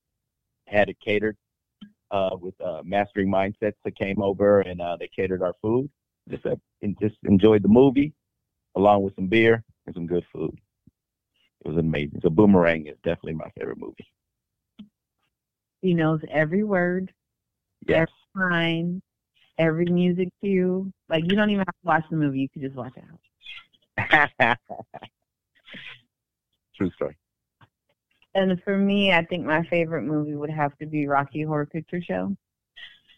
had 0.67 0.89
it 0.89 0.97
catered 1.03 1.37
uh, 2.11 2.35
with 2.39 2.59
uh, 2.61 2.81
mastering 2.83 3.29
mindsets 3.29 3.75
that 3.83 3.95
came 3.97 4.21
over, 4.21 4.61
and 4.61 4.81
uh, 4.81 4.97
they 4.99 5.07
catered 5.07 5.41
our 5.41 5.53
food. 5.61 5.89
Just 6.29 6.45
uh, 6.45 6.55
and 6.81 6.97
just 6.99 7.15
enjoyed 7.23 7.63
the 7.63 7.69
movie 7.69 8.13
along 8.75 9.03
with 9.03 9.15
some 9.15 9.27
beer 9.27 9.63
and 9.87 9.95
some 9.95 10.05
good 10.05 10.25
food. 10.31 10.57
It 11.65 11.67
was 11.69 11.77
amazing. 11.77 12.19
So 12.21 12.29
Boomerang 12.29 12.87
is 12.87 12.95
definitely 13.03 13.33
my 13.33 13.49
favorite 13.57 13.79
movie. 13.79 14.07
He 15.81 15.93
knows 15.93 16.21
every 16.29 16.63
word, 16.63 17.11
Yes. 17.87 18.07
every 18.35 18.49
line, 18.51 19.01
every 19.59 19.85
music 19.85 20.29
cue. 20.41 20.91
Like 21.09 21.23
you 21.25 21.35
don't 21.35 21.49
even 21.51 21.59
have 21.59 21.67
to 21.67 21.85
watch 21.85 22.05
the 22.09 22.17
movie; 22.17 22.39
you 22.39 22.49
could 22.49 22.63
just 22.63 22.75
watch 22.75 22.93
it 22.95 23.03
out. 24.39 24.57
True 26.75 26.89
story. 26.91 27.17
And 28.35 28.61
for 28.63 28.77
me, 28.77 29.11
I 29.11 29.25
think 29.25 29.45
my 29.45 29.63
favorite 29.63 30.03
movie 30.03 30.35
would 30.35 30.49
have 30.49 30.77
to 30.77 30.85
be 30.85 31.07
Rocky 31.07 31.43
Horror 31.43 31.65
Picture 31.65 32.01
Show. 32.01 32.35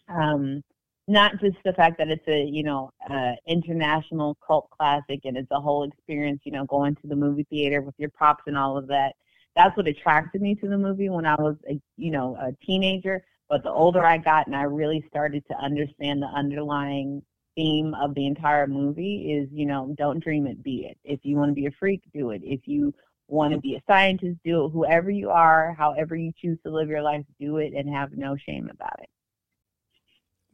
Um, 0.08 0.62
not 1.08 1.40
just 1.40 1.56
the 1.64 1.72
fact 1.72 1.98
that 1.98 2.08
it's 2.08 2.26
a 2.28 2.44
you 2.44 2.62
know 2.62 2.90
uh, 3.08 3.32
international 3.46 4.36
cult 4.46 4.68
classic 4.70 5.20
and 5.24 5.36
it's 5.36 5.50
a 5.50 5.60
whole 5.60 5.84
experience. 5.84 6.40
You 6.44 6.52
know, 6.52 6.64
going 6.66 6.94
to 6.96 7.06
the 7.06 7.16
movie 7.16 7.46
theater 7.50 7.80
with 7.82 7.94
your 7.98 8.10
props 8.10 8.44
and 8.46 8.56
all 8.56 8.76
of 8.76 8.86
that. 8.88 9.14
That's 9.54 9.76
what 9.76 9.86
attracted 9.86 10.40
me 10.40 10.54
to 10.56 10.68
the 10.68 10.78
movie 10.78 11.10
when 11.10 11.26
I 11.26 11.34
was 11.34 11.56
a 11.68 11.80
you 11.96 12.10
know 12.10 12.36
a 12.36 12.52
teenager. 12.64 13.24
But 13.52 13.64
the 13.64 13.70
older 13.70 14.02
I 14.02 14.16
got 14.16 14.46
and 14.46 14.56
I 14.56 14.62
really 14.62 15.04
started 15.10 15.44
to 15.50 15.54
understand 15.62 16.22
the 16.22 16.26
underlying 16.26 17.22
theme 17.54 17.94
of 18.02 18.14
the 18.14 18.26
entire 18.26 18.66
movie 18.66 19.30
is 19.30 19.46
you 19.52 19.66
know 19.66 19.94
don't 19.98 20.24
dream 20.24 20.46
it, 20.46 20.62
be 20.62 20.86
it. 20.90 20.96
If 21.04 21.20
you 21.22 21.36
want 21.36 21.50
to 21.50 21.54
be 21.54 21.66
a 21.66 21.70
freak, 21.78 22.00
do 22.14 22.30
it. 22.30 22.40
If 22.42 22.60
you 22.64 22.94
want 23.28 23.52
to 23.52 23.60
be 23.60 23.74
a 23.74 23.82
scientist, 23.86 24.38
do 24.42 24.64
it. 24.64 24.70
Whoever 24.70 25.10
you 25.10 25.28
are, 25.28 25.74
however 25.78 26.16
you 26.16 26.32
choose 26.40 26.56
to 26.64 26.72
live 26.72 26.88
your 26.88 27.02
life, 27.02 27.26
do 27.38 27.58
it 27.58 27.74
and 27.74 27.94
have 27.94 28.12
no 28.16 28.36
shame 28.36 28.70
about 28.72 28.98
it. 29.02 29.10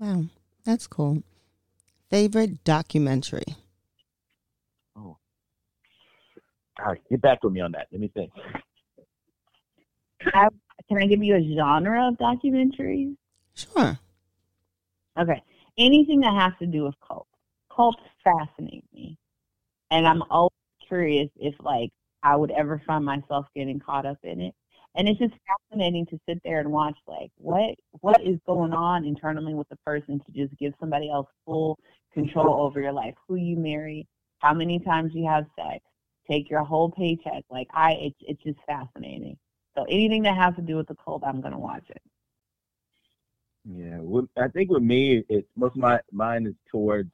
Wow, 0.01 0.25
that's 0.65 0.89
cool. 0.89 1.23
Favorite 2.11 2.65
documentary? 2.65 3.55
Oh. 4.97 5.19
All 6.81 6.87
right, 6.87 7.01
get 7.09 7.21
back 7.21 7.45
with 7.45 7.53
me 7.53 7.61
on 7.61 7.71
that. 7.71 7.87
Let 7.93 8.01
me 8.01 8.11
think. 8.13 8.33
I, 10.35 10.49
can 10.87 10.99
I 10.99 11.07
give 11.07 11.23
you 11.23 11.37
a 11.37 11.57
genre 11.57 12.09
of 12.09 12.15
documentaries? 12.19 13.17
Sure. 13.55 13.99
Okay. 15.19 15.43
Anything 15.77 16.21
that 16.21 16.35
has 16.35 16.53
to 16.61 16.67
do 16.67 16.85
with 16.85 16.95
cults. 17.07 17.31
Cults 17.75 18.03
fascinate 18.25 18.85
me. 18.93 19.17
And 19.91 20.07
I'm 20.07 20.23
always 20.31 20.53
curious 20.87 21.29
if 21.37 21.55
like 21.61 21.91
I 22.23 22.37
would 22.37 22.51
ever 22.51 22.83
find 22.87 23.05
myself 23.05 23.47
getting 23.55 23.81
caught 23.81 24.07
up 24.07 24.19
in 24.23 24.41
it. 24.41 24.55
And 24.95 25.09
it's 25.09 25.19
just 25.19 25.35
fascinating 25.47 26.07
to 26.07 26.19
sit 26.29 26.41
there 26.45 26.61
and 26.61 26.73
watch 26.73 26.97
like 27.07 27.31
what 27.37 27.75
what 28.01 28.21
is 28.23 28.39
going 28.47 28.73
on 28.73 29.05
internally 29.05 29.55
with 29.55 29.69
the 29.69 29.77
person 29.77 30.21
to 30.21 30.33
just 30.33 30.59
give 30.59 30.73
somebody 30.81 31.11
else 31.11 31.29
full 31.45 31.79
control 32.13 32.61
over 32.61 32.81
your 32.81 32.93
life, 32.93 33.15
who 33.27 33.37
you 33.37 33.57
marry, 33.57 34.07
how 34.39 34.55
many 34.55 34.81
times 34.81 35.13
you 35.15 35.27
have 35.27 35.47
sex, 35.57 35.85
take 36.29 36.51
your 36.51 36.65
whole 36.65 36.91
paycheck. 36.91 37.45
Like 37.51 37.69
I 37.73 37.93
it's 37.93 38.17
it's 38.21 38.43
just 38.43 38.59
fascinating. 38.67 39.37
So 39.79 39.85
anything 39.89 40.25
that 40.25 40.37
has 40.37 40.57
to 40.57 40.63
do 40.63 40.75
with 40.75 40.89
the 40.89 40.97
cult, 40.97 41.23
I'm 41.25 41.41
gonna 41.41 41.59
watch 41.59 41.85
it. 41.89 42.03
Yeah, 43.65 43.99
with, 44.01 44.25
I 44.37 44.49
think 44.49 44.71
with 44.71 44.83
me, 44.83 45.23
it's 45.29 45.47
most 45.57 45.77
of 45.77 45.77
my 45.77 46.01
mine 46.11 46.49
is 46.49 46.55
towards. 46.69 47.13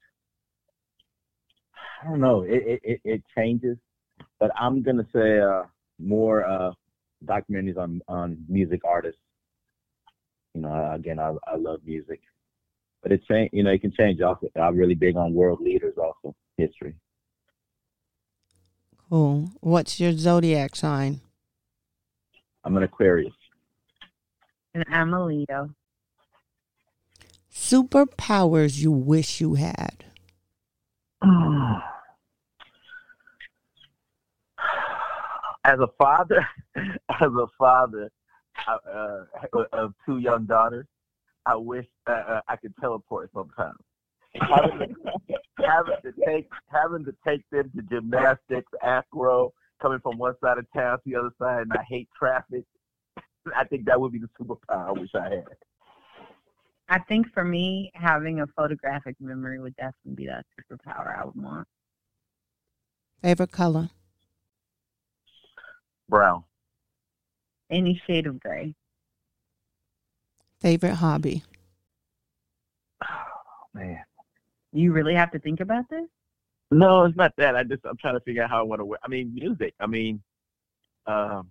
I 2.02 2.08
don't 2.08 2.20
know. 2.20 2.40
It 2.40 2.62
it 2.66 2.80
it, 2.82 3.00
it 3.04 3.22
changes, 3.36 3.76
but 4.40 4.50
I'm 4.58 4.82
gonna 4.82 5.06
say 5.14 5.40
uh, 5.40 5.64
more 5.98 6.46
uh, 6.46 6.72
documentaries 7.26 7.76
on 7.76 8.00
on 8.08 8.42
music 8.48 8.80
artists. 8.82 9.20
You 10.54 10.62
know, 10.62 10.92
again, 10.94 11.18
I 11.18 11.34
I 11.46 11.56
love 11.56 11.80
music, 11.84 12.22
but 13.02 13.12
it's 13.12 13.26
change. 13.26 13.50
You 13.52 13.62
know, 13.62 13.72
it 13.72 13.82
can 13.82 13.92
change. 13.92 14.22
Also, 14.22 14.48
I'm 14.56 14.74
really 14.74 14.94
big 14.94 15.18
on 15.18 15.34
world 15.34 15.60
leaders. 15.60 15.96
Also, 15.98 16.34
history. 16.56 16.94
Cool. 19.10 19.50
What's 19.60 20.00
your 20.00 20.12
zodiac 20.12 20.76
sign? 20.76 21.20
I'm 22.64 22.76
an 22.76 22.82
Aquarius. 22.82 23.34
And 24.74 24.84
I'm 24.88 25.12
a 25.12 25.24
Leo. 25.24 25.70
Superpowers 27.52 28.78
you 28.78 28.90
wish 28.90 29.40
you 29.40 29.54
had. 29.54 30.04
As 35.66 35.78
a 35.78 35.88
father, 35.96 36.46
as 36.76 36.88
a 37.22 37.46
father 37.58 38.10
uh, 38.68 39.24
of 39.72 39.94
two 40.04 40.18
young 40.18 40.44
daughters, 40.44 40.86
I 41.46 41.56
wish 41.56 41.86
uh, 42.06 42.10
uh, 42.10 42.40
I 42.46 42.56
could 42.56 42.74
teleport 42.78 43.30
sometimes. 43.32 43.78
having, 44.34 44.78
to, 44.78 44.94
having 45.66 45.96
to 46.02 46.12
take 46.26 46.50
having 46.66 47.06
to 47.06 47.14
take 47.26 47.48
them 47.50 47.70
to 47.74 47.82
gymnastics, 47.82 48.70
acro, 48.82 49.54
coming 49.84 50.00
from 50.00 50.16
one 50.16 50.34
side 50.42 50.56
of 50.56 50.64
town 50.72 50.96
to 50.96 51.02
the 51.04 51.14
other 51.14 51.30
side, 51.38 51.62
and 51.62 51.72
I 51.74 51.84
hate 51.86 52.08
traffic. 52.18 52.64
I 53.54 53.64
think 53.64 53.84
that 53.84 54.00
would 54.00 54.12
be 54.12 54.18
the 54.18 54.30
superpower 54.40 54.88
I 54.88 54.92
wish 54.92 55.10
I 55.14 55.24
had. 55.24 55.44
I 56.88 56.98
think 57.00 57.26
for 57.34 57.44
me, 57.44 57.90
having 57.94 58.40
a 58.40 58.46
photographic 58.56 59.16
memory 59.20 59.60
would 59.60 59.76
definitely 59.76 60.14
be 60.14 60.26
that 60.26 60.46
superpower 60.58 61.20
I 61.20 61.26
would 61.26 61.36
want. 61.36 61.68
Favorite 63.20 63.52
color? 63.52 63.90
Brown. 66.08 66.44
Any 67.70 68.00
shade 68.06 68.26
of 68.26 68.40
gray. 68.40 68.74
Favorite 70.60 70.94
hobby? 70.94 71.42
Oh, 73.02 73.06
man. 73.74 74.02
You 74.72 74.92
really 74.92 75.14
have 75.14 75.30
to 75.32 75.38
think 75.38 75.60
about 75.60 75.84
this? 75.90 76.06
No, 76.74 77.04
it's 77.04 77.16
not 77.16 77.32
that. 77.36 77.54
I 77.54 77.62
just 77.62 77.84
I'm 77.84 77.96
trying 77.96 78.14
to 78.14 78.20
figure 78.20 78.42
out 78.42 78.50
how 78.50 78.58
I 78.58 78.62
want 78.62 78.80
to. 78.80 78.96
I 79.02 79.08
mean, 79.08 79.32
music. 79.32 79.74
I 79.78 79.86
mean, 79.86 80.20
um, 81.06 81.50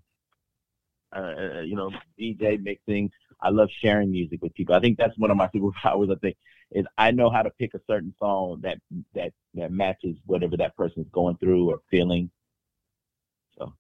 uh, 1.16 1.20
uh 1.20 1.62
you 1.62 1.76
know, 1.76 1.92
DJ 2.20 2.62
mixing. 2.62 3.10
I 3.40 3.50
love 3.50 3.70
sharing 3.82 4.12
music 4.12 4.42
with 4.42 4.54
people. 4.54 4.76
I 4.76 4.82
think 4.82 4.98
that's 4.98 5.18
one 5.18 5.32
of 5.32 5.38
my 5.38 5.48
superpowers. 5.56 6.12
I 6.12 6.20
think 6.20 6.36
is 6.72 6.86
I 6.98 7.12
know 7.12 7.30
how 7.30 7.42
to 7.42 7.50
pick 7.52 7.74
a 7.74 7.80
certain 7.88 8.14
song 8.20 8.60
that 8.64 8.80
that 9.16 9.32
that 9.54 9.72
matches 9.72 10.18
whatever 10.26 10.58
that 10.58 10.76
person's 10.76 11.08
going 11.14 11.38
through 11.38 11.70
or 11.70 11.80
feeling. 11.90 12.30
So, 13.58 13.74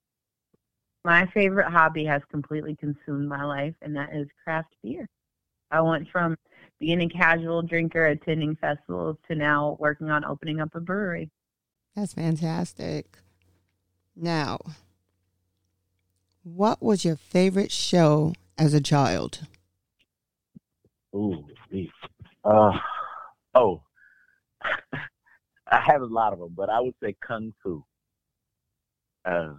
my 1.04 1.26
favorite 1.34 1.70
hobby 1.70 2.06
has 2.06 2.22
completely 2.32 2.78
consumed 2.78 3.28
my 3.28 3.44
life, 3.44 3.76
and 3.82 3.94
that 3.98 4.16
is 4.16 4.28
craft 4.46 4.74
beer. 4.82 5.10
I 5.72 5.82
went 5.82 6.08
from 6.10 6.38
being 6.84 7.02
a 7.02 7.08
casual 7.08 7.62
drinker, 7.62 8.08
attending 8.08 8.58
festivals, 8.58 9.16
to 9.26 9.36
now 9.36 9.78
working 9.80 10.10
on 10.10 10.26
opening 10.26 10.60
up 10.60 10.76
a 10.76 10.82
brewery. 10.82 11.30
That's 11.96 12.14
fantastic. 12.14 13.20
Now, 14.18 14.60
what 16.44 16.84
was 16.84 17.06
your 17.06 17.16
favorite 17.16 17.72
show 17.72 18.34
as 18.58 18.74
a 18.74 18.82
child? 18.82 19.48
Ooh, 21.16 21.46
uh, 22.44 22.72
oh, 23.56 23.82
I 24.62 25.80
have 25.80 26.02
a 26.02 26.06
lot 26.06 26.34
of 26.34 26.40
them, 26.40 26.54
but 26.54 26.70
I 26.70 26.82
would 26.82 26.96
say 27.02 27.16
Kung 27.26 27.54
Fu. 27.64 27.86
Uh, 29.24 29.54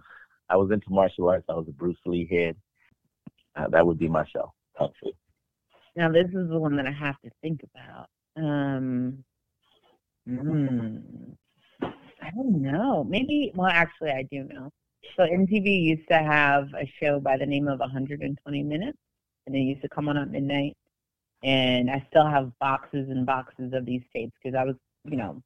I 0.47 0.57
was 0.57 0.69
into 0.69 0.91
martial 0.91 1.27
arts. 1.27 1.45
I 1.49 1.53
was 1.53 1.67
a 1.67 1.71
Bruce 1.71 1.97
Lee 2.05 2.27
head. 2.29 2.55
Uh, 3.55 3.67
that 3.69 3.87
would 3.87 3.97
be 3.97 4.09
my 4.09 4.25
show, 4.31 4.53
Kung 4.77 4.91
Fu. 5.01 5.11
Now 5.95 6.09
this 6.11 6.27
is 6.27 6.49
the 6.49 6.59
one 6.59 6.75
that 6.77 6.87
I 6.87 6.91
have 6.91 7.19
to 7.21 7.31
think 7.41 7.61
about. 7.73 8.07
Um, 8.37 9.23
hmm, 10.27 10.97
I 11.81 12.31
don't 12.31 12.61
know. 12.61 13.03
Maybe. 13.03 13.51
Well, 13.55 13.69
actually, 13.69 14.11
I 14.11 14.23
do 14.29 14.43
know. 14.43 14.71
So 15.15 15.23
MTV 15.23 15.83
used 15.83 16.07
to 16.09 16.17
have 16.17 16.67
a 16.73 16.85
show 17.01 17.19
by 17.19 17.37
the 17.37 17.45
name 17.45 17.67
of 17.67 17.79
120 17.79 18.63
Minutes, 18.63 18.97
and 19.45 19.55
it 19.55 19.59
used 19.59 19.81
to 19.83 19.89
come 19.89 20.09
on 20.09 20.17
at 20.17 20.29
midnight. 20.29 20.75
And 21.43 21.91
I 21.91 22.05
still 22.09 22.25
have 22.27 22.51
boxes 22.59 23.09
and 23.09 23.25
boxes 23.25 23.71
of 23.73 23.85
these 23.85 24.01
tapes 24.13 24.33
because 24.41 24.57
I 24.57 24.63
was, 24.63 24.75
you 25.05 25.17
know, 25.17 25.41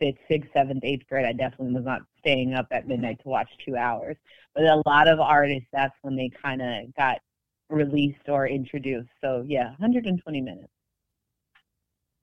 fifth, 0.00 0.18
sixth, 0.28 0.50
seventh, 0.54 0.82
eighth 0.82 1.06
grade. 1.08 1.26
I 1.26 1.32
definitely 1.32 1.74
was 1.74 1.84
not 1.84 2.02
staying 2.18 2.54
up 2.54 2.66
at 2.70 2.88
midnight 2.88 3.20
to 3.22 3.28
watch 3.28 3.48
two 3.64 3.76
hours. 3.76 4.16
But 4.54 4.64
a 4.64 4.82
lot 4.86 5.08
of 5.08 5.20
artists, 5.20 5.68
that's 5.72 5.94
when 6.02 6.16
they 6.16 6.30
kind 6.42 6.62
of 6.62 6.94
got 6.96 7.18
released 7.72 8.28
or 8.28 8.46
introduced. 8.46 9.10
So 9.20 9.44
yeah, 9.46 9.70
120 9.78 10.40
minutes. 10.40 10.68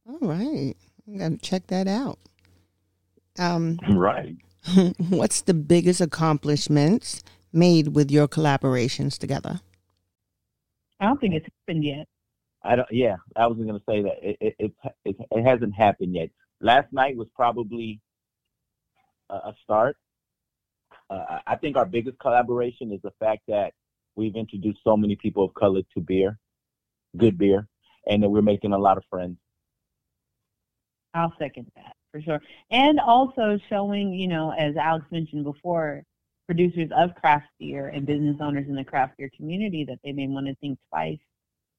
All 0.08 0.28
right, 0.28 0.76
I'm 1.08 1.18
gonna 1.18 1.38
check 1.38 1.68
that 1.68 1.88
out. 1.88 2.20
Um, 3.38 3.80
right. 3.90 4.36
what's 5.10 5.42
the 5.42 5.54
biggest 5.54 6.02
accomplishments 6.02 7.24
made 7.54 7.96
with 7.96 8.12
your 8.12 8.28
collaborations 8.28 9.18
together? 9.18 9.62
I 11.00 11.06
don't 11.06 11.20
think 11.20 11.36
it's 11.36 11.48
happened 11.66 11.84
yet. 11.84 12.08
I 12.64 12.76
don't. 12.76 12.88
Yeah, 12.92 13.16
I 13.36 13.48
wasn't 13.48 13.68
going 13.68 13.80
to 13.80 13.86
say 13.90 14.02
that 14.02 14.18
it 14.22 14.38
it, 14.42 14.56
it 14.60 14.72
it, 15.06 15.16
it 15.32 15.44
hasn't 15.44 15.74
happened 15.74 16.14
yet. 16.14 16.30
Last 16.60 16.92
night 16.92 17.16
was 17.16 17.28
probably 17.34 18.02
a, 19.30 19.36
a 19.36 19.56
start. 19.64 19.96
Uh, 21.10 21.40
I 21.48 21.56
think 21.56 21.78
our 21.78 21.86
biggest 21.86 22.20
collaboration 22.20 22.92
is 22.92 23.02
the 23.02 23.14
fact 23.20 23.44
that 23.48 23.74
We've 24.20 24.36
introduced 24.36 24.80
so 24.84 24.98
many 24.98 25.16
people 25.16 25.46
of 25.46 25.54
color 25.54 25.82
to 25.94 26.02
beer, 26.02 26.38
good 27.16 27.38
beer, 27.38 27.70
and 28.06 28.22
that 28.22 28.30
we're 28.30 28.42
making 28.42 28.74
a 28.74 28.78
lot 28.78 28.98
of 28.98 29.04
friends. 29.10 29.38
I'll 31.14 31.34
second 31.40 31.72
that 31.78 31.96
for 32.12 32.22
sure. 32.22 32.42
And 32.70 33.00
also 33.00 33.58
showing, 33.70 34.12
you 34.14 34.28
know, 34.28 34.52
as 34.52 34.76
Alex 34.76 35.06
mentioned 35.10 35.46
before, 35.46 36.04
producers 36.48 36.90
of 36.98 37.16
craft 37.16 37.48
beer 37.60 37.88
and 37.88 38.06
business 38.06 38.36
owners 38.42 38.68
in 38.68 38.76
the 38.76 38.84
craft 38.84 39.16
beer 39.18 39.30
community 39.38 39.86
that 39.86 40.00
they 40.04 40.12
may 40.12 40.28
want 40.28 40.48
to 40.48 40.56
think 40.56 40.78
twice 40.90 41.20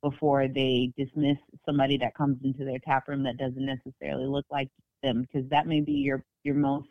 before 0.03 0.49
they 0.49 0.91
dismiss 0.97 1.37
somebody 1.67 1.99
that 1.99 2.15
comes 2.15 2.39
into 2.43 2.65
their 2.65 2.79
tap 2.79 3.07
room 3.07 3.23
that 3.23 3.37
doesn't 3.37 3.67
necessarily 3.67 4.27
look 4.27 4.47
like 4.51 4.69
them 5.03 5.23
because 5.23 5.47
that 5.51 5.67
may 5.67 5.83
be 5.83 5.93
your 5.93 6.25
your 6.45 6.55
most 6.55 6.89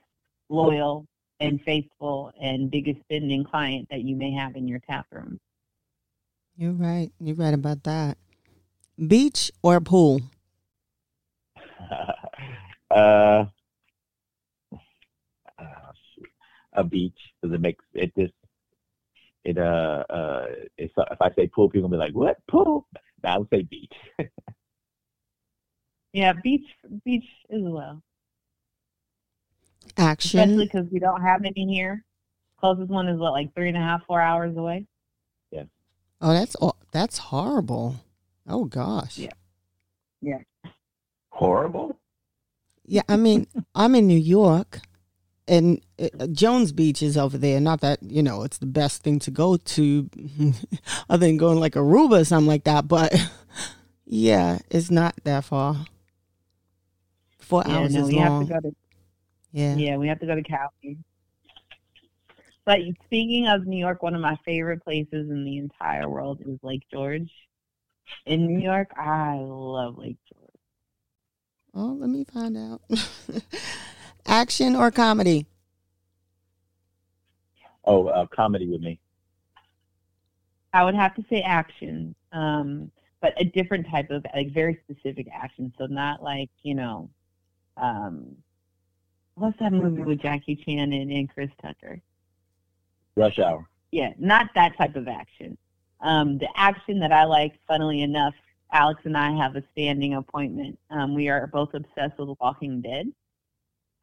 loyal 0.49 1.07
and 1.39 1.61
faithful 1.61 2.31
and 2.41 2.69
biggest 2.69 2.99
spending 3.01 3.43
client 3.43 3.87
that 3.89 4.01
you 4.01 4.15
may 4.15 4.31
have 4.31 4.55
in 4.55 4.67
your 4.67 4.79
tap 4.79 5.05
room. 5.11 5.39
You're 6.57 6.73
right. 6.73 7.11
You're 7.19 7.35
right 7.35 7.53
about 7.53 7.83
that. 7.83 8.17
Beach 9.07 9.51
or 9.63 9.79
pool? 9.79 10.21
uh, 12.91 13.45
a 16.73 16.83
beach 16.83 17.17
because 17.41 17.53
it 17.53 17.61
makes 17.61 17.83
it 17.93 18.13
just 18.17 18.33
it 19.43 19.57
uh 19.57 20.03
uh 20.09 20.45
it's, 20.77 20.93
if 20.97 21.21
I 21.21 21.29
say 21.35 21.47
pool, 21.47 21.69
people 21.69 21.89
will 21.89 21.97
be 21.97 22.03
like, 22.03 22.13
"What 22.13 22.37
pool?" 22.47 22.87
I 23.23 23.37
would 23.37 23.49
say 23.51 23.63
beach. 23.63 23.93
yeah, 26.13 26.33
beach 26.33 26.67
beach 27.05 27.25
as 27.51 27.61
well. 27.61 28.01
Action. 29.97 30.39
Especially 30.39 30.65
because 30.65 30.87
we 30.91 30.99
don't 30.99 31.21
have 31.21 31.41
any 31.43 31.65
here. 31.73 32.03
Closest 32.59 32.89
one 32.89 33.07
is 33.07 33.19
what, 33.19 33.31
like 33.31 33.53
three 33.55 33.69
and 33.69 33.77
a 33.77 33.81
half, 33.81 34.05
four 34.05 34.21
hours 34.21 34.55
away. 34.55 34.85
Yeah. 35.51 35.63
Oh, 36.21 36.33
that's 36.33 36.55
oh, 36.61 36.73
that's 36.91 37.17
horrible. 37.17 37.95
Oh 38.47 38.65
gosh. 38.65 39.17
Yeah. 39.17 39.31
Yeah. 40.21 40.39
Horrible. 41.29 41.97
Yeah, 42.85 43.03
I 43.07 43.17
mean, 43.17 43.45
I'm 43.75 43.93
in 43.93 44.07
New 44.07 44.17
York, 44.17 44.81
and 45.47 45.79
uh, 45.99 46.25
Jones 46.27 46.71
Beach 46.71 47.03
is 47.03 47.17
over 47.17 47.37
there. 47.37 47.59
Not 47.59 47.81
that 47.81 47.99
you 48.01 48.23
know 48.23 48.41
it's 48.43 48.57
the 48.57 48.65
best 48.65 49.03
thing 49.03 49.19
to 49.19 49.31
go 49.31 49.57
to, 49.57 50.09
other 51.09 51.27
than 51.27 51.37
going 51.37 51.59
like 51.59 51.73
Aruba 51.73 52.21
or 52.21 52.25
something 52.25 52.47
like 52.47 52.63
that. 52.63 52.87
But 52.87 53.13
yeah, 54.05 54.57
it's 54.69 54.89
not 54.89 55.15
that 55.23 55.45
far. 55.45 55.85
Four 57.37 57.63
yeah, 57.67 57.77
hours 57.77 57.93
no, 57.93 58.07
is 58.07 58.11
long. 58.11 58.47
Have 58.47 58.47
to 58.47 58.53
go 58.53 58.69
to 58.69 58.75
Yeah. 59.51 59.75
Yeah, 59.75 59.97
we 59.97 60.07
have 60.07 60.19
to 60.19 60.25
go 60.25 60.35
to 60.35 60.43
Cali. 60.43 60.97
But 62.65 62.81
speaking 63.05 63.47
of 63.47 63.65
New 63.65 63.79
York, 63.79 64.03
one 64.03 64.13
of 64.13 64.21
my 64.21 64.37
favorite 64.45 64.83
places 64.83 65.29
in 65.29 65.43
the 65.43 65.57
entire 65.57 66.07
world 66.07 66.41
is 66.45 66.59
Lake 66.61 66.83
George. 66.91 67.31
In 68.25 68.45
New 68.45 68.59
York, 68.59 68.91
I 68.95 69.37
love 69.39 69.97
Lake 69.97 70.17
George. 70.31 70.49
Oh, 71.73 71.97
let 71.99 72.09
me 72.09 72.25
find 72.25 72.57
out. 72.57 72.81
Action 74.25 74.75
or 74.75 74.91
comedy? 74.91 75.47
Oh, 77.85 78.07
uh, 78.07 78.27
comedy 78.27 78.67
with 78.67 78.81
me. 78.81 78.99
I 80.73 80.83
would 80.83 80.95
have 80.95 81.15
to 81.15 81.25
say 81.29 81.41
action, 81.41 82.13
um, 82.31 82.91
but 83.21 83.33
a 83.37 83.45
different 83.45 83.87
type 83.89 84.11
of, 84.11 84.23
like, 84.35 84.51
very 84.51 84.79
specific 84.83 85.27
action. 85.33 85.73
So 85.77 85.87
not 85.87 86.21
like, 86.21 86.51
you 86.61 86.75
know, 86.75 87.09
um, 87.77 88.35
what's 89.39 89.57
that 89.59 89.73
movie 89.73 90.01
with 90.01 90.21
Jackie 90.21 90.55
Chan 90.55 90.93
and, 90.93 91.11
and 91.11 91.29
Chris 91.29 91.49
Tucker? 91.61 92.01
Rush 93.15 93.39
Hour. 93.39 93.67
Yeah, 93.91 94.13
not 94.19 94.47
that 94.55 94.77
type 94.77 94.95
of 94.95 95.07
action. 95.07 95.57
Um, 96.01 96.37
the 96.37 96.47
action 96.55 96.99
that 96.99 97.11
I 97.11 97.23
like, 97.25 97.53
funnily 97.67 98.01
enough, 98.01 98.33
Alex 98.71 99.01
and 99.05 99.17
I 99.17 99.35
have 99.35 99.55
a 99.55 99.63
standing 99.71 100.13
appointment. 100.13 100.77
Um, 100.91 101.15
we 101.15 101.27
are 101.27 101.47
both 101.47 101.73
obsessed 101.73 102.19
with 102.19 102.37
Walking 102.39 102.81
Dead. 102.81 103.11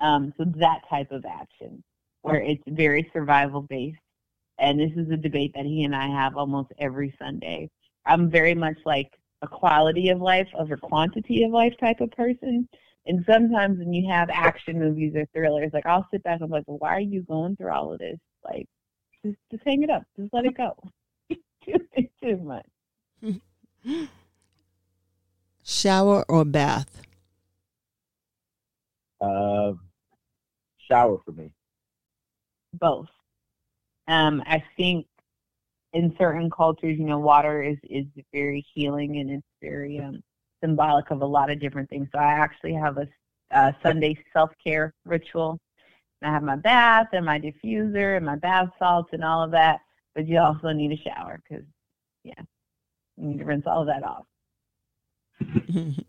Um, 0.01 0.35
so 0.37 0.45
that 0.57 0.81
type 0.91 1.13
of 1.13 1.25
action, 1.25 1.83
where 2.23 2.41
it's 2.41 2.63
very 2.67 3.09
survival 3.13 3.63
based. 3.63 3.99
And 4.59 4.81
this 4.81 4.93
is 4.97 5.11
a 5.11 5.17
debate 5.17 5.53
that 5.55 5.67
he 5.67 5.85
and 5.85 5.95
I 5.95 6.09
have 6.09 6.37
almost 6.37 6.73
every 6.79 7.15
Sunday. 7.19 7.71
I'm 8.07 8.31
very 8.31 8.55
much 8.55 8.77
like 8.85 9.11
a 9.43 9.49
quality 9.49 10.09
of 10.09 10.21
life 10.21 10.49
over 10.59 10.77
quantity 10.77 11.45
of 11.45 11.53
life 11.53 11.75
type 11.79 12.01
of 12.01 12.11
person. 12.11 12.69
And 13.07 13.25
sometimes 13.25 13.79
when 13.79 13.93
you 13.93 14.11
have 14.11 14.29
action 14.31 14.81
movies 14.81 15.15
or 15.15 15.27
thrillers, 15.33 15.71
like 15.73 15.87
I'll 15.87 16.07
sit 16.11 16.23
back 16.25 16.37
and 16.37 16.45
I'm 16.45 16.51
like, 16.51 16.65
well, 16.67 16.79
why 16.79 16.97
are 16.97 17.01
you 17.01 17.23
going 17.23 17.57
through 17.57 17.71
all 17.73 17.93
of 17.93 18.01
this? 18.01 18.19
Like, 18.45 18.67
just, 19.25 19.39
just 19.51 19.63
hang 19.65 19.83
it 19.85 19.91
up. 19.91 20.03
Just 20.19 20.33
let 20.33 20.45
it 20.45 20.57
go. 20.57 20.75
too, 21.65 22.09
too 22.23 22.37
much. 22.39 22.67
Shower 25.63 26.25
or 26.29 26.45
bath? 26.45 27.03
Uh, 29.21 29.73
shower 30.91 31.19
for 31.25 31.33
me. 31.33 31.53
Both. 32.75 33.09
Um, 34.09 34.43
I 34.47 34.63
think 34.77 35.07
in 35.93 36.15
certain 36.19 36.51
cultures, 36.51 36.99
you 36.99 37.07
know, 37.07 37.19
water 37.19 37.63
is 37.63 37.79
is 37.85 38.05
very 38.33 38.65
healing 38.75 39.19
and 39.19 39.31
it's 39.31 39.47
very 39.61 39.99
um, 39.99 40.23
symbolic 40.63 41.11
of 41.11 41.23
a 41.23 41.27
lot 41.27 41.51
of 41.51 41.61
different 41.61 41.89
things. 41.89 42.09
So 42.13 42.19
I 42.19 42.33
actually 42.33 42.75
have 42.75 42.99
a, 42.99 43.09
a 43.51 43.75
Sunday 43.83 44.19
self 44.33 44.51
care 44.63 44.95
ritual. 45.05 45.59
I 46.23 46.31
have 46.31 46.43
my 46.43 46.57
bath 46.57 47.09
and 47.13 47.25
my 47.25 47.39
diffuser 47.39 48.17
and 48.17 48.25
my 48.25 48.37
bath 48.37 48.69
salts 48.79 49.11
and 49.13 49.23
all 49.23 49.43
of 49.43 49.51
that. 49.53 49.81
But 50.15 50.27
you 50.27 50.39
also 50.39 50.73
need 50.73 50.93
a 50.93 50.97
shower 50.97 51.41
because, 51.47 51.65
yeah, 52.25 52.43
you 53.17 53.29
need 53.29 53.39
to 53.39 53.45
rinse 53.45 53.67
all 53.67 53.83
of 53.83 53.89
that 53.89 54.03
off. 54.03 54.25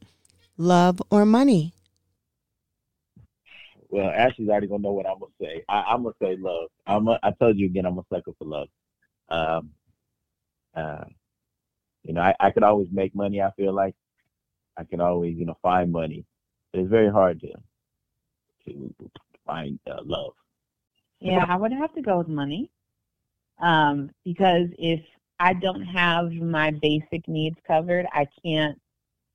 Love 0.57 1.01
or 1.11 1.25
money? 1.25 1.73
Well, 3.89 4.09
Ashley's 4.09 4.49
already 4.49 4.67
gonna 4.67 4.83
know 4.83 4.91
what 4.91 5.07
I'm 5.07 5.19
gonna 5.19 5.31
say. 5.39 5.63
I, 5.69 5.83
I'm 5.89 6.03
gonna 6.03 6.15
say 6.21 6.35
love. 6.37 6.69
I'm. 6.85 7.07
A, 7.07 7.19
I 7.23 7.31
told 7.31 7.57
you 7.57 7.67
again. 7.67 7.85
I'm 7.85 7.97
a 7.97 8.03
sucker 8.11 8.31
for 8.37 8.45
love. 8.45 8.67
Um, 9.29 9.69
uh, 10.75 11.05
you 12.03 12.13
know, 12.13 12.21
I, 12.21 12.35
I 12.39 12.51
could 12.51 12.63
always 12.63 12.89
make 12.91 13.15
money. 13.15 13.41
I 13.41 13.51
feel 13.51 13.73
like 13.73 13.95
I 14.77 14.83
can 14.83 15.01
always, 15.01 15.37
you 15.37 15.45
know, 15.45 15.57
find 15.61 15.91
money. 15.91 16.25
But 16.71 16.81
it's 16.81 16.89
very 16.89 17.09
hard 17.09 17.39
to 17.41 17.51
to 18.65 19.09
find 19.45 19.79
uh, 19.89 20.01
love. 20.03 20.33
Yeah, 21.21 21.45
I 21.47 21.55
would 21.55 21.71
have 21.71 21.93
to 21.95 22.01
go 22.01 22.17
with 22.19 22.27
money. 22.27 22.69
Um, 23.59 24.11
because 24.23 24.67
if 24.77 24.99
I 25.39 25.53
don't 25.53 25.83
have 25.83 26.31
my 26.31 26.71
basic 26.71 27.27
needs 27.27 27.57
covered, 27.65 28.05
I 28.11 28.27
can't 28.43 28.79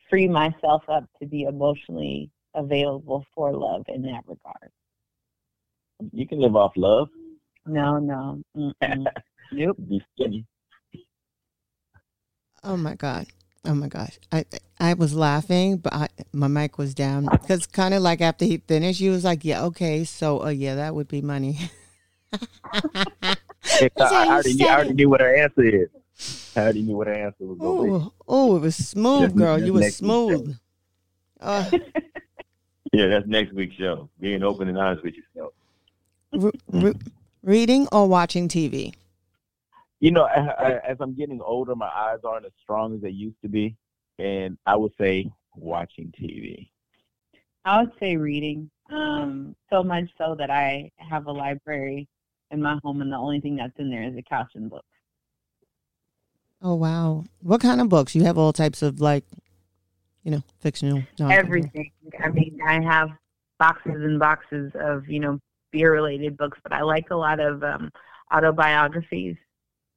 free 0.09 0.29
myself 0.29 0.83
up 0.89 1.05
to 1.21 1.27
be 1.27 1.43
emotionally 1.43 2.31
available 2.55 3.25
for 3.35 3.53
love 3.53 3.85
in 3.89 4.03
that 4.03 4.23
regard. 4.27 4.71
You 6.13 6.27
can 6.27 6.41
live 6.41 6.57
off 6.57 6.73
love. 6.77 7.09
No, 7.67 7.99
no. 7.99 8.43
Nope. 9.55 9.77
Be 9.87 10.03
skinny. 10.15 10.47
Oh 12.65 12.77
my 12.77 12.95
god. 12.95 13.27
Oh 13.65 13.75
my 13.75 13.89
gosh. 13.89 14.19
I 14.33 14.45
I 14.81 14.95
was 14.95 15.15
laughing, 15.15 15.77
but 15.77 15.93
I, 15.93 16.09
my 16.33 16.49
mic 16.49 16.79
was 16.79 16.95
down 16.95 17.27
because 17.31 17.67
kind 17.67 17.95
of 17.95 18.03
like 18.03 18.21
after 18.21 18.45
he 18.45 18.59
finished, 18.59 18.99
he 18.99 19.09
was 19.09 19.25
like, 19.25 19.45
"Yeah, 19.45 19.65
okay, 19.67 20.05
so 20.05 20.43
uh, 20.45 20.49
yeah, 20.49 20.75
that 20.75 20.95
would 20.95 21.09
be 21.09 21.23
money." 21.23 21.59
I, 22.33 23.39
already 24.01 24.55
knew, 24.55 24.67
I 24.67 24.75
already 24.75 24.95
knew 24.95 25.09
what 25.09 25.21
her 25.21 25.35
answer 25.37 25.63
is. 25.63 25.89
I 26.57 26.61
already 26.61 26.83
knew 26.83 26.97
what 26.97 27.07
her 27.07 27.15
answer 27.15 27.45
was. 27.45 27.59
Oh, 27.61 28.13
oh, 28.27 28.57
it 28.57 28.61
was 28.61 28.77
smooth, 28.77 29.37
girl. 29.37 29.59
You 29.59 29.73
was 29.73 29.83
next 29.83 30.03
week's 30.03 30.13
show. 30.13 30.29
smooth. 30.29 30.57
Uh, 31.41 31.71
Yeah, 32.93 33.07
that's 33.07 33.27
next 33.27 33.55
week's 33.55 33.75
show. 33.77 34.11
Being 34.21 34.43
open 34.43 34.69
and 34.69 34.77
honest 34.77 35.03
with 35.03 35.15
yourself. 35.15 35.55
re- 36.33 36.51
re- 36.71 37.01
reading 37.43 37.89
or 37.91 38.07
watching 38.07 38.49
TV? 38.49 38.93
You 40.03 40.11
know, 40.11 40.25
I, 40.25 40.41
I, 40.41 40.71
as 40.85 40.97
I'm 40.99 41.15
getting 41.15 41.41
older, 41.41 41.77
my 41.77 41.87
eyes 41.87 42.19
aren't 42.25 42.45
as 42.45 42.51
strong 42.61 42.93
as 42.93 43.01
they 43.03 43.11
used 43.11 43.41
to 43.43 43.49
be, 43.49 43.77
and 44.19 44.59
I 44.67 44.75
would 44.75 44.91
say 45.01 45.31
watching 45.55 46.13
TV. 46.21 46.71
I 47.65 47.83
would 47.83 47.93
say 48.01 48.17
reading. 48.17 48.69
Um, 48.91 49.55
so 49.71 49.85
much 49.85 50.07
so 50.19 50.35
that 50.37 50.51
I 50.51 50.91
have 50.97 51.27
a 51.27 51.33
library 51.33 52.09
in 52.51 52.61
my 52.61 52.81
home, 52.83 53.01
and 53.01 53.13
the 53.13 53.17
only 53.17 53.41
thing 53.41 53.55
that's 53.55 53.79
in 53.79 53.91
there 53.91 54.03
is 54.03 54.17
a 54.17 54.23
couch 54.23 54.51
and 54.57 54.69
books. 54.69 54.85
Oh 56.61 56.75
wow, 56.75 57.23
what 57.41 57.61
kind 57.61 57.81
of 57.81 57.89
books? 57.89 58.17
You 58.17 58.25
have 58.25 58.37
all 58.37 58.53
types 58.53 58.83
of 58.83 59.01
like, 59.01 59.25
you 60.25 60.33
know, 60.33 60.43
fictional. 60.59 61.05
non-fictional. 61.17 61.33
Everything. 61.33 61.93
I 62.21 62.29
mean, 62.31 62.59
I 62.67 62.83
have 62.83 63.11
boxes 63.61 64.03
and 64.03 64.19
boxes 64.19 64.73
of 64.75 65.09
you 65.09 65.21
know 65.21 65.39
beer 65.71 65.93
related 65.93 66.37
books, 66.37 66.59
but 66.65 66.73
I 66.73 66.83
like 66.83 67.11
a 67.13 67.17
lot 67.17 67.39
of 67.39 67.63
um, 67.63 67.93
autobiographies, 68.33 69.37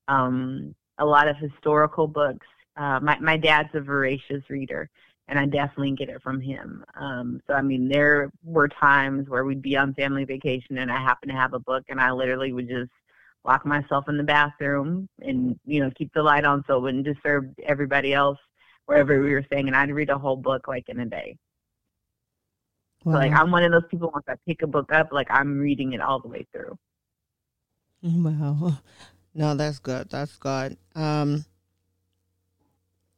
um, 0.07 0.75
a 0.97 1.05
lot 1.05 1.27
of 1.27 1.37
historical 1.37 2.07
books. 2.07 2.47
Uh, 2.77 2.99
my 3.01 3.17
my 3.19 3.37
dad's 3.37 3.69
a 3.73 3.81
voracious 3.81 4.43
reader, 4.49 4.89
and 5.27 5.39
I 5.39 5.45
definitely 5.45 5.93
get 5.93 6.09
it 6.09 6.21
from 6.21 6.41
him. 6.41 6.83
Um, 6.99 7.41
so 7.47 7.53
I 7.53 7.61
mean, 7.61 7.87
there 7.87 8.31
were 8.43 8.67
times 8.67 9.29
where 9.29 9.45
we'd 9.45 9.61
be 9.61 9.77
on 9.77 9.93
family 9.93 10.25
vacation, 10.25 10.77
and 10.77 10.91
I 10.91 10.97
happened 11.01 11.31
to 11.31 11.37
have 11.37 11.53
a 11.53 11.59
book, 11.59 11.83
and 11.89 11.99
I 11.99 12.11
literally 12.11 12.53
would 12.53 12.67
just 12.67 12.91
lock 13.45 13.65
myself 13.65 14.09
in 14.09 14.17
the 14.17 14.23
bathroom 14.23 15.07
and 15.21 15.59
you 15.65 15.79
know 15.79 15.91
keep 15.95 16.11
the 16.13 16.23
light 16.23 16.45
on 16.45 16.63
so 16.67 16.77
it 16.77 16.81
wouldn't 16.81 17.05
disturb 17.05 17.53
everybody 17.63 18.13
else 18.13 18.39
wherever 18.87 19.21
we 19.21 19.31
were 19.33 19.43
staying, 19.43 19.67
and 19.67 19.75
I'd 19.75 19.91
read 19.91 20.09
a 20.09 20.17
whole 20.17 20.37
book 20.37 20.67
like 20.67 20.89
in 20.89 20.99
a 20.99 21.05
day. 21.05 21.37
So 23.11 23.17
like 23.17 23.33
I'm 23.33 23.51
one 23.51 23.63
of 23.63 23.71
those 23.71 23.87
people 23.89 24.11
once 24.13 24.25
I 24.27 24.35
pick 24.47 24.61
a 24.61 24.67
book 24.67 24.91
up, 24.91 25.09
like 25.11 25.27
I'm 25.29 25.59
reading 25.59 25.93
it 25.93 26.01
all 26.01 26.19
the 26.19 26.27
way 26.27 26.45
through. 26.51 26.77
Wow. 28.01 28.79
No, 29.35 29.53
that's 29.53 29.79
good. 29.79 30.09
That's 30.09 30.37
good. 30.37 30.77
Um, 30.95 31.43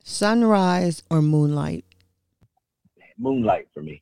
sunrise 0.04 1.04
or 1.12 1.22
moonlight? 1.22 1.86
Moonlight 3.20 3.68
for 3.72 3.84
me. 3.84 4.02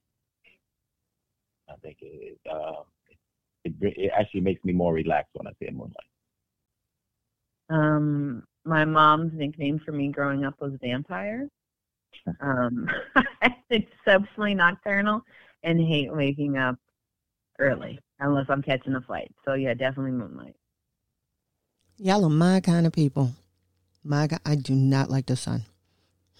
I 1.69 1.73
think 1.81 1.97
it 2.01 2.39
uh, 2.49 2.83
it, 3.65 3.77
br- 3.77 3.87
it 3.87 4.11
actually 4.17 4.41
makes 4.41 4.63
me 4.63 4.71
more 4.71 4.93
relaxed 4.93 5.31
when 5.33 5.47
I 5.47 5.51
say 5.61 5.69
moonlight. 5.71 5.95
Um, 7.69 8.43
my 8.63 8.85
mom's 8.85 9.33
nickname 9.33 9.81
for 9.83 9.91
me 9.91 10.09
growing 10.09 10.45
up 10.45 10.55
was 10.59 10.73
vampire. 10.81 11.47
Um, 12.41 12.87
I'm 13.41 13.53
exceptionally 13.69 14.55
nocturnal 14.55 15.21
and 15.61 15.79
hate 15.79 16.11
waking 16.11 16.57
up 16.57 16.75
early 17.59 17.99
unless 18.19 18.47
I'm 18.49 18.63
catching 18.63 18.95
a 18.95 19.01
flight. 19.01 19.31
So 19.45 19.53
yeah, 19.53 19.75
definitely 19.75 20.13
moonlight. 20.13 20.55
Y'all 21.97 22.25
are 22.25 22.29
my 22.29 22.59
kind 22.59 22.85
of 22.85 22.91
people. 22.91 23.31
My 24.03 24.27
God, 24.27 24.41
I 24.45 24.55
do 24.55 24.75
not 24.75 25.09
like 25.09 25.27
the 25.27 25.37
sun. 25.37 25.63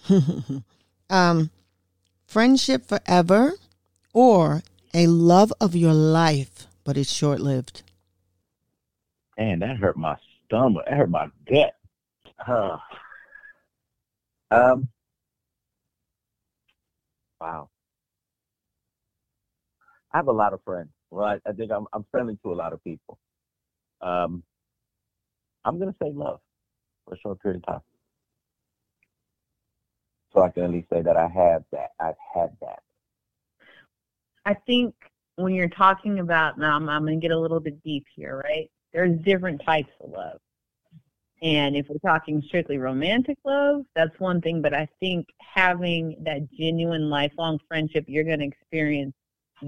um, 1.10 1.50
friendship 2.26 2.86
forever 2.86 3.52
or 4.12 4.62
a 4.92 5.06
love 5.06 5.52
of 5.58 5.74
your 5.74 5.94
life, 5.94 6.66
but 6.84 6.98
it's 6.98 7.10
short 7.10 7.40
lived. 7.40 7.82
Man, 9.38 9.60
that 9.60 9.78
hurt 9.78 9.96
my 9.96 10.16
stomach. 10.44 10.84
That 10.86 10.96
hurt 10.96 11.10
my 11.10 11.28
gut. 11.50 11.74
Huh. 12.38 12.76
Um. 14.50 14.88
Wow. 17.40 17.70
I 20.12 20.18
have 20.18 20.28
a 20.28 20.32
lot 20.32 20.52
of 20.52 20.62
friends. 20.64 20.88
Well, 21.10 21.24
I, 21.24 21.48
I 21.48 21.52
think 21.52 21.72
I'm 21.72 21.86
I'm 21.94 22.04
friendly 22.10 22.38
to 22.42 22.52
a 22.52 22.54
lot 22.54 22.74
of 22.74 22.84
people. 22.84 23.18
Um. 24.02 24.42
I'm 25.66 25.78
gonna 25.78 25.94
say 26.02 26.10
love 26.12 26.40
for 27.04 27.14
a 27.14 27.18
short 27.18 27.42
period 27.42 27.62
of 27.66 27.74
time, 27.74 27.82
so 30.32 30.42
I 30.42 30.48
can 30.50 30.64
at 30.64 30.70
least 30.70 30.88
say 30.90 31.02
that 31.02 31.16
I 31.16 31.28
have 31.28 31.64
that. 31.72 31.90
I've 32.00 32.14
had 32.34 32.56
that. 32.60 32.80
I 34.46 34.54
think 34.54 34.94
when 35.36 35.54
you're 35.54 35.68
talking 35.68 36.20
about 36.20 36.58
now, 36.58 36.76
I'm, 36.76 36.88
I'm 36.88 37.04
going 37.04 37.20
to 37.20 37.24
get 37.24 37.34
a 37.34 37.38
little 37.38 37.60
bit 37.60 37.82
deep 37.82 38.06
here, 38.14 38.42
right? 38.44 38.70
There's 38.92 39.18
different 39.20 39.62
types 39.64 39.90
of 40.00 40.10
love. 40.10 40.38
And 41.42 41.76
if 41.76 41.86
we're 41.88 41.98
talking 41.98 42.42
strictly 42.46 42.78
romantic 42.78 43.36
love, 43.44 43.82
that's 43.94 44.18
one 44.18 44.40
thing. 44.40 44.62
But 44.62 44.72
I 44.72 44.88
think 45.00 45.26
having 45.38 46.16
that 46.22 46.50
genuine 46.52 47.10
lifelong 47.10 47.58
friendship, 47.68 48.04
you're 48.08 48.24
going 48.24 48.38
to 48.38 48.46
experience 48.46 49.14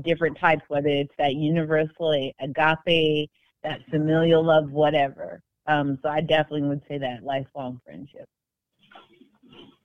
different 0.02 0.38
types, 0.38 0.62
whether 0.68 0.88
it's 0.88 1.12
that 1.18 1.34
universal 1.34 2.12
agape, 2.40 3.30
that 3.64 3.80
familial 3.90 4.44
love, 4.44 4.70
whatever. 4.70 5.42
Um, 5.68 5.98
so 6.02 6.08
I 6.08 6.20
definitely 6.20 6.62
would 6.62 6.82
say 6.88 6.98
that 6.98 7.22
lifelong 7.22 7.80
friendship. 7.84 8.26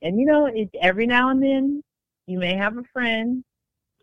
And 0.02 0.18
you 0.18 0.26
know, 0.26 0.46
it, 0.46 0.70
every 0.80 1.06
now 1.06 1.30
and 1.30 1.42
then 1.42 1.82
you 2.26 2.38
may 2.38 2.56
have 2.56 2.76
a 2.76 2.84
friend 2.92 3.44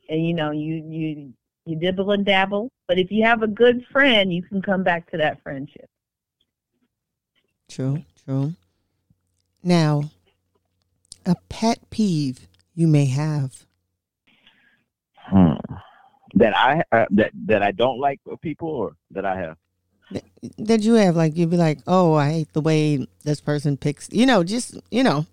and 0.10 0.26
you 0.26 0.34
know 0.34 0.52
you 0.52 0.76
you 0.88 1.34
you 1.66 1.76
dibble 1.76 2.12
and 2.12 2.26
dabble 2.26 2.70
but 2.88 2.98
if 2.98 3.12
you 3.12 3.24
have 3.24 3.44
a 3.44 3.48
good 3.48 3.84
friend 3.92 4.34
you 4.34 4.42
can 4.42 4.62
come 4.62 4.84
back 4.84 5.10
to 5.12 5.18
that 5.18 5.42
friendship 5.44 5.88
True, 7.72 8.04
true. 8.26 8.54
Now, 9.64 10.12
A 11.26 11.36
pet 11.48 11.90
peeve 11.90 12.50
you 12.76 12.86
may 12.86 13.06
have. 13.06 13.66
Hmm. 15.16 15.54
That 16.34 16.58
I 16.58 16.84
uh, 16.92 17.06
that 17.12 17.32
that 17.46 17.64
I 17.64 17.72
don't 17.72 17.98
like 17.98 18.20
people, 18.42 18.68
or 18.68 18.98
that 19.12 19.26
I 19.26 19.38
have. 19.38 19.58
That 20.58 20.82
you 20.82 20.96
have, 20.96 21.16
like, 21.16 21.38
you'd 21.38 21.52
be 21.52 21.58
like, 21.58 21.80
oh, 21.88 22.14
I 22.16 22.32
hate 22.32 22.54
the 22.54 22.62
way 22.62 23.08
this 23.24 23.40
person 23.40 23.78
picks, 23.78 24.10
you 24.12 24.26
know, 24.26 24.44
just, 24.44 24.76
you 24.90 25.04
know. 25.04 25.26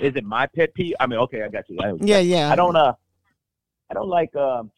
Is 0.00 0.16
it 0.16 0.24
my 0.24 0.46
pet 0.46 0.74
peeve? 0.74 0.94
I 0.98 1.06
mean, 1.06 1.20
okay, 1.20 1.42
I 1.42 1.48
got 1.48 1.68
you. 1.68 1.78
I, 1.80 1.92
Yeah, 2.00 2.18
yeah. 2.18 2.50
I 2.50 2.56
don't 2.56 2.74
uh, 2.74 2.94
I 3.90 3.94
don't 3.94 4.08
like 4.08 4.34
um, 4.34 4.70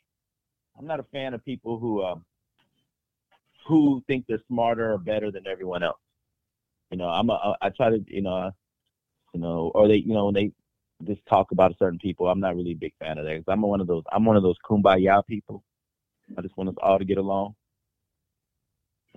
I'm 0.79 0.87
not 0.87 1.01
a 1.01 1.05
fan 1.05 1.33
of 1.35 1.45
people 1.45 1.79
who 1.79 2.03
um, 2.05 2.25
who 3.67 4.03
think 4.07 4.27
they're 4.29 4.43
smarter 4.49 4.93
or 4.93 4.99
better 4.99 5.31
than 5.31 5.47
everyone 5.47 5.83
else. 5.83 5.99
You 6.91 6.99
know, 6.99 7.09
I'm 7.09 7.31
a 7.31 7.57
I 7.63 7.71
try 7.71 7.91
to 7.91 8.05
you 8.07 8.21
know, 8.21 8.37
uh, 8.37 8.51
you 9.33 9.41
know, 9.41 9.73
or 9.75 9.89
they 9.89 9.97
you 9.97 10.13
know 10.13 10.27
when 10.27 10.35
they 10.35 10.53
just 11.05 11.25
talk 11.27 11.51
about 11.53 11.75
certain 11.79 11.99
people, 11.99 12.29
I'm 12.29 12.41
not 12.41 12.55
really 12.57 12.73
a 12.73 12.77
big 12.77 12.93
fan 12.99 13.19
of 13.19 13.25
that. 13.25 13.35
'cause 13.37 13.45
I'm 13.49 13.63
one 13.63 13.81
of 13.81 13.87
those 13.87 14.03
I'm 14.13 14.25
one 14.25 14.37
of 14.37 14.43
those 14.43 14.59
kumbaya 14.65 15.25
people. 15.27 15.63
I 16.37 16.43
just 16.43 16.57
want 16.57 16.69
us 16.71 16.77
all 16.83 16.99
to 16.99 17.05
get 17.05 17.19
along. 17.19 17.55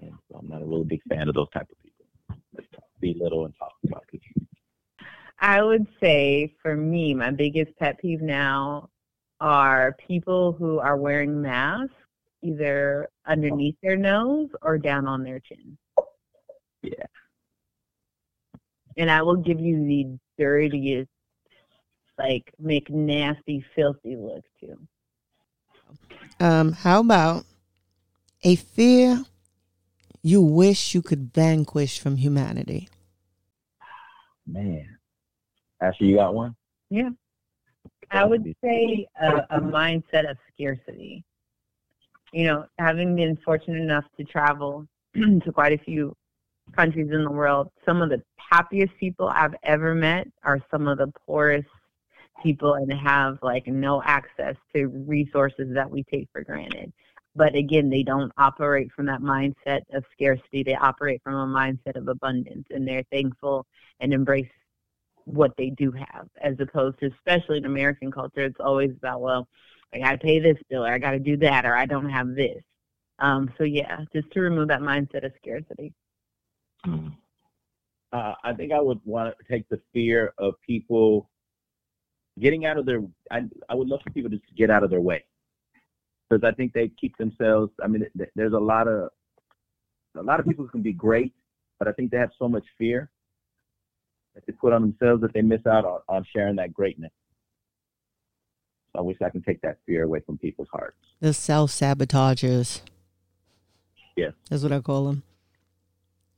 And 0.02 0.14
so 0.30 0.38
I'm 0.40 0.48
not 0.48 0.62
a 0.62 0.66
really 0.66 0.86
big 0.86 1.02
fan 1.10 1.28
of 1.28 1.36
those 1.36 1.50
type 1.50 1.68
of 1.72 1.84
people. 1.84 2.06
Let's 2.54 2.70
talk, 2.72 2.84
belittle 3.02 3.46
and 3.46 3.54
talk 3.58 3.74
about 3.86 4.06
people. 4.08 4.44
I 5.40 5.62
would 5.62 5.88
say 6.00 6.54
for 6.62 6.76
me, 6.76 7.14
my 7.14 7.32
biggest 7.32 7.78
pet 7.78 8.00
peeve 8.00 8.22
now 8.22 8.90
are 9.40 9.96
people 10.08 10.52
who 10.54 10.80
are 10.80 10.98
wearing 10.98 11.42
masks 11.42 11.94
either 12.42 13.10
underneath 13.26 13.76
their 13.82 13.96
nose 13.98 14.50
or 14.62 14.78
down 14.78 15.08
on 15.08 15.24
their 15.24 15.40
chin. 15.40 15.78
Yeah. 16.82 17.06
And 18.98 19.12
I 19.12 19.22
will 19.22 19.36
give 19.36 19.60
you 19.60 19.86
the 19.86 20.18
dirtiest, 20.40 21.10
like, 22.18 22.52
make 22.60 22.90
nasty, 22.90 23.64
filthy 23.76 24.16
look 24.16 24.44
too. 24.60 24.78
Um, 26.40 26.72
how 26.72 27.02
about 27.02 27.46
a 28.44 28.56
fear 28.56 29.24
you 30.28 30.42
wish 30.42 30.94
you 30.94 31.02
could 31.02 31.34
vanquish 31.34 32.00
from 32.00 32.18
humanity? 32.18 32.90
Man. 34.46 34.98
Ashley, 35.82 36.08
you 36.08 36.16
got 36.18 36.34
one? 36.34 36.56
Yeah. 36.90 37.10
I 38.12 38.26
would 38.26 38.44
say 38.64 39.08
a, 39.22 39.38
a 39.50 39.62
mindset 39.62 40.30
of 40.30 40.38
scarcity. 40.54 41.24
You 42.34 42.46
know, 42.46 42.66
having 42.78 43.16
been 43.16 43.38
fortunate 43.44 43.82
enough 43.82 44.06
to 44.18 44.24
travel 44.24 44.88
to 45.16 45.52
quite 45.54 45.74
a 45.74 45.84
few 45.84 46.16
countries 46.76 47.10
in 47.12 47.24
the 47.24 47.32
world, 47.32 47.70
some 47.86 48.02
of 48.02 48.10
the 48.10 48.22
happiest 48.38 48.94
people 49.00 49.30
I've 49.30 49.56
ever 49.64 49.96
met 49.96 50.28
are 50.44 50.60
some 50.70 50.88
of 50.88 50.98
the 50.98 51.12
poorest 51.26 51.68
people 52.44 52.74
and 52.74 52.92
have 52.92 53.40
like 53.42 53.68
no 53.68 54.02
access 54.04 54.56
to 54.74 54.88
resources 54.88 55.74
that 55.74 55.90
we 55.90 56.04
take 56.04 56.28
for 56.32 56.44
granted. 56.44 56.92
But 57.38 57.56
again, 57.56 57.90
they 57.92 58.02
don't 58.02 58.32
operate 58.40 58.92
from 58.92 59.06
that 59.06 59.22
mindset 59.22 59.82
of 59.94 60.04
scarcity. 60.12 60.64
They 60.64 60.76
operate 60.76 61.22
from 61.24 61.36
a 61.36 61.46
mindset 61.46 61.96
of 61.96 62.08
abundance 62.08 62.66
and 62.72 62.88
they're 62.88 63.04
thankful 63.12 63.68
and 64.00 64.12
embrace 64.12 64.50
what 65.26 65.56
they 65.56 65.70
do 65.70 65.92
have 65.92 66.28
as 66.42 66.56
opposed 66.60 66.98
to 67.00 67.08
especially 67.08 67.58
in 67.58 67.66
American 67.66 68.10
culture 68.10 68.46
it's 68.46 68.62
always 68.62 68.92
about 68.92 69.20
well 69.20 69.46
I 69.94 70.00
gotta 70.00 70.18
pay 70.18 70.40
this 70.40 70.58
bill 70.70 70.86
or 70.86 70.94
I 70.94 70.98
gotta 71.00 71.20
do 71.20 71.36
that 71.38 71.66
or 71.66 71.76
I 71.76 71.86
don't 71.86 72.10
have 72.10 72.34
this. 72.34 72.64
Um 73.20 73.52
so 73.58 73.66
yeah, 73.66 74.06
just 74.14 74.32
to 74.32 74.40
remove 74.40 74.70
that 74.70 74.80
mindset 74.82 75.26
of 75.26 75.34
scarcity. 75.38 75.94
Uh, 78.14 78.34
I 78.44 78.54
think 78.54 78.72
I 78.72 78.80
would 78.80 79.02
want 79.04 79.36
to 79.38 79.54
take 79.54 79.68
the 79.68 79.82
fear 79.94 80.34
of 80.38 80.54
people 80.66 81.30
getting 82.40 82.66
out 82.66 82.78
of 82.78 82.86
their. 82.86 83.02
I 83.30 83.44
I 83.70 83.76
would 83.76 83.90
love 83.90 84.00
for 84.02 84.12
people 84.12 84.32
to 84.32 84.40
get 84.56 84.70
out 84.70 84.84
of 84.84 84.90
their 84.90 85.02
way, 85.02 85.26
because 86.30 86.44
I 86.44 86.54
think 86.54 86.74
they 86.74 86.92
keep 87.00 87.18
themselves. 87.18 87.72
I 87.84 87.88
mean, 87.88 88.06
there's 88.36 88.54
a 88.54 88.60
lot 88.60 88.88
of 88.88 89.10
a 90.16 90.24
lot 90.24 90.40
of 90.40 90.48
people 90.48 90.66
who 90.66 90.72
can 90.72 90.82
be 90.82 90.94
great, 90.94 91.34
but 91.80 91.88
I 91.88 91.92
think 91.92 92.12
they 92.12 92.18
have 92.18 92.32
so 92.40 92.48
much 92.48 92.66
fear 92.78 93.10
that 94.36 94.46
they 94.46 94.54
put 94.54 94.74
on 94.74 94.82
themselves 94.82 95.22
that 95.22 95.34
they 95.34 95.42
miss 95.42 95.66
out 95.66 95.86
on, 95.86 96.00
on 96.10 96.26
sharing 96.34 96.56
that 96.58 96.74
greatness. 96.74 97.12
So 98.94 99.00
I 99.00 99.02
wish 99.02 99.18
I 99.24 99.30
can 99.30 99.42
take 99.42 99.62
that 99.62 99.78
fear 99.86 100.04
away 100.04 100.22
from 100.26 100.38
people's 100.38 100.70
hearts. 100.72 100.98
The 101.20 101.34
self 101.34 101.72
sabotagers. 101.72 102.82
Yes. 104.16 104.34
That's 104.50 104.64
what 104.64 104.72
I 104.72 104.80
call 104.80 105.06
them. 105.06 105.24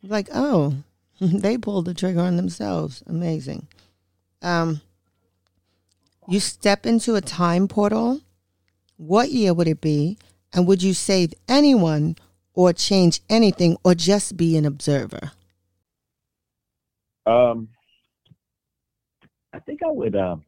Like, 0.04 0.28
oh, 0.34 0.76
they 1.22 1.58
pulled 1.58 1.86
the 1.86 1.94
trigger 1.94 2.22
on 2.22 2.36
themselves. 2.36 3.04
Amazing. 3.08 3.68
Um, 4.42 4.82
you 6.28 6.40
step 6.40 6.86
into 6.86 7.16
a 7.16 7.22
time 7.22 7.68
portal. 7.68 8.22
What 9.00 9.32
year 9.32 9.54
would 9.54 9.70
it 9.70 9.80
be? 9.80 10.18
And 10.52 10.68
would 10.68 10.84
you 10.84 10.94
save 10.94 11.34
anyone 11.48 12.18
or 12.54 12.74
change 12.74 13.22
anything 13.30 13.78
or 13.86 13.96
just 13.96 14.36
be 14.36 14.58
an 14.58 14.66
observer? 14.66 15.32
Um, 17.26 17.70
I 19.54 19.60
think 19.60 19.84
I 19.84 19.90
would. 19.90 20.18
Um, 20.18 20.44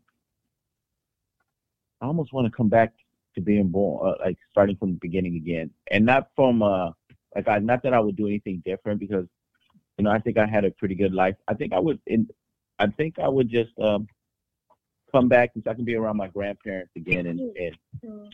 I 2.02 2.08
almost 2.08 2.34
want 2.34 2.46
to 2.46 2.52
come 2.52 2.68
back 2.68 2.92
to 3.36 3.42
being 3.42 3.70
born, 3.70 4.06
uh, 4.06 4.16
like 4.26 4.38
starting 4.50 4.76
from 4.76 4.92
the 4.92 5.00
beginning 5.00 5.38
again, 5.38 5.70
and 5.90 6.06
not 6.06 6.28
from 6.36 6.62
uh, 6.62 6.90
like 7.34 7.48
I 7.48 7.60
not 7.60 7.82
that 7.84 7.94
I 7.94 8.02
would 8.02 8.18
do 8.18 8.28
anything 8.28 8.62
different 8.66 9.00
because, 9.00 9.28
you 9.98 10.04
know, 10.04 10.12
I 10.12 10.20
think 10.20 10.38
I 10.38 10.46
had 10.46 10.66
a 10.66 10.72
pretty 10.72 10.96
good 10.96 11.14
life. 11.14 11.36
I 11.48 11.54
think 11.54 11.72
I 11.72 11.80
would. 11.80 12.02
In, 12.06 12.28
I 12.80 12.88
think 12.88 13.18
I 13.18 13.30
would 13.30 13.48
just 13.48 13.72
um, 13.80 14.08
come 15.12 15.28
back 15.28 15.52
and 15.56 15.64
so 15.64 15.72
I 15.72 15.74
can 15.74 15.86
be 15.86 15.96
around 15.96 16.18
my 16.18 16.28
grandparents 16.28 16.92
again 16.96 17.26
and, 17.28 17.40
and 17.58 17.78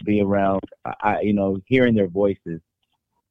be 0.03 0.21
around. 0.21 0.61
I, 0.85 0.93
I, 1.01 1.21
you 1.21 1.33
know, 1.33 1.59
hearing 1.65 1.95
their 1.95 2.07
voices 2.07 2.61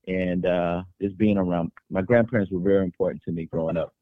and 0.07 0.47
uh, 0.47 0.83
just 1.01 1.19
being 1.19 1.39
around. 1.39 1.73
My 1.91 2.03
grandparents 2.03 2.51
were 2.51 2.61
very 2.61 2.85
important 2.85 3.23
to 3.25 3.33
me 3.33 3.47
growing 3.47 3.77
up 3.77 3.93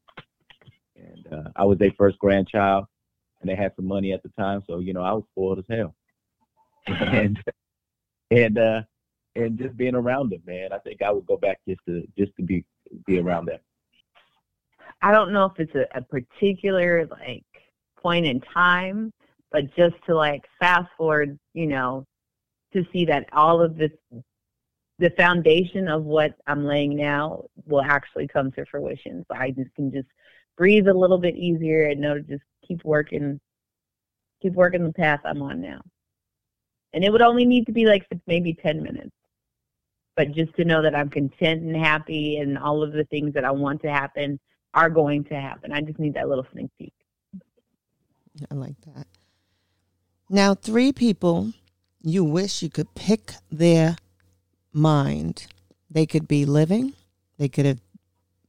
and 0.95 1.27
uh, 1.31 1.49
I 1.55 1.65
was 1.65 1.77
their 1.77 1.91
first 1.97 2.17
grandchild, 2.19 2.85
and 3.41 3.49
they 3.49 3.55
had 3.55 3.73
some 3.75 3.87
money 3.87 4.13
at 4.13 4.23
the 4.23 4.29
time, 4.37 4.63
so 4.67 4.79
you 4.79 4.93
know 4.93 5.01
I 5.01 5.13
was 5.13 5.23
spoiled 5.31 5.59
as 5.59 5.65
hell, 5.69 5.95
and 6.87 7.41
and 8.31 8.57
uh, 8.57 8.81
and 9.35 9.57
just 9.57 9.77
being 9.77 9.95
around 9.95 10.31
them, 10.31 10.41
man. 10.45 10.71
I 10.71 10.79
think 10.79 11.01
I 11.01 11.11
would 11.11 11.25
go 11.25 11.37
back 11.37 11.59
just 11.67 11.81
to 11.87 12.03
just 12.17 12.35
to 12.37 12.43
be 12.43 12.65
be 13.05 13.19
around 13.19 13.45
them. 13.45 13.59
I 15.01 15.11
don't 15.11 15.33
know 15.33 15.45
if 15.45 15.59
it's 15.59 15.75
a, 15.75 15.85
a 15.97 16.01
particular 16.01 17.07
like 17.07 17.43
point 17.97 18.25
in 18.25 18.41
time, 18.41 19.11
but 19.55 19.73
just 19.73 19.95
to 20.05 20.13
like 20.13 20.43
fast 20.59 20.89
forward, 20.97 21.39
you 21.53 21.65
know, 21.65 22.05
to 22.73 22.85
see 22.91 23.05
that 23.05 23.25
all 23.31 23.61
of 23.61 23.77
this 23.77 23.91
the 24.99 25.09
foundation 25.11 25.87
of 25.87 26.03
what 26.03 26.35
I'm 26.45 26.65
laying 26.65 26.97
now 26.97 27.45
will 27.65 27.81
actually 27.81 28.27
come 28.27 28.51
to 28.51 28.65
fruition. 28.65 29.25
So 29.29 29.37
I 29.37 29.51
just 29.51 29.73
can 29.75 29.93
just 29.93 30.09
breathe 30.57 30.89
a 30.89 30.93
little 30.93 31.17
bit 31.17 31.37
easier 31.37 31.85
and 31.85 32.01
know 32.01 32.15
to 32.15 32.21
just 32.21 32.43
keep 32.67 32.83
working 32.83 33.39
keep 34.41 34.51
working 34.55 34.83
the 34.83 34.91
path 34.91 35.21
I'm 35.23 35.41
on 35.41 35.61
now. 35.61 35.79
And 36.91 37.05
it 37.05 37.11
would 37.13 37.21
only 37.21 37.45
need 37.45 37.65
to 37.67 37.71
be 37.71 37.85
like 37.85 38.05
maybe 38.27 38.53
10 38.53 38.83
minutes. 38.83 39.15
But 40.17 40.33
just 40.33 40.53
to 40.57 40.65
know 40.65 40.81
that 40.81 40.95
I'm 40.95 41.09
content 41.09 41.61
and 41.61 41.77
happy 41.77 42.39
and 42.39 42.57
all 42.57 42.83
of 42.83 42.91
the 42.91 43.05
things 43.05 43.33
that 43.35 43.45
I 43.45 43.51
want 43.51 43.81
to 43.83 43.89
happen 43.89 44.37
are 44.73 44.89
going 44.89 45.23
to 45.25 45.35
happen. 45.39 45.71
I 45.71 45.79
just 45.79 45.97
need 45.99 46.15
that 46.15 46.27
little 46.27 46.45
sneak 46.51 46.71
peek. 46.77 46.93
I 48.51 48.53
like 48.53 48.75
that. 48.93 49.07
Now, 50.29 50.55
three 50.55 50.91
people 50.91 51.53
you 52.01 52.23
wish 52.23 52.61
you 52.61 52.69
could 52.69 52.93
pick 52.95 53.33
their 53.51 53.97
mind. 54.73 55.47
They 55.89 56.05
could 56.05 56.27
be 56.27 56.45
living, 56.45 56.93
they 57.37 57.47
could 57.47 57.65
have 57.65 57.79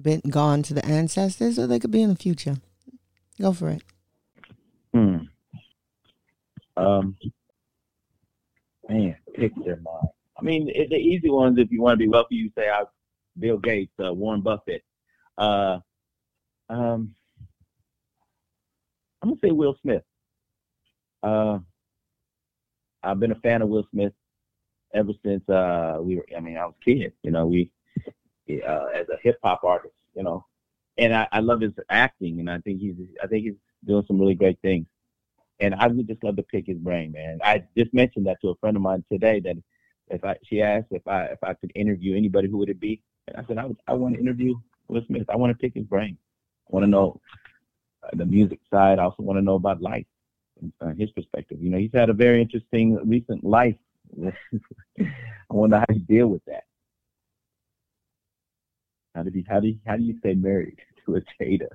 been 0.01 0.21
gone 0.29 0.63
to 0.65 0.75
the 0.75 0.85
ancestors, 0.85 1.59
or 1.59 1.67
they 1.67 1.79
could 1.79 1.91
be 1.91 2.03
in 2.03 2.11
the 2.11 2.17
future. 2.17 2.57
Go 3.41 3.53
for 3.53 3.71
it. 3.71 3.83
Hmm. 4.93 5.17
Um. 6.77 7.17
Man, 8.89 9.17
pick 9.35 9.53
their 9.65 9.77
mind. 9.77 10.09
I 10.39 10.43
mean, 10.43 10.69
it, 10.69 10.91
the 10.91 10.97
easy 10.97 11.29
ones. 11.29 11.59
If 11.59 11.71
you 11.71 11.83
want 11.83 11.99
to 11.99 12.05
be 12.05 12.09
wealthy, 12.09 12.37
you 12.37 12.51
say, 12.57 12.69
"I." 12.69 12.85
Bill 13.39 13.59
Gates, 13.59 13.93
uh, 14.03 14.13
Warren 14.13 14.41
Buffett. 14.41 14.83
Uh, 15.37 15.79
um, 16.69 17.15
I'm 19.23 19.31
gonna 19.31 19.37
say 19.43 19.51
Will 19.51 19.77
Smith. 19.83 20.03
Uh, 21.23 21.59
I've 23.03 23.21
been 23.21 23.33
a 23.33 23.41
fan 23.41 23.63
of 23.63 23.69
Will 23.69 23.87
Smith 23.93 24.13
ever 24.95 25.13
since 25.25 25.49
uh, 25.49 25.99
we 26.01 26.17
were. 26.17 26.27
I 26.37 26.41
mean, 26.41 26.57
I 26.57 26.67
was 26.67 26.75
a 26.81 26.85
kid. 26.85 27.13
You 27.23 27.31
know, 27.31 27.47
we 27.47 27.71
uh, 28.51 28.87
as 28.95 29.09
a 29.09 29.19
hip 29.23 29.39
hop 29.43 29.65
artist. 29.65 29.95
You 30.15 30.23
know, 30.23 30.47
and 30.99 31.15
I, 31.15 31.29
I 31.33 31.41
love 31.41 31.61
his 31.61 31.73
acting, 31.91 32.41
and 32.41 32.51
I 32.51 32.59
think 32.59 32.81
he's. 32.81 32.95
I 33.23 33.27
think 33.27 33.45
he's 33.45 33.55
doing 33.85 34.05
some 34.07 34.19
really 34.19 34.35
great 34.35 34.59
things. 34.63 34.87
And 35.61 35.75
I 35.75 35.87
would 35.87 36.07
just 36.07 36.23
love 36.23 36.37
to 36.37 36.43
pick 36.43 36.67
his 36.67 36.77
brain, 36.77 37.13
man. 37.13 37.39
I 37.43 37.65
just 37.77 37.95
mentioned 37.95 38.27
that 38.27 38.37
to 38.43 38.51
a 38.51 38.57
friend 38.57 38.77
of 38.77 38.83
mine 38.83 39.05
today. 39.11 39.41
That 39.41 39.57
if 40.09 40.25
I, 40.25 40.37
she 40.45 40.61
asked 40.63 40.89
if 40.91 41.07
I 41.07 41.25
if 41.27 41.39
I 41.43 41.55
could 41.55 41.73
interview 41.75 42.17
anybody, 42.17 42.49
who 42.49 42.59
would 42.59 42.69
it 42.69 42.81
be? 42.81 43.03
And 43.29 43.37
I 43.37 43.45
said 43.47 43.59
I 43.59 43.67
would, 43.67 43.77
I 43.87 43.95
want 43.95 44.15
to 44.15 44.21
interview 44.21 44.55
Will 44.89 45.03
Smith. 45.07 45.25
I 45.29 45.37
want 45.37 45.51
to 45.51 45.59
pick 45.59 45.75
his 45.75 45.85
brain. 45.85 46.17
I 46.69 46.75
want 46.75 46.85
to 46.85 46.91
know 46.91 47.21
the 48.13 48.27
music 48.27 48.61
side. 48.71 48.99
I 48.99 49.05
also 49.05 49.23
want 49.23 49.39
to 49.39 49.43
know 49.43 49.55
about 49.55 49.81
life, 49.81 50.07
uh, 50.81 50.93
his 50.99 51.11
perspective. 51.11 51.59
You 51.61 51.71
know, 51.71 51.79
he's 51.79 51.93
had 51.93 52.11
a 52.11 52.15
very 52.15 52.41
interesting 52.41 52.97
recent 53.09 53.45
life. 53.45 53.77
I 54.23 55.05
wonder 55.51 55.79
how 55.79 55.87
he 55.93 55.99
deal 56.01 56.29
with 56.29 56.45
that. 56.47 56.65
How 59.15 59.23
did 59.23 59.35
he? 59.35 59.45
How 59.49 59.61
do 59.61 59.69
you, 59.69 59.79
how 59.87 59.97
do 59.97 60.03
you 60.03 60.19
stay 60.19 60.35
married 60.35 60.79
to 61.07 61.17
a 61.17 61.21
Jada? 61.43 61.69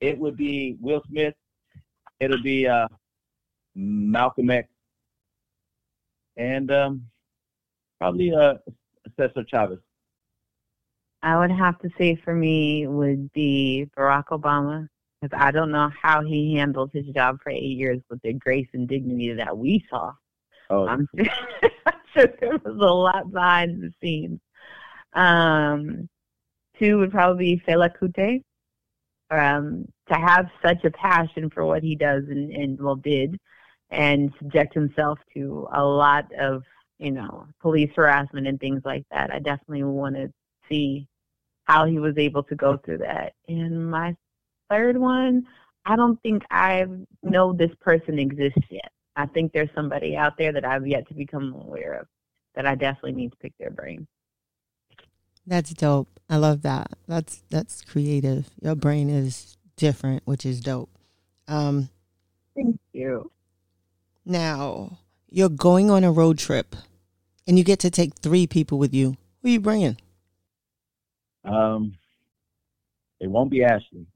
it 0.00 0.18
would 0.18 0.36
be 0.36 0.76
Will 0.80 1.02
Smith. 1.08 1.34
It'll 2.20 2.42
be 2.42 2.66
uh, 2.66 2.88
Malcolm 3.74 4.50
X, 4.50 4.68
and 6.36 6.70
um, 6.70 7.06
probably 7.98 8.32
uh, 8.32 8.54
Cesar 9.16 9.44
Chavez. 9.48 9.78
I 11.24 11.38
would 11.38 11.50
have 11.50 11.78
to 11.78 11.88
say 11.96 12.16
for 12.16 12.34
me 12.34 12.86
would 12.86 13.32
be 13.32 13.88
Barack 13.96 14.26
Obama 14.26 14.86
because 15.22 15.34
I 15.40 15.52
don't 15.52 15.70
know 15.70 15.90
how 16.00 16.22
he 16.22 16.54
handled 16.54 16.90
his 16.92 17.06
job 17.06 17.38
for 17.42 17.48
eight 17.48 17.62
years 17.62 18.02
with 18.10 18.20
the 18.20 18.34
grace 18.34 18.68
and 18.74 18.86
dignity 18.86 19.32
that 19.32 19.56
we 19.56 19.82
saw. 19.88 20.12
Oh, 20.68 20.86
I'm 20.86 21.08
sure, 21.16 21.24
sure 22.14 22.26
there 22.38 22.58
was 22.62 22.76
a 22.78 22.92
lot 22.92 23.32
behind 23.32 23.82
the 23.82 23.90
scenes. 24.02 24.38
Um, 25.14 26.10
two 26.78 26.98
would 26.98 27.10
probably 27.10 27.54
be 27.56 27.62
Fela 27.66 27.90
Kuti. 27.98 28.42
Um, 29.30 29.86
to 30.08 30.14
have 30.16 30.50
such 30.62 30.84
a 30.84 30.90
passion 30.90 31.48
for 31.48 31.64
what 31.64 31.82
he 31.82 31.96
does 31.96 32.24
and, 32.28 32.52
and 32.52 32.78
well 32.78 32.96
did, 32.96 33.40
and 33.88 34.30
subject 34.38 34.74
himself 34.74 35.18
to 35.32 35.66
a 35.72 35.82
lot 35.82 36.26
of 36.38 36.64
you 36.98 37.12
know 37.12 37.46
police 37.62 37.90
harassment 37.96 38.46
and 38.46 38.60
things 38.60 38.82
like 38.84 39.06
that. 39.10 39.32
I 39.32 39.38
definitely 39.38 39.84
want 39.84 40.16
to 40.16 40.30
see 40.68 41.08
how 41.64 41.86
he 41.86 41.98
was 41.98 42.16
able 42.16 42.42
to 42.44 42.54
go 42.54 42.76
through 42.76 42.98
that. 42.98 43.34
And 43.48 43.90
my 43.90 44.14
third 44.70 44.96
one, 44.96 45.46
I 45.86 45.96
don't 45.96 46.20
think 46.22 46.42
I 46.50 46.86
know 47.22 47.52
this 47.52 47.74
person 47.80 48.18
exists 48.18 48.62
yet. 48.70 48.90
I 49.16 49.26
think 49.26 49.52
there's 49.52 49.70
somebody 49.74 50.16
out 50.16 50.36
there 50.38 50.52
that 50.52 50.64
I've 50.64 50.86
yet 50.86 51.06
to 51.08 51.14
become 51.14 51.52
aware 51.54 52.00
of 52.00 52.06
that 52.54 52.66
I 52.66 52.74
definitely 52.74 53.12
need 53.12 53.32
to 53.32 53.36
pick 53.38 53.52
their 53.58 53.70
brain. 53.70 54.06
That's 55.46 55.72
dope. 55.74 56.20
I 56.28 56.36
love 56.36 56.62
that. 56.62 56.88
That's 57.06 57.42
that's 57.50 57.82
creative. 57.82 58.50
Your 58.62 58.74
brain 58.74 59.10
is 59.10 59.56
different, 59.76 60.22
which 60.24 60.46
is 60.46 60.60
dope. 60.60 60.90
Um, 61.46 61.90
Thank 62.54 62.80
you. 62.92 63.30
now 64.24 64.98
you're 65.28 65.50
going 65.50 65.90
on 65.90 66.04
a 66.04 66.12
road 66.12 66.38
trip, 66.38 66.74
and 67.46 67.58
you 67.58 67.64
get 67.64 67.78
to 67.80 67.90
take 67.90 68.14
three 68.14 68.46
people 68.46 68.78
with 68.78 68.94
you. 68.94 69.16
Who 69.42 69.48
are 69.48 69.52
you 69.52 69.60
bringing? 69.60 69.98
Um, 71.44 71.96
it 73.20 73.28
won't 73.28 73.50
be 73.50 73.64
Ashley. 73.64 74.06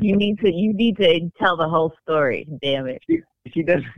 You 0.00 0.16
need 0.16 0.38
to 0.40 0.52
you 0.52 0.74
need 0.74 0.96
to 0.98 1.30
tell 1.38 1.56
the 1.56 1.68
whole 1.68 1.94
story. 2.02 2.46
Damn 2.62 2.86
it. 2.86 3.02
she 3.52 3.62
does. 3.62 3.82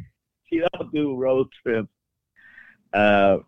She 0.49 0.61
don't 0.61 0.95
do 0.95 1.16
road 1.16 1.49
trips. 1.61 1.89
Uh, 2.93 3.39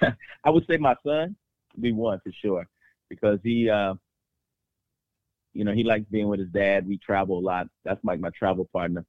I 0.44 0.48
would 0.48 0.66
say 0.66 0.78
my 0.78 0.96
son 1.04 1.36
would 1.74 1.82
be 1.82 1.92
one 1.92 2.18
for 2.24 2.32
sure 2.32 2.66
because 3.10 3.40
he, 3.42 3.68
uh, 3.68 3.92
you 5.52 5.64
know, 5.64 5.74
he 5.74 5.84
likes 5.84 6.06
being 6.10 6.28
with 6.28 6.40
his 6.40 6.48
dad. 6.48 6.88
We 6.88 6.96
travel 6.96 7.38
a 7.38 7.44
lot. 7.44 7.68
That's 7.84 8.02
like 8.02 8.20
my 8.20 8.30
travel 8.30 8.70
partner, 8.72 9.04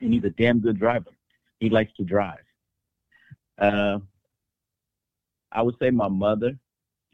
and 0.00 0.14
he's 0.14 0.24
a 0.24 0.30
damn 0.30 0.60
good 0.60 0.78
driver. 0.78 1.10
He 1.60 1.68
likes 1.68 1.92
to 1.98 2.04
drive. 2.04 2.40
Uh, 3.58 3.98
I 5.50 5.62
would 5.62 5.76
say 5.78 5.90
my 5.90 6.08
mother, 6.08 6.58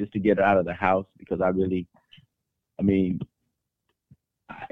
just 0.01 0.13
to 0.13 0.19
get 0.19 0.39
her 0.39 0.45
out 0.45 0.59
of 0.59 0.65
the 0.65 0.75
house 0.75 1.07
because 1.19 1.41
I 1.41 1.49
really, 1.49 1.87
I 2.79 2.83
mean, 2.83 3.21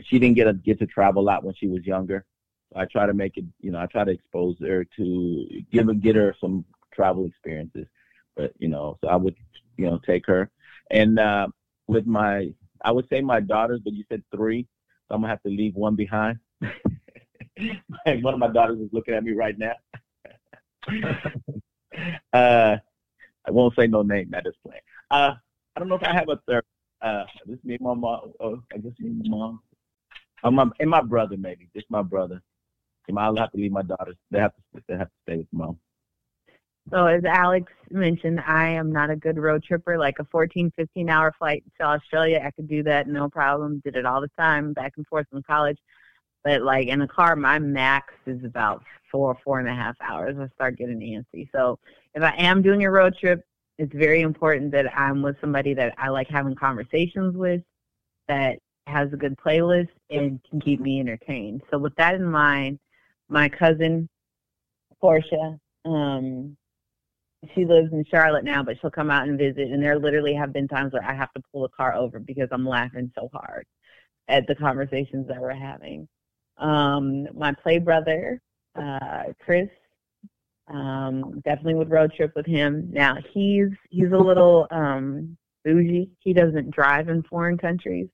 she 0.04 0.18
didn't 0.18 0.36
get 0.36 0.46
a, 0.46 0.54
get 0.54 0.78
to 0.78 0.86
travel 0.86 1.22
a 1.22 1.24
lot 1.24 1.44
when 1.44 1.54
she 1.54 1.66
was 1.66 1.84
younger. 1.84 2.24
I 2.74 2.84
try 2.84 3.06
to 3.06 3.14
make 3.14 3.36
it, 3.36 3.44
you 3.60 3.70
know, 3.70 3.80
I 3.80 3.86
try 3.86 4.04
to 4.04 4.10
expose 4.10 4.56
her 4.60 4.84
to 4.96 5.48
give 5.72 5.86
her, 5.86 5.94
get 5.94 6.16
her 6.16 6.34
some 6.40 6.64
travel 6.92 7.26
experiences. 7.26 7.86
But 8.36 8.52
you 8.58 8.68
know, 8.68 8.98
so 9.02 9.08
I 9.08 9.16
would, 9.16 9.34
you 9.76 9.86
know, 9.86 9.98
take 10.04 10.26
her. 10.26 10.50
And 10.90 11.18
uh, 11.18 11.48
with 11.86 12.06
my, 12.06 12.52
I 12.82 12.92
would 12.92 13.08
say 13.08 13.20
my 13.20 13.40
daughters, 13.40 13.80
but 13.82 13.94
you 13.94 14.04
said 14.08 14.22
three, 14.34 14.66
so 15.08 15.14
I'm 15.14 15.22
gonna 15.22 15.32
have 15.32 15.42
to 15.42 15.48
leave 15.48 15.74
one 15.74 15.96
behind. 15.96 16.38
one 16.60 18.34
of 18.34 18.38
my 18.38 18.48
daughters 18.48 18.78
is 18.78 18.90
looking 18.92 19.14
at 19.14 19.24
me 19.24 19.32
right 19.32 19.58
now. 19.58 19.74
uh, 22.32 22.76
I 23.46 23.50
won't 23.50 23.74
say 23.76 23.86
no 23.86 24.02
name 24.02 24.34
at 24.34 24.44
this 24.44 24.54
point. 24.64 24.82
Uh, 25.10 25.32
I 25.74 25.80
don't 25.80 25.88
know 25.88 25.96
if 25.96 26.02
I 26.02 26.12
have 26.12 26.28
a 26.28 26.38
third. 26.48 26.64
Uh, 27.02 27.24
this 27.46 27.58
me 27.64 27.76
my 27.80 27.94
mom. 27.94 28.32
Oh, 28.40 28.62
I 28.72 28.78
guess 28.78 28.92
me 28.98 29.10
my 29.10 29.36
mom. 29.36 29.60
Oh, 30.42 30.50
my, 30.50 30.66
and 30.80 30.90
my 30.90 31.02
brother 31.02 31.36
maybe. 31.36 31.68
Just 31.74 31.90
my 31.90 32.02
brother. 32.02 32.42
I'll 33.16 33.36
have 33.36 33.52
to 33.52 33.58
leave 33.58 33.72
my 33.72 33.82
daughters. 33.82 34.16
They 34.30 34.40
have 34.40 34.52
to. 34.54 34.82
They 34.88 34.96
have 34.96 35.06
to 35.06 35.14
stay 35.22 35.36
with 35.36 35.46
mom. 35.52 35.78
So 36.90 37.06
as 37.06 37.24
Alex 37.24 37.72
mentioned, 37.90 38.40
I 38.46 38.68
am 38.68 38.92
not 38.92 39.10
a 39.10 39.16
good 39.16 39.38
road 39.38 39.64
tripper. 39.64 39.98
Like 39.98 40.18
a 40.20 40.24
14, 40.24 40.72
15 40.76 41.10
hour 41.10 41.32
flight 41.36 41.64
to 41.80 41.86
Australia, 41.86 42.42
I 42.44 42.50
could 42.52 42.68
do 42.68 42.82
that 42.84 43.08
no 43.08 43.28
problem. 43.28 43.80
Did 43.84 43.96
it 43.96 44.06
all 44.06 44.20
the 44.20 44.30
time, 44.38 44.72
back 44.72 44.92
and 44.96 45.06
forth 45.06 45.26
from 45.30 45.42
college. 45.42 45.78
But 46.46 46.62
like 46.62 46.86
in 46.86 47.00
a 47.00 47.08
car, 47.08 47.34
my 47.34 47.58
max 47.58 48.14
is 48.24 48.44
about 48.44 48.84
four, 49.10 49.36
four 49.42 49.58
and 49.58 49.68
a 49.68 49.74
half 49.74 49.96
hours. 50.00 50.36
I 50.38 50.46
start 50.54 50.78
getting 50.78 51.00
antsy. 51.00 51.48
So 51.50 51.76
if 52.14 52.22
I 52.22 52.36
am 52.38 52.62
doing 52.62 52.84
a 52.84 52.90
road 52.90 53.16
trip, 53.18 53.40
it's 53.78 53.92
very 53.92 54.20
important 54.20 54.70
that 54.70 54.96
I'm 54.96 55.22
with 55.22 55.34
somebody 55.40 55.74
that 55.74 55.94
I 55.98 56.08
like 56.08 56.28
having 56.28 56.54
conversations 56.54 57.36
with, 57.36 57.62
that 58.28 58.60
has 58.86 59.12
a 59.12 59.16
good 59.16 59.36
playlist 59.44 59.88
and 60.10 60.38
can 60.48 60.60
keep 60.60 60.78
me 60.78 61.00
entertained. 61.00 61.62
So 61.68 61.78
with 61.78 61.96
that 61.96 62.14
in 62.14 62.24
mind, 62.24 62.78
my 63.28 63.48
cousin 63.48 64.08
Portia, 65.00 65.58
um, 65.84 66.56
she 67.56 67.64
lives 67.64 67.92
in 67.92 68.04
Charlotte 68.08 68.44
now, 68.44 68.62
but 68.62 68.76
she'll 68.80 68.90
come 68.92 69.10
out 69.10 69.26
and 69.26 69.36
visit. 69.36 69.72
And 69.72 69.82
there 69.82 69.98
literally 69.98 70.34
have 70.34 70.52
been 70.52 70.68
times 70.68 70.92
where 70.92 71.02
I 71.02 71.12
have 71.12 71.32
to 71.32 71.42
pull 71.50 71.62
the 71.62 71.70
car 71.70 71.96
over 71.96 72.20
because 72.20 72.50
I'm 72.52 72.68
laughing 72.68 73.10
so 73.16 73.28
hard 73.32 73.66
at 74.28 74.46
the 74.46 74.54
conversations 74.54 75.26
that 75.26 75.40
we're 75.40 75.50
having. 75.50 76.06
Um, 76.58 77.28
my 77.34 77.52
play 77.52 77.78
brother, 77.78 78.40
uh, 78.74 79.24
Chris, 79.40 79.68
um, 80.68 81.40
definitely 81.44 81.74
would 81.74 81.90
road 81.90 82.12
trip 82.14 82.32
with 82.34 82.46
him. 82.46 82.88
Now 82.90 83.16
he's 83.32 83.68
he's 83.90 84.12
a 84.12 84.18
little 84.18 84.66
um, 84.70 85.36
bougie. 85.64 86.10
He 86.20 86.32
doesn't 86.32 86.70
drive 86.70 87.08
in 87.08 87.22
foreign 87.24 87.58
countries, 87.58 88.08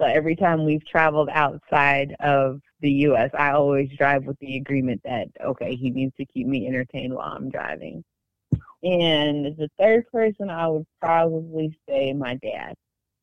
so 0.00 0.06
every 0.06 0.34
time 0.34 0.64
we've 0.64 0.84
traveled 0.86 1.28
outside 1.32 2.16
of 2.20 2.60
the 2.80 2.90
U.S., 2.90 3.30
I 3.34 3.52
always 3.52 3.88
drive 3.96 4.24
with 4.24 4.38
the 4.40 4.56
agreement 4.56 5.00
that 5.04 5.28
okay, 5.44 5.76
he 5.76 5.90
needs 5.90 6.14
to 6.16 6.24
keep 6.24 6.46
me 6.46 6.66
entertained 6.66 7.14
while 7.14 7.32
I'm 7.36 7.50
driving. 7.50 8.02
And 8.82 9.56
the 9.56 9.68
third 9.78 10.10
person, 10.10 10.50
I 10.50 10.66
would 10.66 10.86
probably 11.00 11.78
say 11.88 12.12
my 12.12 12.34
dad. 12.36 12.74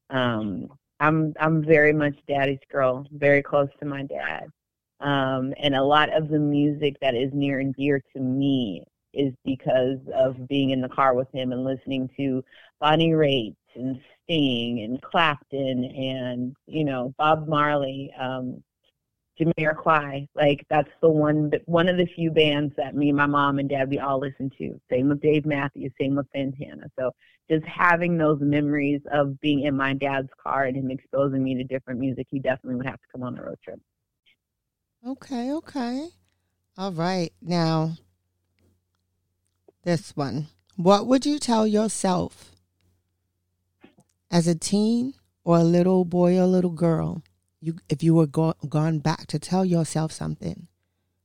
Um, 0.10 0.70
I'm 1.00 1.34
I'm 1.40 1.64
very 1.64 1.94
much 1.94 2.16
daddy's 2.28 2.60
girl, 2.72 3.06
very 3.12 3.42
close 3.42 3.70
to 3.80 3.86
my 3.86 4.04
dad. 4.04 4.48
Um, 5.02 5.54
and 5.58 5.76
a 5.76 5.84
lot 5.84 6.14
of 6.16 6.30
the 6.30 6.40
music 6.40 6.98
that 7.02 7.16
is 7.16 7.32
near 7.34 7.60
and 7.60 7.74
dear 7.76 8.02
to 8.14 8.20
me 8.20 8.84
is 9.14 9.34
because 9.46 10.00
of 10.14 10.48
being 10.48 10.72
in 10.72 10.82
the 10.82 10.90
car 10.90 11.16
with 11.16 11.28
him 11.34 11.52
and 11.52 11.64
listening 11.64 12.10
to 12.18 12.44
Bonnie 12.80 13.12
Raitt 13.12 13.56
and 13.76 14.00
Sting 14.24 14.82
and 14.82 15.02
Clapton 15.02 15.86
and 15.86 16.56
you 16.68 16.84
know 16.84 17.14
Bob 17.18 17.48
Marley, 17.48 18.12
um, 18.20 18.62
Jamiroquai. 19.40 20.28
Like 20.36 20.66
that's 20.70 20.90
the 21.02 21.10
one 21.10 21.52
one 21.66 21.88
of 21.88 21.98
the 21.98 22.06
few 22.06 22.32
bands 22.32 22.74
that 22.78 22.96
me, 22.96 23.10
and 23.10 23.18
my 23.18 23.26
mom, 23.26 23.60
and 23.60 23.70
dad 23.70 23.90
we 23.90 24.00
all 24.00 24.20
listen 24.20 24.52
to. 24.58 24.80
Same 24.92 25.10
with 25.10 25.22
Dave 25.22 25.46
Matthews, 25.46 25.92
same 26.00 26.16
with 26.16 26.28
Santana. 26.36 26.88
So 27.00 27.12
just 27.50 27.66
having 27.66 28.18
those 28.18 28.40
memories 28.42 29.02
of 29.12 29.40
being 29.40 29.62
in 29.62 29.76
my 29.76 29.94
dad's 29.94 30.30
car 30.42 30.66
and 30.66 30.78
him 30.78 30.92
exposing 30.92 31.44
me 31.44 31.56
to 31.56 31.64
different 31.64 32.00
music, 32.00 32.28
he 32.30 32.40
definitely 32.40 32.76
would 32.76 32.86
have 32.86 33.02
to 33.02 33.08
come 33.12 33.24
on 33.24 33.36
the 33.36 33.42
road 33.42 33.58
trip. 33.64 33.80
Okay, 35.06 35.52
okay. 35.54 36.10
All 36.78 36.92
right. 36.92 37.32
Now, 37.42 37.96
this 39.84 40.16
one. 40.16 40.48
What 40.76 41.08
would 41.08 41.26
you 41.26 41.40
tell 41.40 41.66
yourself 41.66 42.52
as 44.32 44.48
a 44.48 44.56
teen 44.56 45.14
or 45.44 45.58
a 45.58 45.64
little 45.64 46.06
boy 46.06 46.38
or 46.38 46.46
little 46.46 46.72
girl? 46.72 47.24
You, 47.62 47.76
if 47.90 48.04
you 48.04 48.14
were 48.14 48.28
go- 48.28 48.56
gone 48.68 49.00
back 49.00 49.28
to 49.28 49.40
tell 49.40 49.66
yourself 49.66 50.12
something, 50.12 50.68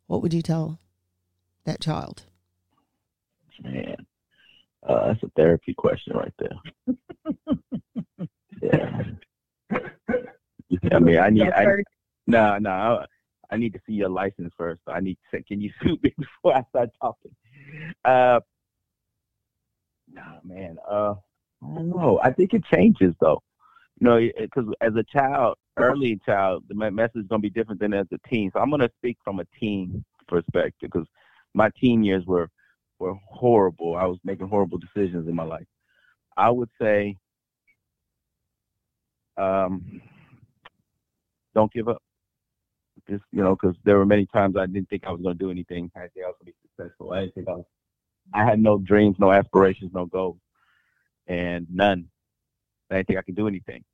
what 0.07 0.23
would 0.23 0.35
you 0.35 0.43
tell 0.43 0.81
that 1.65 1.81
child? 1.81 2.25
Man, 3.63 3.97
uh, 4.89 5.09
that's 5.09 5.23
a 5.23 5.31
therapy 5.37 5.75
question 5.75 6.13
right 6.17 6.35
there. 6.39 6.97
yeah. 8.63 9.03
I 10.93 10.99
mean, 10.99 11.19
I 11.19 11.31
need. 11.31 11.49
I, 11.51 11.67
no, 12.27 12.59
no. 12.59 13.05
I, 13.55 13.59
need 13.59 13.73
to 13.75 13.81
see 13.87 13.95
your 13.95 14.09
license 14.09 14.53
first. 14.57 14.81
I 14.87 15.01
need 15.01 15.15
to 15.15 15.37
say, 15.37 15.43
can 15.47 15.61
you 15.61 15.71
sue 15.83 15.99
me 16.03 16.15
before 16.19 16.57
I 16.57 16.63
start 16.71 16.91
talking? 17.01 17.35
Uh, 18.05 18.41
Nah, 20.13 20.39
man, 20.45 20.79
uh, 20.89 21.15
I 21.63 21.75
don't 21.75 21.89
know. 21.89 22.21
I 22.23 22.33
think 22.33 22.55
it 22.55 22.65
changes 22.73 23.15
though. 23.21 23.43
You 24.01 24.07
know, 24.07 24.29
because 24.39 24.67
as 24.81 24.93
a 24.97 25.05
child, 25.05 25.57
early 25.77 26.21
child, 26.27 26.65
the 26.69 26.75
message 26.75 27.23
is 27.23 27.27
gonna 27.29 27.41
be 27.41 27.51
different 27.51 27.81
than 27.81 27.95
as 27.95 28.07
a 28.13 28.29
teen. 28.29 28.51
So 28.53 28.61
I'm 28.61 28.71
gonna 28.71 28.91
speak 28.99 29.19
from 29.25 29.41
a 29.41 29.47
teen 29.59 30.05
perspective 30.29 30.91
because 30.93 31.07
my 31.55 31.71
teen 31.81 32.03
years 32.05 32.25
were 32.27 32.49
were 32.99 33.15
horrible. 33.27 33.97
I 33.97 34.05
was 34.05 34.19
making 34.25 34.49
horrible 34.49 34.79
decisions 34.79 35.29
in 35.29 35.35
my 35.35 35.45
life. 35.45 35.67
I 36.37 36.51
would 36.51 36.71
say, 36.81 37.17
um, 39.37 40.01
don't 41.55 41.73
give 41.73 41.89
up. 41.89 42.03
Just 43.09 43.25
you 43.33 43.43
know, 43.43 43.57
because 43.57 43.77
there 43.85 43.99
were 43.99 44.07
many 44.07 44.27
times 44.27 44.57
I 44.57 44.67
didn't 44.67 44.89
think 44.89 45.05
I 45.05 45.11
was 45.11 45.21
going 45.21 45.37
to 45.37 45.45
do 45.45 45.51
anything. 45.51 45.91
I 45.95 46.09
think 46.09 46.25
I 46.25 46.29
was 46.29 46.37
going 46.41 46.53
to 46.53 46.53
be 46.53 46.69
successful. 46.69 47.13
I 47.13 47.21
didn't 47.21 47.35
think 47.35 47.49
I 47.49 47.53
was. 47.53 47.65
I 48.33 48.45
had 48.45 48.59
no 48.59 48.79
dreams, 48.79 49.17
no 49.19 49.31
aspirations, 49.31 49.93
no 49.93 50.07
goals, 50.07 50.39
and 51.27 51.67
none. 51.71 52.09
I 52.91 52.97
didn't 52.97 53.09
think 53.09 53.19
I 53.19 53.23
could 53.23 53.37
do 53.37 53.49
anything. 53.49 53.85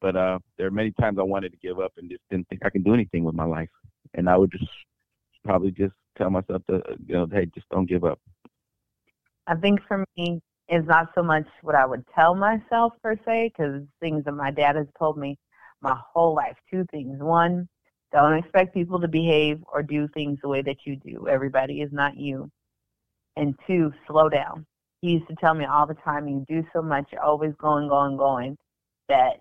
But 0.00 0.16
uh, 0.16 0.38
there 0.56 0.66
are 0.66 0.72
many 0.72 0.92
times 0.92 1.18
I 1.18 1.22
wanted 1.22 1.52
to 1.52 1.58
give 1.58 1.78
up 1.78 1.92
and 1.96 2.10
just 2.10 2.22
didn't 2.30 2.48
think 2.48 2.64
I 2.64 2.70
could 2.70 2.84
do 2.84 2.94
anything 2.94 3.24
with 3.24 3.34
my 3.34 3.44
life. 3.44 3.68
And 4.14 4.28
I 4.28 4.36
would 4.36 4.50
just 4.50 4.70
probably 5.44 5.70
just 5.70 5.94
tell 6.16 6.30
myself 6.30 6.62
to, 6.70 6.82
you 7.06 7.14
know, 7.14 7.26
hey, 7.30 7.46
just 7.54 7.68
don't 7.68 7.86
give 7.86 8.04
up. 8.04 8.18
I 9.46 9.54
think 9.54 9.80
for 9.86 10.04
me, 10.16 10.40
it's 10.68 10.86
not 10.86 11.10
so 11.14 11.22
much 11.22 11.46
what 11.62 11.74
I 11.74 11.84
would 11.84 12.04
tell 12.14 12.34
myself 12.34 12.94
per 13.02 13.16
se, 13.24 13.52
because 13.56 13.82
things 14.00 14.24
that 14.24 14.32
my 14.32 14.50
dad 14.50 14.76
has 14.76 14.86
told 14.98 15.18
me 15.18 15.38
my 15.80 15.96
whole 16.12 16.34
life. 16.34 16.56
Two 16.70 16.86
things. 16.90 17.20
One, 17.20 17.68
don't 18.12 18.38
expect 18.38 18.74
people 18.74 19.00
to 19.00 19.08
behave 19.08 19.60
or 19.72 19.82
do 19.82 20.08
things 20.08 20.38
the 20.42 20.48
way 20.48 20.62
that 20.62 20.78
you 20.84 20.96
do. 20.96 21.28
Everybody 21.28 21.80
is 21.80 21.90
not 21.92 22.16
you. 22.16 22.50
And 23.36 23.54
two, 23.66 23.92
slow 24.06 24.28
down. 24.28 24.66
He 25.00 25.12
used 25.12 25.28
to 25.28 25.34
tell 25.36 25.54
me 25.54 25.64
all 25.64 25.86
the 25.86 25.94
time, 25.94 26.28
you 26.28 26.44
do 26.48 26.62
so 26.72 26.82
much, 26.82 27.06
you're 27.10 27.22
always 27.22 27.52
going, 27.58 27.88
going, 27.88 28.16
going, 28.16 28.56
that 29.08 29.40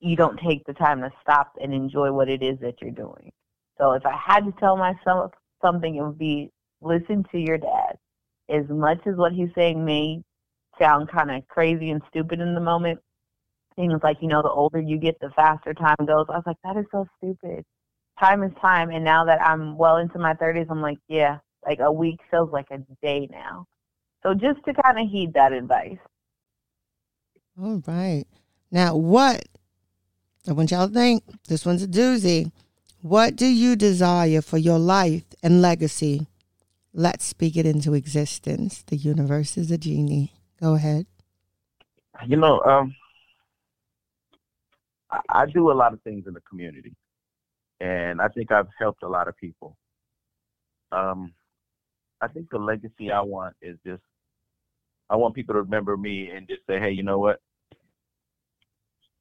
you 0.00 0.14
don't 0.14 0.38
take 0.38 0.64
the 0.66 0.74
time 0.74 1.00
to 1.00 1.10
stop 1.20 1.52
and 1.60 1.74
enjoy 1.74 2.12
what 2.12 2.28
it 2.28 2.42
is 2.42 2.58
that 2.60 2.80
you're 2.80 2.90
doing. 2.90 3.32
So 3.78 3.92
if 3.92 4.04
I 4.06 4.16
had 4.16 4.44
to 4.44 4.52
tell 4.60 4.76
myself 4.76 5.32
something, 5.62 5.96
it 5.96 6.02
would 6.02 6.18
be 6.18 6.50
listen 6.80 7.24
to 7.32 7.38
your 7.38 7.58
dad. 7.58 7.96
As 8.48 8.64
much 8.68 8.98
as 9.06 9.16
what 9.16 9.32
he's 9.32 9.50
saying 9.54 9.84
may 9.84 10.22
sound 10.80 11.10
kind 11.10 11.30
of 11.30 11.46
crazy 11.48 11.90
and 11.90 12.02
stupid 12.08 12.40
in 12.40 12.54
the 12.54 12.60
moment, 12.60 13.00
things 13.76 14.00
like, 14.02 14.18
you 14.20 14.28
know, 14.28 14.42
the 14.42 14.50
older 14.50 14.80
you 14.80 14.98
get, 14.98 15.18
the 15.20 15.30
faster 15.34 15.74
time 15.74 15.96
goes. 16.06 16.26
I 16.28 16.36
was 16.36 16.44
like, 16.46 16.56
that 16.64 16.76
is 16.76 16.86
so 16.92 17.06
stupid. 17.18 17.64
Time 18.18 18.42
is 18.42 18.52
time. 18.60 18.90
And 18.90 19.04
now 19.04 19.24
that 19.24 19.40
I'm 19.40 19.76
well 19.76 19.96
into 19.96 20.18
my 20.18 20.34
30s, 20.34 20.66
I'm 20.70 20.82
like, 20.82 20.98
yeah, 21.08 21.38
like 21.66 21.80
a 21.80 21.92
week 21.92 22.20
feels 22.30 22.50
like 22.52 22.66
a 22.70 22.78
day 23.02 23.28
now. 23.30 23.66
So 24.22 24.34
just 24.34 24.64
to 24.64 24.74
kind 24.74 24.98
of 24.98 25.08
heed 25.08 25.34
that 25.34 25.52
advice. 25.52 25.98
All 27.60 27.82
right. 27.86 28.24
Now, 28.70 28.96
what, 28.96 29.44
I 30.48 30.52
want 30.52 30.70
y'all 30.70 30.88
to 30.88 30.94
think, 30.94 31.24
this 31.48 31.64
one's 31.64 31.82
a 31.82 31.88
doozy. 31.88 32.52
What 33.00 33.36
do 33.36 33.46
you 33.46 33.76
desire 33.76 34.42
for 34.42 34.58
your 34.58 34.78
life 34.78 35.24
and 35.42 35.62
legacy? 35.62 36.26
Let's 36.92 37.24
speak 37.24 37.56
it 37.56 37.66
into 37.66 37.94
existence. 37.94 38.82
The 38.82 38.96
universe 38.96 39.56
is 39.56 39.70
a 39.70 39.78
genie. 39.78 40.32
Go 40.60 40.74
ahead. 40.74 41.06
You 42.26 42.36
know, 42.36 42.60
um, 42.62 42.94
I, 45.10 45.20
I 45.30 45.46
do 45.46 45.70
a 45.70 45.74
lot 45.74 45.92
of 45.92 46.02
things 46.02 46.26
in 46.26 46.34
the 46.34 46.40
community, 46.40 46.94
and 47.80 48.20
I 48.20 48.28
think 48.28 48.52
I've 48.52 48.68
helped 48.78 49.02
a 49.02 49.08
lot 49.08 49.28
of 49.28 49.36
people. 49.36 49.76
Um, 50.92 51.32
I 52.20 52.28
think 52.28 52.50
the 52.50 52.58
legacy 52.58 53.12
I 53.12 53.20
want 53.20 53.54
is 53.62 53.76
just 53.86 54.02
I 55.10 55.16
want 55.16 55.34
people 55.34 55.54
to 55.54 55.62
remember 55.62 55.96
me 55.96 56.30
and 56.30 56.46
just 56.48 56.60
say, 56.68 56.78
hey, 56.78 56.90
you 56.90 57.02
know 57.02 57.18
what? 57.18 57.40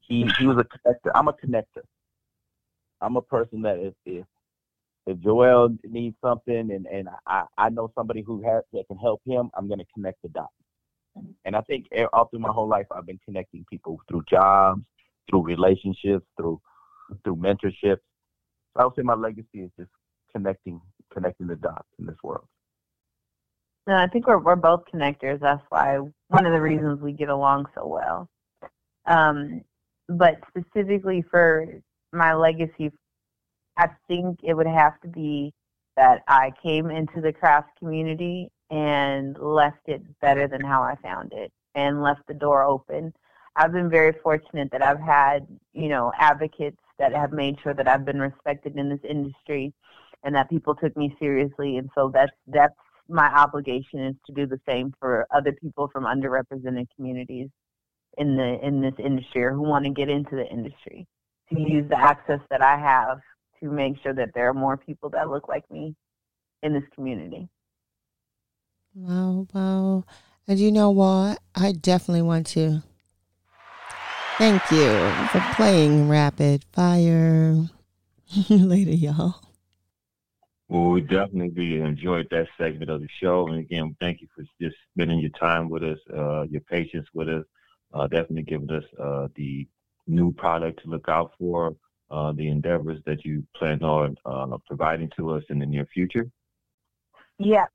He 0.01 0.29
he 0.39 0.47
was 0.47 0.57
a 0.57 0.63
connector. 0.63 1.11
I'm 1.15 1.27
a 1.27 1.33
connector. 1.33 1.83
I'm 3.01 3.15
a 3.17 3.21
person 3.21 3.61
that 3.63 3.77
if 3.77 3.93
if, 4.05 4.25
if 5.05 5.19
Joel 5.19 5.77
needs 5.83 6.15
something 6.23 6.71
and 6.71 6.87
and 6.87 7.09
I 7.25 7.43
I 7.57 7.69
know 7.69 7.91
somebody 7.95 8.21
who 8.21 8.41
has 8.43 8.63
that 8.73 8.87
can 8.87 8.97
help 8.97 9.21
him, 9.25 9.49
I'm 9.55 9.67
gonna 9.67 9.85
connect 9.93 10.21
the 10.23 10.29
dots. 10.29 10.53
And 11.45 11.55
I 11.55 11.61
think 11.61 11.87
all 12.13 12.25
through 12.27 12.39
my 12.39 12.49
whole 12.49 12.67
life, 12.67 12.85
I've 12.91 13.05
been 13.05 13.19
connecting 13.25 13.65
people 13.69 13.99
through 14.07 14.23
jobs, 14.29 14.81
through 15.29 15.43
relationships, 15.43 16.25
through 16.37 16.61
through 17.23 17.37
mentorships. 17.37 17.99
I 18.77 18.85
would 18.85 18.95
say 18.95 19.01
my 19.01 19.15
legacy 19.15 19.61
is 19.61 19.71
just 19.77 19.91
connecting 20.31 20.79
connecting 21.11 21.47
the 21.47 21.55
dots 21.55 21.87
in 21.99 22.05
this 22.05 22.17
world. 22.23 22.45
No, 23.87 23.95
I 23.95 24.07
think 24.07 24.27
we're 24.27 24.39
we're 24.39 24.55
both 24.55 24.83
connectors. 24.93 25.39
That's 25.39 25.63
why 25.69 25.97
one 26.27 26.45
of 26.45 26.53
the 26.53 26.61
reasons 26.61 27.01
we 27.01 27.13
get 27.13 27.29
along 27.29 27.67
so 27.73 27.87
well. 27.87 28.29
Um, 29.05 29.61
but 30.09 30.39
specifically 30.49 31.23
for 31.29 31.65
my 32.11 32.33
legacy, 32.33 32.91
I 33.77 33.89
think 34.07 34.39
it 34.43 34.53
would 34.53 34.67
have 34.67 34.99
to 35.01 35.07
be 35.07 35.53
that 35.95 36.23
I 36.27 36.51
came 36.61 36.89
into 36.89 37.21
the 37.21 37.33
craft 37.33 37.69
community 37.79 38.49
and 38.69 39.37
left 39.39 39.87
it 39.87 40.01
better 40.19 40.47
than 40.47 40.61
how 40.61 40.83
I 40.83 40.95
found 41.01 41.33
it 41.33 41.51
and 41.75 42.01
left 42.01 42.21
the 42.27 42.33
door 42.33 42.63
open. 42.63 43.13
I've 43.55 43.71
been 43.71 43.89
very 43.89 44.13
fortunate 44.21 44.69
that 44.71 44.85
I've 44.85 44.99
had, 44.99 45.47
you 45.73 45.89
know, 45.89 46.11
advocates 46.19 46.77
that 46.99 47.13
have 47.13 47.31
made 47.31 47.57
sure 47.61 47.73
that 47.73 47.87
I've 47.87 48.05
been 48.05 48.19
respected 48.19 48.75
in 48.75 48.89
this 48.89 48.99
industry 49.07 49.73
and 50.23 50.35
that 50.35 50.49
people 50.49 50.75
took 50.75 50.95
me 50.97 51.15
seriously 51.19 51.77
and 51.77 51.89
so 51.95 52.11
that's 52.13 52.31
that's 52.47 52.75
my 53.09 53.27
obligation 53.27 53.99
is 54.05 54.15
to 54.25 54.33
do 54.33 54.45
the 54.45 54.59
same 54.67 54.93
for 54.99 55.25
other 55.33 55.53
people 55.53 55.89
from 55.93 56.03
underrepresented 56.03 56.87
communities 56.95 57.49
in 58.17 58.35
the 58.35 58.59
in 58.65 58.81
this 58.81 58.95
industry 58.97 59.43
or 59.43 59.53
who 59.53 59.61
want 59.61 59.85
to 59.85 59.91
get 59.91 60.09
into 60.09 60.35
the 60.35 60.45
industry 60.47 61.07
to 61.53 61.59
use 61.59 61.87
the 61.89 61.97
access 61.97 62.39
that 62.49 62.61
I 62.61 62.77
have 62.77 63.19
to 63.61 63.71
make 63.71 63.93
sure 64.03 64.13
that 64.13 64.29
there 64.33 64.49
are 64.49 64.53
more 64.53 64.77
people 64.77 65.09
that 65.11 65.29
look 65.29 65.47
like 65.47 65.69
me 65.71 65.95
in 66.63 66.73
this 66.73 66.83
community. 66.93 67.47
Wow, 68.93 69.47
wow. 69.53 70.03
And 70.47 70.59
you 70.59 70.71
know 70.71 70.89
what? 70.89 71.39
I 71.55 71.71
definitely 71.71 72.23
want 72.23 72.47
to 72.47 72.81
thank 74.37 74.71
you 74.71 74.87
for 75.31 75.41
playing 75.55 76.09
Rapid 76.09 76.63
Fire. 76.71 77.55
Later, 78.49 78.91
y'all. 78.91 79.35
Well, 80.69 80.89
we 80.89 81.01
definitely 81.01 81.79
enjoyed 81.79 82.27
that 82.31 82.47
segment 82.57 82.91
of 82.91 83.01
the 83.01 83.07
show. 83.21 83.47
And 83.47 83.59
again, 83.59 83.95
thank 84.01 84.21
you 84.21 84.27
for 84.35 84.43
just 84.61 84.75
spending 84.93 85.19
your 85.19 85.31
time 85.31 85.69
with 85.69 85.83
us, 85.83 85.99
uh, 86.13 86.43
your 86.43 86.61
patience 86.61 87.07
with 87.13 87.29
us, 87.29 87.45
uh, 87.93 88.07
definitely 88.07 88.43
giving 88.43 88.69
us 88.69 88.83
uh, 88.99 89.27
the 89.35 89.67
new 90.07 90.33
product 90.33 90.83
to 90.83 90.89
look 90.89 91.07
out 91.07 91.31
for, 91.39 91.75
uh, 92.11 92.33
the 92.33 92.49
endeavors 92.49 93.01
that 93.05 93.23
you 93.25 93.45
plan 93.55 93.81
on 93.81 94.17
uh, 94.25 94.57
providing 94.67 95.09
to 95.17 95.31
us 95.31 95.43
in 95.49 95.59
the 95.59 95.65
near 95.65 95.87
future. 95.93 96.29
Yeah. 97.39 97.65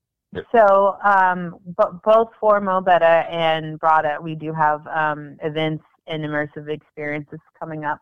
So 0.55 0.97
um, 1.05 1.57
b- 1.67 1.99
both 2.05 2.29
for 2.41 2.61
Mo 2.61 2.81
Betta 2.81 3.27
and 3.31 3.79
Brawta, 3.79 4.23
we 4.23 4.35
do 4.35 4.53
have 4.53 4.87
um, 4.87 5.37
events 5.43 5.85
and 6.07 6.25
immersive 6.25 6.69
experiences 6.69 7.41
coming 7.59 7.85
up. 7.85 7.99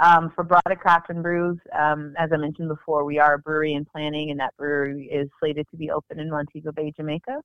Um, 0.00 0.32
for 0.34 0.44
Brawta 0.44 0.76
Craft 0.76 1.10
and 1.10 1.22
Brews, 1.22 1.58
um, 1.78 2.14
as 2.18 2.30
I 2.32 2.36
mentioned 2.36 2.68
before, 2.68 3.04
we 3.04 3.18
are 3.20 3.34
a 3.34 3.38
brewery 3.38 3.74
in 3.74 3.84
planning, 3.84 4.30
and 4.30 4.40
that 4.40 4.56
brewery 4.56 5.08
is 5.12 5.28
slated 5.38 5.66
to 5.70 5.76
be 5.76 5.90
open 5.90 6.18
in 6.18 6.30
Montego 6.30 6.72
Bay, 6.72 6.92
Jamaica. 6.96 7.40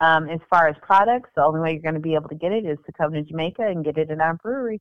Um, 0.00 0.28
as 0.28 0.40
far 0.48 0.68
as 0.68 0.76
products, 0.82 1.30
the 1.36 1.42
only 1.42 1.60
way 1.60 1.72
you're 1.72 1.82
going 1.82 1.94
to 1.94 2.00
be 2.00 2.14
able 2.14 2.28
to 2.28 2.34
get 2.34 2.52
it 2.52 2.66
is 2.66 2.78
to 2.86 2.92
come 2.92 3.12
to 3.12 3.22
Jamaica 3.22 3.62
and 3.62 3.84
get 3.84 3.98
it 3.98 4.10
in 4.10 4.20
our 4.20 4.34
brewery. 4.34 4.80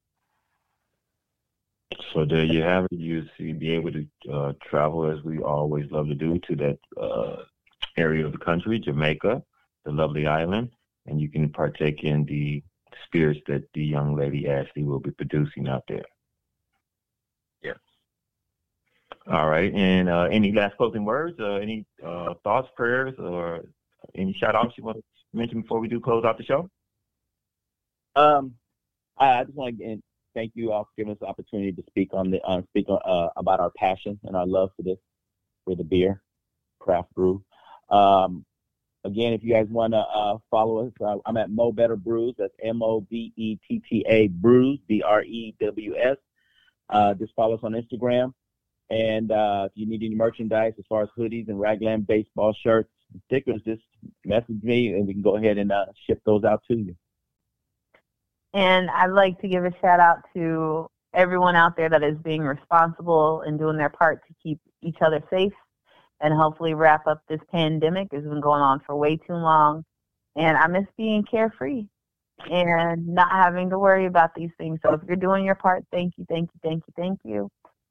So 2.13 2.25
there 2.25 2.45
you 2.45 2.61
have 2.61 2.85
it. 2.85 2.91
You 2.91 3.25
see, 3.37 3.51
be 3.51 3.71
able 3.71 3.91
to 3.91 4.07
uh, 4.31 4.53
travel 4.69 5.09
as 5.09 5.23
we 5.23 5.39
always 5.39 5.89
love 5.91 6.07
to 6.07 6.15
do 6.15 6.39
to 6.47 6.55
that 6.57 6.79
uh, 7.01 7.43
area 7.97 8.25
of 8.25 8.31
the 8.31 8.37
country, 8.37 8.79
Jamaica, 8.79 9.41
the 9.85 9.91
lovely 9.91 10.27
island, 10.27 10.69
and 11.05 11.19
you 11.19 11.29
can 11.29 11.49
partake 11.49 12.03
in 12.03 12.25
the 12.25 12.63
spirits 13.05 13.39
that 13.47 13.63
the 13.73 13.83
young 13.83 14.15
lady 14.15 14.47
Ashley 14.47 14.83
will 14.83 14.99
be 14.99 15.11
producing 15.11 15.67
out 15.67 15.83
there. 15.87 16.05
Yes. 17.61 17.77
All 19.31 19.49
right. 19.49 19.73
And 19.73 20.09
uh, 20.09 20.27
any 20.31 20.51
last 20.51 20.77
closing 20.77 21.05
words? 21.05 21.37
Uh, 21.39 21.55
any 21.55 21.85
uh, 22.05 22.33
thoughts, 22.43 22.69
prayers, 22.75 23.15
or 23.19 23.65
any 24.15 24.35
shout 24.39 24.55
outs 24.55 24.73
you 24.77 24.83
want 24.83 24.97
to 24.97 25.03
mention 25.33 25.61
before 25.61 25.79
we 25.79 25.87
do 25.87 25.99
close 25.99 26.23
out 26.25 26.37
the 26.37 26.43
show? 26.43 26.69
Um, 28.15 28.53
I, 29.17 29.39
I 29.39 29.43
just 29.43 29.55
want 29.55 29.77
to 29.77 30.01
thank 30.33 30.51
you 30.55 30.71
all 30.71 30.83
for 30.83 30.91
giving 30.97 31.13
us 31.13 31.19
the 31.19 31.27
opportunity 31.27 31.71
to 31.71 31.83
speak 31.87 32.09
on 32.13 32.31
the 32.31 32.41
uh, 32.41 32.61
speak 32.69 32.87
on, 32.89 32.99
uh, 33.05 33.29
about 33.35 33.59
our 33.59 33.71
passion 33.71 34.19
and 34.23 34.35
our 34.35 34.47
love 34.47 34.69
for 34.75 34.83
this 34.83 34.97
for 35.65 35.75
the 35.75 35.83
beer 35.83 36.21
craft 36.79 37.13
brew. 37.13 37.43
Um, 37.89 38.45
again, 39.09 39.33
if 39.33 39.43
you 39.43 39.53
guys 39.53 39.67
want 39.69 39.93
to 39.93 39.99
uh, 39.99 40.37
follow 40.49 40.87
us, 40.87 40.93
uh, 41.01 41.17
I'm 41.25 41.37
at 41.37 41.49
Mo 41.49 41.71
Betta 41.71 41.95
Brews. 41.95 42.35
That's 42.37 42.53
M 42.63 42.81
O 42.81 43.01
B 43.01 43.33
E 43.35 43.57
T 43.67 43.81
T 43.89 44.05
A 44.07 44.27
Brews, 44.27 44.79
B 44.87 45.01
R 45.05 45.23
E 45.23 45.55
W 45.59 45.95
S. 45.97 46.17
Uh, 46.89 47.13
just 47.13 47.33
follow 47.35 47.55
us 47.55 47.61
on 47.63 47.73
Instagram. 47.73 48.33
And 48.89 49.31
uh, 49.31 49.67
if 49.67 49.71
you 49.75 49.85
need 49.87 50.03
any 50.03 50.15
merchandise 50.15 50.73
as 50.79 50.85
far 50.89 51.03
as 51.03 51.09
hoodies 51.17 51.47
and 51.47 51.59
raglan 51.59 52.01
baseball 52.01 52.55
shirts, 52.63 52.89
stickers, 53.25 53.61
just 53.63 53.83
message 54.25 54.63
me 54.63 54.93
and 54.93 55.05
we 55.05 55.13
can 55.13 55.21
go 55.21 55.37
ahead 55.37 55.57
and 55.57 55.71
uh, 55.71 55.85
ship 56.07 56.21
those 56.25 56.43
out 56.43 56.63
to 56.67 56.75
you. 56.75 56.95
And 58.53 58.89
I'd 58.89 59.11
like 59.11 59.39
to 59.41 59.47
give 59.47 59.63
a 59.63 59.71
shout 59.79 59.99
out 59.99 60.21
to 60.33 60.89
everyone 61.13 61.55
out 61.55 61.77
there 61.77 61.89
that 61.89 62.03
is 62.03 62.17
being 62.23 62.41
responsible 62.41 63.41
and 63.41 63.59
doing 63.59 63.77
their 63.77 63.89
part 63.89 64.21
to 64.27 64.33
keep 64.41 64.59
each 64.81 64.97
other 65.01 65.21
safe 65.29 65.53
and 66.21 66.33
hopefully 66.33 66.73
wrap 66.73 67.07
up 67.07 67.21
this 67.27 67.39
pandemic. 67.51 68.09
It's 68.11 68.27
been 68.27 68.41
going 68.41 68.61
on 68.61 68.81
for 68.85 68.95
way 68.95 69.17
too 69.17 69.33
long. 69.33 69.83
And 70.35 70.57
I 70.57 70.67
miss 70.67 70.85
being 70.97 71.23
carefree 71.29 71.85
and 72.49 73.07
not 73.07 73.31
having 73.31 73.69
to 73.69 73.79
worry 73.79 74.05
about 74.05 74.33
these 74.35 74.51
things. 74.57 74.79
So 74.83 74.93
if 74.93 75.01
you're 75.07 75.15
doing 75.15 75.43
your 75.43 75.55
part, 75.55 75.83
thank 75.91 76.13
you, 76.17 76.25
thank 76.29 76.49
you, 76.53 76.59
thank 76.63 76.83
you, 76.87 76.93
thank 76.95 77.19
you. 77.23 77.49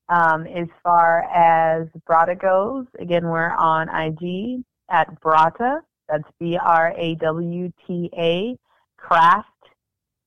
Um, 0.09 0.47
as 0.47 0.69
far 0.83 1.25
as 1.25 1.89
Brawta 2.09 2.41
goes, 2.41 2.87
again, 2.99 3.27
we're 3.27 3.51
on 3.51 3.89
IG 3.89 4.65
at 4.91 5.21
Brawta. 5.21 5.81
That's 6.09 6.25
B 6.41 6.57
R 6.57 6.95
A 6.97 7.15
W 7.17 7.71
T 7.87 8.11
A, 8.17 8.57
craft 8.97 9.49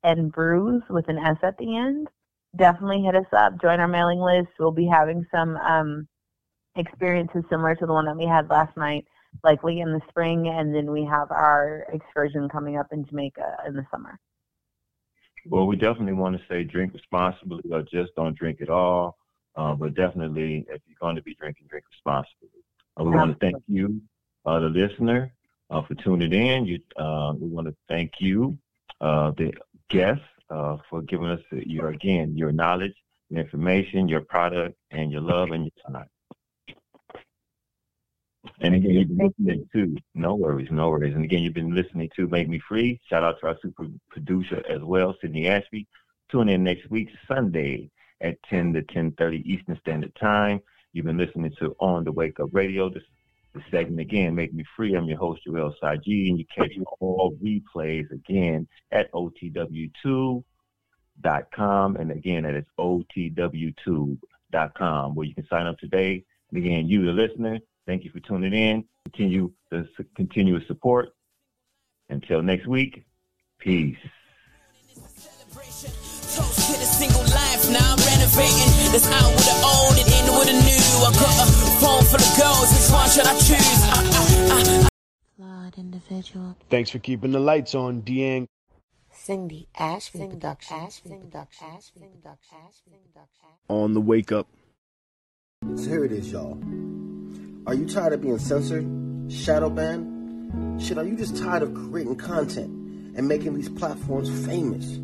and 0.03 0.31
brews 0.31 0.83
with 0.89 1.07
an 1.09 1.17
S 1.17 1.37
at 1.41 1.57
the 1.57 1.77
end. 1.77 2.07
Definitely 2.55 3.01
hit 3.01 3.15
us 3.15 3.25
up. 3.35 3.59
Join 3.59 3.79
our 3.79 3.87
mailing 3.87 4.19
list. 4.19 4.49
We'll 4.59 4.71
be 4.71 4.87
having 4.87 5.25
some 5.33 5.55
um, 5.57 6.07
experiences 6.75 7.43
similar 7.49 7.75
to 7.75 7.85
the 7.85 7.93
one 7.93 8.05
that 8.05 8.17
we 8.17 8.25
had 8.25 8.49
last 8.49 8.75
night, 8.77 9.05
likely 9.43 9.79
in 9.79 9.91
the 9.91 10.01
spring, 10.09 10.47
and 10.47 10.73
then 10.73 10.91
we 10.91 11.05
have 11.05 11.31
our 11.31 11.85
excursion 11.93 12.49
coming 12.49 12.77
up 12.77 12.87
in 12.91 13.05
Jamaica 13.05 13.57
in 13.67 13.75
the 13.75 13.85
summer. 13.91 14.19
Well, 15.45 15.67
we 15.67 15.75
definitely 15.75 16.13
want 16.13 16.37
to 16.37 16.43
say 16.47 16.63
drink 16.63 16.93
responsibly 16.93 17.63
or 17.71 17.81
just 17.81 18.15
don't 18.15 18.37
drink 18.37 18.61
at 18.61 18.69
all. 18.69 19.17
Uh, 19.55 19.73
but 19.73 19.93
definitely, 19.95 20.65
if 20.69 20.81
you're 20.87 20.97
going 21.01 21.15
to 21.15 21.21
be 21.21 21.35
drinking, 21.35 21.67
drink 21.69 21.85
responsibly. 21.91 22.49
Uh, 22.97 23.03
we 23.03 23.11
want 23.11 23.31
to 23.31 23.37
thank 23.39 23.61
you, 23.67 24.01
uh, 24.45 24.59
the 24.59 24.69
listener, 24.69 25.33
uh, 25.69 25.81
for 25.81 25.95
tuning 25.95 26.31
in. 26.31 26.65
You, 26.65 26.79
uh, 26.95 27.33
we 27.37 27.49
want 27.49 27.67
to 27.67 27.75
thank 27.89 28.13
you, 28.19 28.57
uh, 29.01 29.31
the 29.31 29.53
guest, 29.89 30.21
for 30.89 31.01
giving 31.05 31.27
us 31.27 31.41
your 31.51 31.89
again 31.89 32.37
your 32.37 32.51
knowledge, 32.51 32.95
your 33.29 33.41
information, 33.41 34.07
your 34.07 34.21
product, 34.21 34.77
and 34.91 35.11
your 35.11 35.21
love 35.21 35.51
and 35.51 35.63
your 35.63 35.93
time. 35.93 36.07
And 38.63 38.75
again, 38.75 38.91
you've 38.91 39.07
been 39.07 39.27
listening 39.27 39.67
to 39.73 39.97
No 40.13 40.35
Worries, 40.35 40.67
No 40.69 40.91
Worries. 40.91 41.15
And 41.15 41.23
again, 41.23 41.41
you've 41.41 41.55
been 41.55 41.73
listening 41.73 42.11
to 42.15 42.27
Make 42.27 42.47
Me 42.47 42.61
Free. 42.69 43.01
Shout 43.09 43.23
out 43.23 43.39
to 43.39 43.47
our 43.47 43.57
super 43.59 43.87
producer 44.11 44.61
as 44.69 44.81
well, 44.81 45.15
Sydney 45.19 45.47
Ashby. 45.47 45.87
Tune 46.31 46.47
in 46.47 46.63
next 46.63 46.87
week, 46.91 47.09
Sunday 47.27 47.89
at 48.21 48.37
10 48.43 48.73
to 48.73 48.83
10.30 48.83 49.43
Eastern 49.45 49.79
Standard 49.79 50.13
Time. 50.13 50.61
You've 50.93 51.07
been 51.07 51.17
listening 51.17 51.51
to 51.57 51.75
On 51.79 52.03
the 52.03 52.11
Wake 52.11 52.39
Up 52.39 52.49
Radio. 52.51 52.87
This, 52.87 53.01
this 53.55 53.63
segment 53.71 53.99
again, 53.99 54.35
Make 54.35 54.53
Me 54.53 54.63
Free. 54.75 54.93
I'm 54.93 55.05
your 55.05 55.17
host, 55.17 55.43
Joel 55.43 55.73
Saji, 55.81 56.29
and 56.29 56.37
you 56.37 56.45
catch 56.55 56.73
all 56.99 57.35
replays 57.43 58.11
again 58.11 58.67
at 58.91 59.11
OTW2.com. 59.11 61.95
And 61.95 62.11
again, 62.11 62.43
that 62.43 62.53
is 62.53 62.65
OTW2.com, 62.79 65.15
where 65.15 65.25
you 65.25 65.33
can 65.33 65.47
sign 65.47 65.65
up 65.65 65.79
today. 65.79 66.23
And 66.51 66.63
again, 66.63 66.87
you, 66.87 67.05
the 67.05 67.11
listener, 67.11 67.57
thank 67.85 68.03
you 68.03 68.11
for 68.11 68.19
tuning 68.19 68.53
in. 68.53 68.85
Continue 69.05 69.51
the 69.69 69.87
continuous 70.15 70.65
support. 70.67 71.09
Until 72.09 72.41
next 72.41 72.67
week, 72.67 73.05
peace. 73.59 73.97
Toast 76.31 76.71
to 76.71 76.79
the 76.79 76.85
single 76.85 77.21
life, 77.21 77.69
now 77.71 77.93
I'm 77.93 77.99
renovating. 77.99 78.71
This 78.91 79.07
out 79.11 79.31
with 79.31 79.45
the 79.45 79.57
old 79.63 79.97
and 79.97 80.07
in 80.07 80.25
with 80.37 80.47
the 80.47 80.53
new. 80.53 80.85
I 81.03 81.11
got 81.13 81.35
a 81.39 81.51
phone 81.79 82.03
full 82.03 82.19
of 82.19 82.31
girls, 82.37 82.71
which 82.71 82.89
one 82.91 83.09
should 83.09 83.27
I 83.27 83.33
choose? 83.39 83.83
Uh, 83.83 83.93
uh, 84.51 84.85
uh, 84.85 84.89
Flawed 85.37 85.77
individual. 85.77 86.55
Thanks 86.69 86.89
for 86.89 86.99
keeping 86.99 87.31
the 87.31 87.39
lights 87.39 87.75
on, 87.75 88.01
Deang. 88.01 88.47
Cindy 89.11 89.67
Ashby 89.77 90.27
Production. 90.27 90.89
On 93.69 93.93
the 93.93 94.01
wake 94.01 94.31
up. 94.31 94.47
So 95.75 95.89
here 95.89 96.05
it 96.05 96.11
is, 96.11 96.31
y'all. 96.31 96.57
Are 97.67 97.75
you 97.75 97.85
tired 97.85 98.13
of 98.13 98.21
being 98.21 98.39
censored, 98.39 98.83
shadow 99.31 99.69
banned? 99.69 100.81
Shit, 100.81 100.97
are 100.97 101.05
you 101.05 101.15
just 101.15 101.37
tired 101.37 101.61
of 101.61 101.75
creating 101.75 102.15
content 102.15 102.67
and 103.15 103.27
making 103.27 103.53
these 103.53 103.69
platforms 103.69 104.29
famous? 104.47 104.97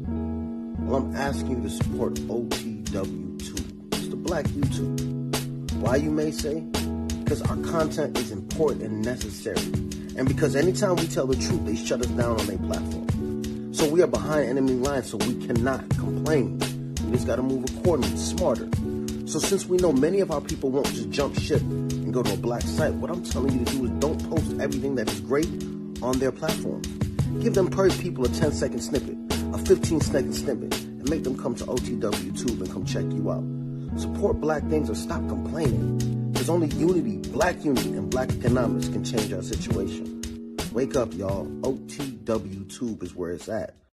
Well, 0.80 1.04
I'm 1.04 1.16
asking 1.16 1.58
you 1.58 1.62
to 1.62 1.70
support 1.70 2.16
OTW2. 2.16 3.94
It's 3.94 4.08
the 4.08 4.16
black 4.16 4.46
YouTube. 4.46 5.72
Why, 5.74 5.98
you 5.98 6.10
may 6.10 6.32
say? 6.32 6.62
Because 7.20 7.44
our 7.44 7.58
content 7.58 8.18
is 8.18 8.32
important 8.32 8.82
and 8.82 9.06
necessary. 9.06 9.62
And 10.18 10.28
because 10.28 10.56
anytime 10.56 10.96
we 10.96 11.06
tell 11.06 11.28
the 11.28 11.36
truth, 11.36 11.64
they 11.64 11.76
shut 11.76 12.02
us 12.02 12.08
down 12.08 12.40
on 12.40 12.48
their 12.48 12.58
platform. 12.58 13.72
So 13.72 13.88
we 13.88 14.02
are 14.02 14.08
behind 14.08 14.50
enemy 14.50 14.74
lines, 14.74 15.12
so 15.12 15.18
we 15.18 15.46
cannot 15.46 15.88
complain. 15.92 16.58
We 17.06 17.12
just 17.12 17.28
gotta 17.28 17.44
move 17.44 17.66
accordingly, 17.66 18.18
smarter. 18.18 18.68
So 19.28 19.38
since 19.38 19.68
we 19.68 19.78
know 19.78 19.94
many 19.94 20.22
of 20.22 20.32
our 20.32 20.42
people 20.42 20.72
won't 20.72 20.88
just 20.88 21.12
jump 21.12 21.40
ship 21.40 21.62
and 22.08 22.14
go 22.14 22.24
to 22.24 22.34
a 22.34 22.38
black 22.38 22.62
site, 22.64 22.94
what 22.94 23.12
I'm 23.12 23.22
telling 23.22 23.60
you 23.60 23.66
to 23.66 23.72
do 23.72 23.86
is 23.86 23.92
don't 24.00 24.30
post 24.30 24.60
everything 24.62 24.96
that 24.96 25.12
is 25.12 25.20
great 25.20 25.50
on 26.02 26.18
their 26.20 26.32
platform. 26.32 26.82
Give 27.42 27.54
them 27.54 27.68
per 27.68 27.90
people 27.90 28.26
a 28.26 28.30
10 28.30 28.52
second 28.54 28.80
snippet 28.80 29.18
a 29.54 29.58
15 29.58 30.02
second 30.02 30.34
snippet 30.34 30.74
and 30.82 31.10
make 31.10 31.24
them 31.24 31.38
come 31.38 31.56
to 31.56 31.64
OTW 31.66 32.38
Tube 32.38 32.62
and 32.62 32.72
come 32.72 32.86
check 32.86 33.06
you 33.12 33.32
out. 33.32 33.44
Support 34.00 34.42
black 34.42 34.64
things 34.68 34.90
or 34.90 34.96
stop 34.96 35.28
complaining. 35.28 36.32
There's 36.34 36.50
only 36.50 36.68
unity, 36.68 37.18
black 37.30 37.64
unity, 37.64 37.90
and 37.94 38.10
black 38.10 38.30
economics 38.30 38.90
can 38.90 39.04
change 39.04 39.32
our 39.34 39.42
situation. 39.42 40.58
Wake 40.74 40.96
up, 40.96 41.14
y'all. 41.14 41.46
OTW 41.62 42.78
Tube 42.78 43.04
is 43.04 43.16
where 43.16 43.32
it's 43.32 43.50
at. 43.50 43.78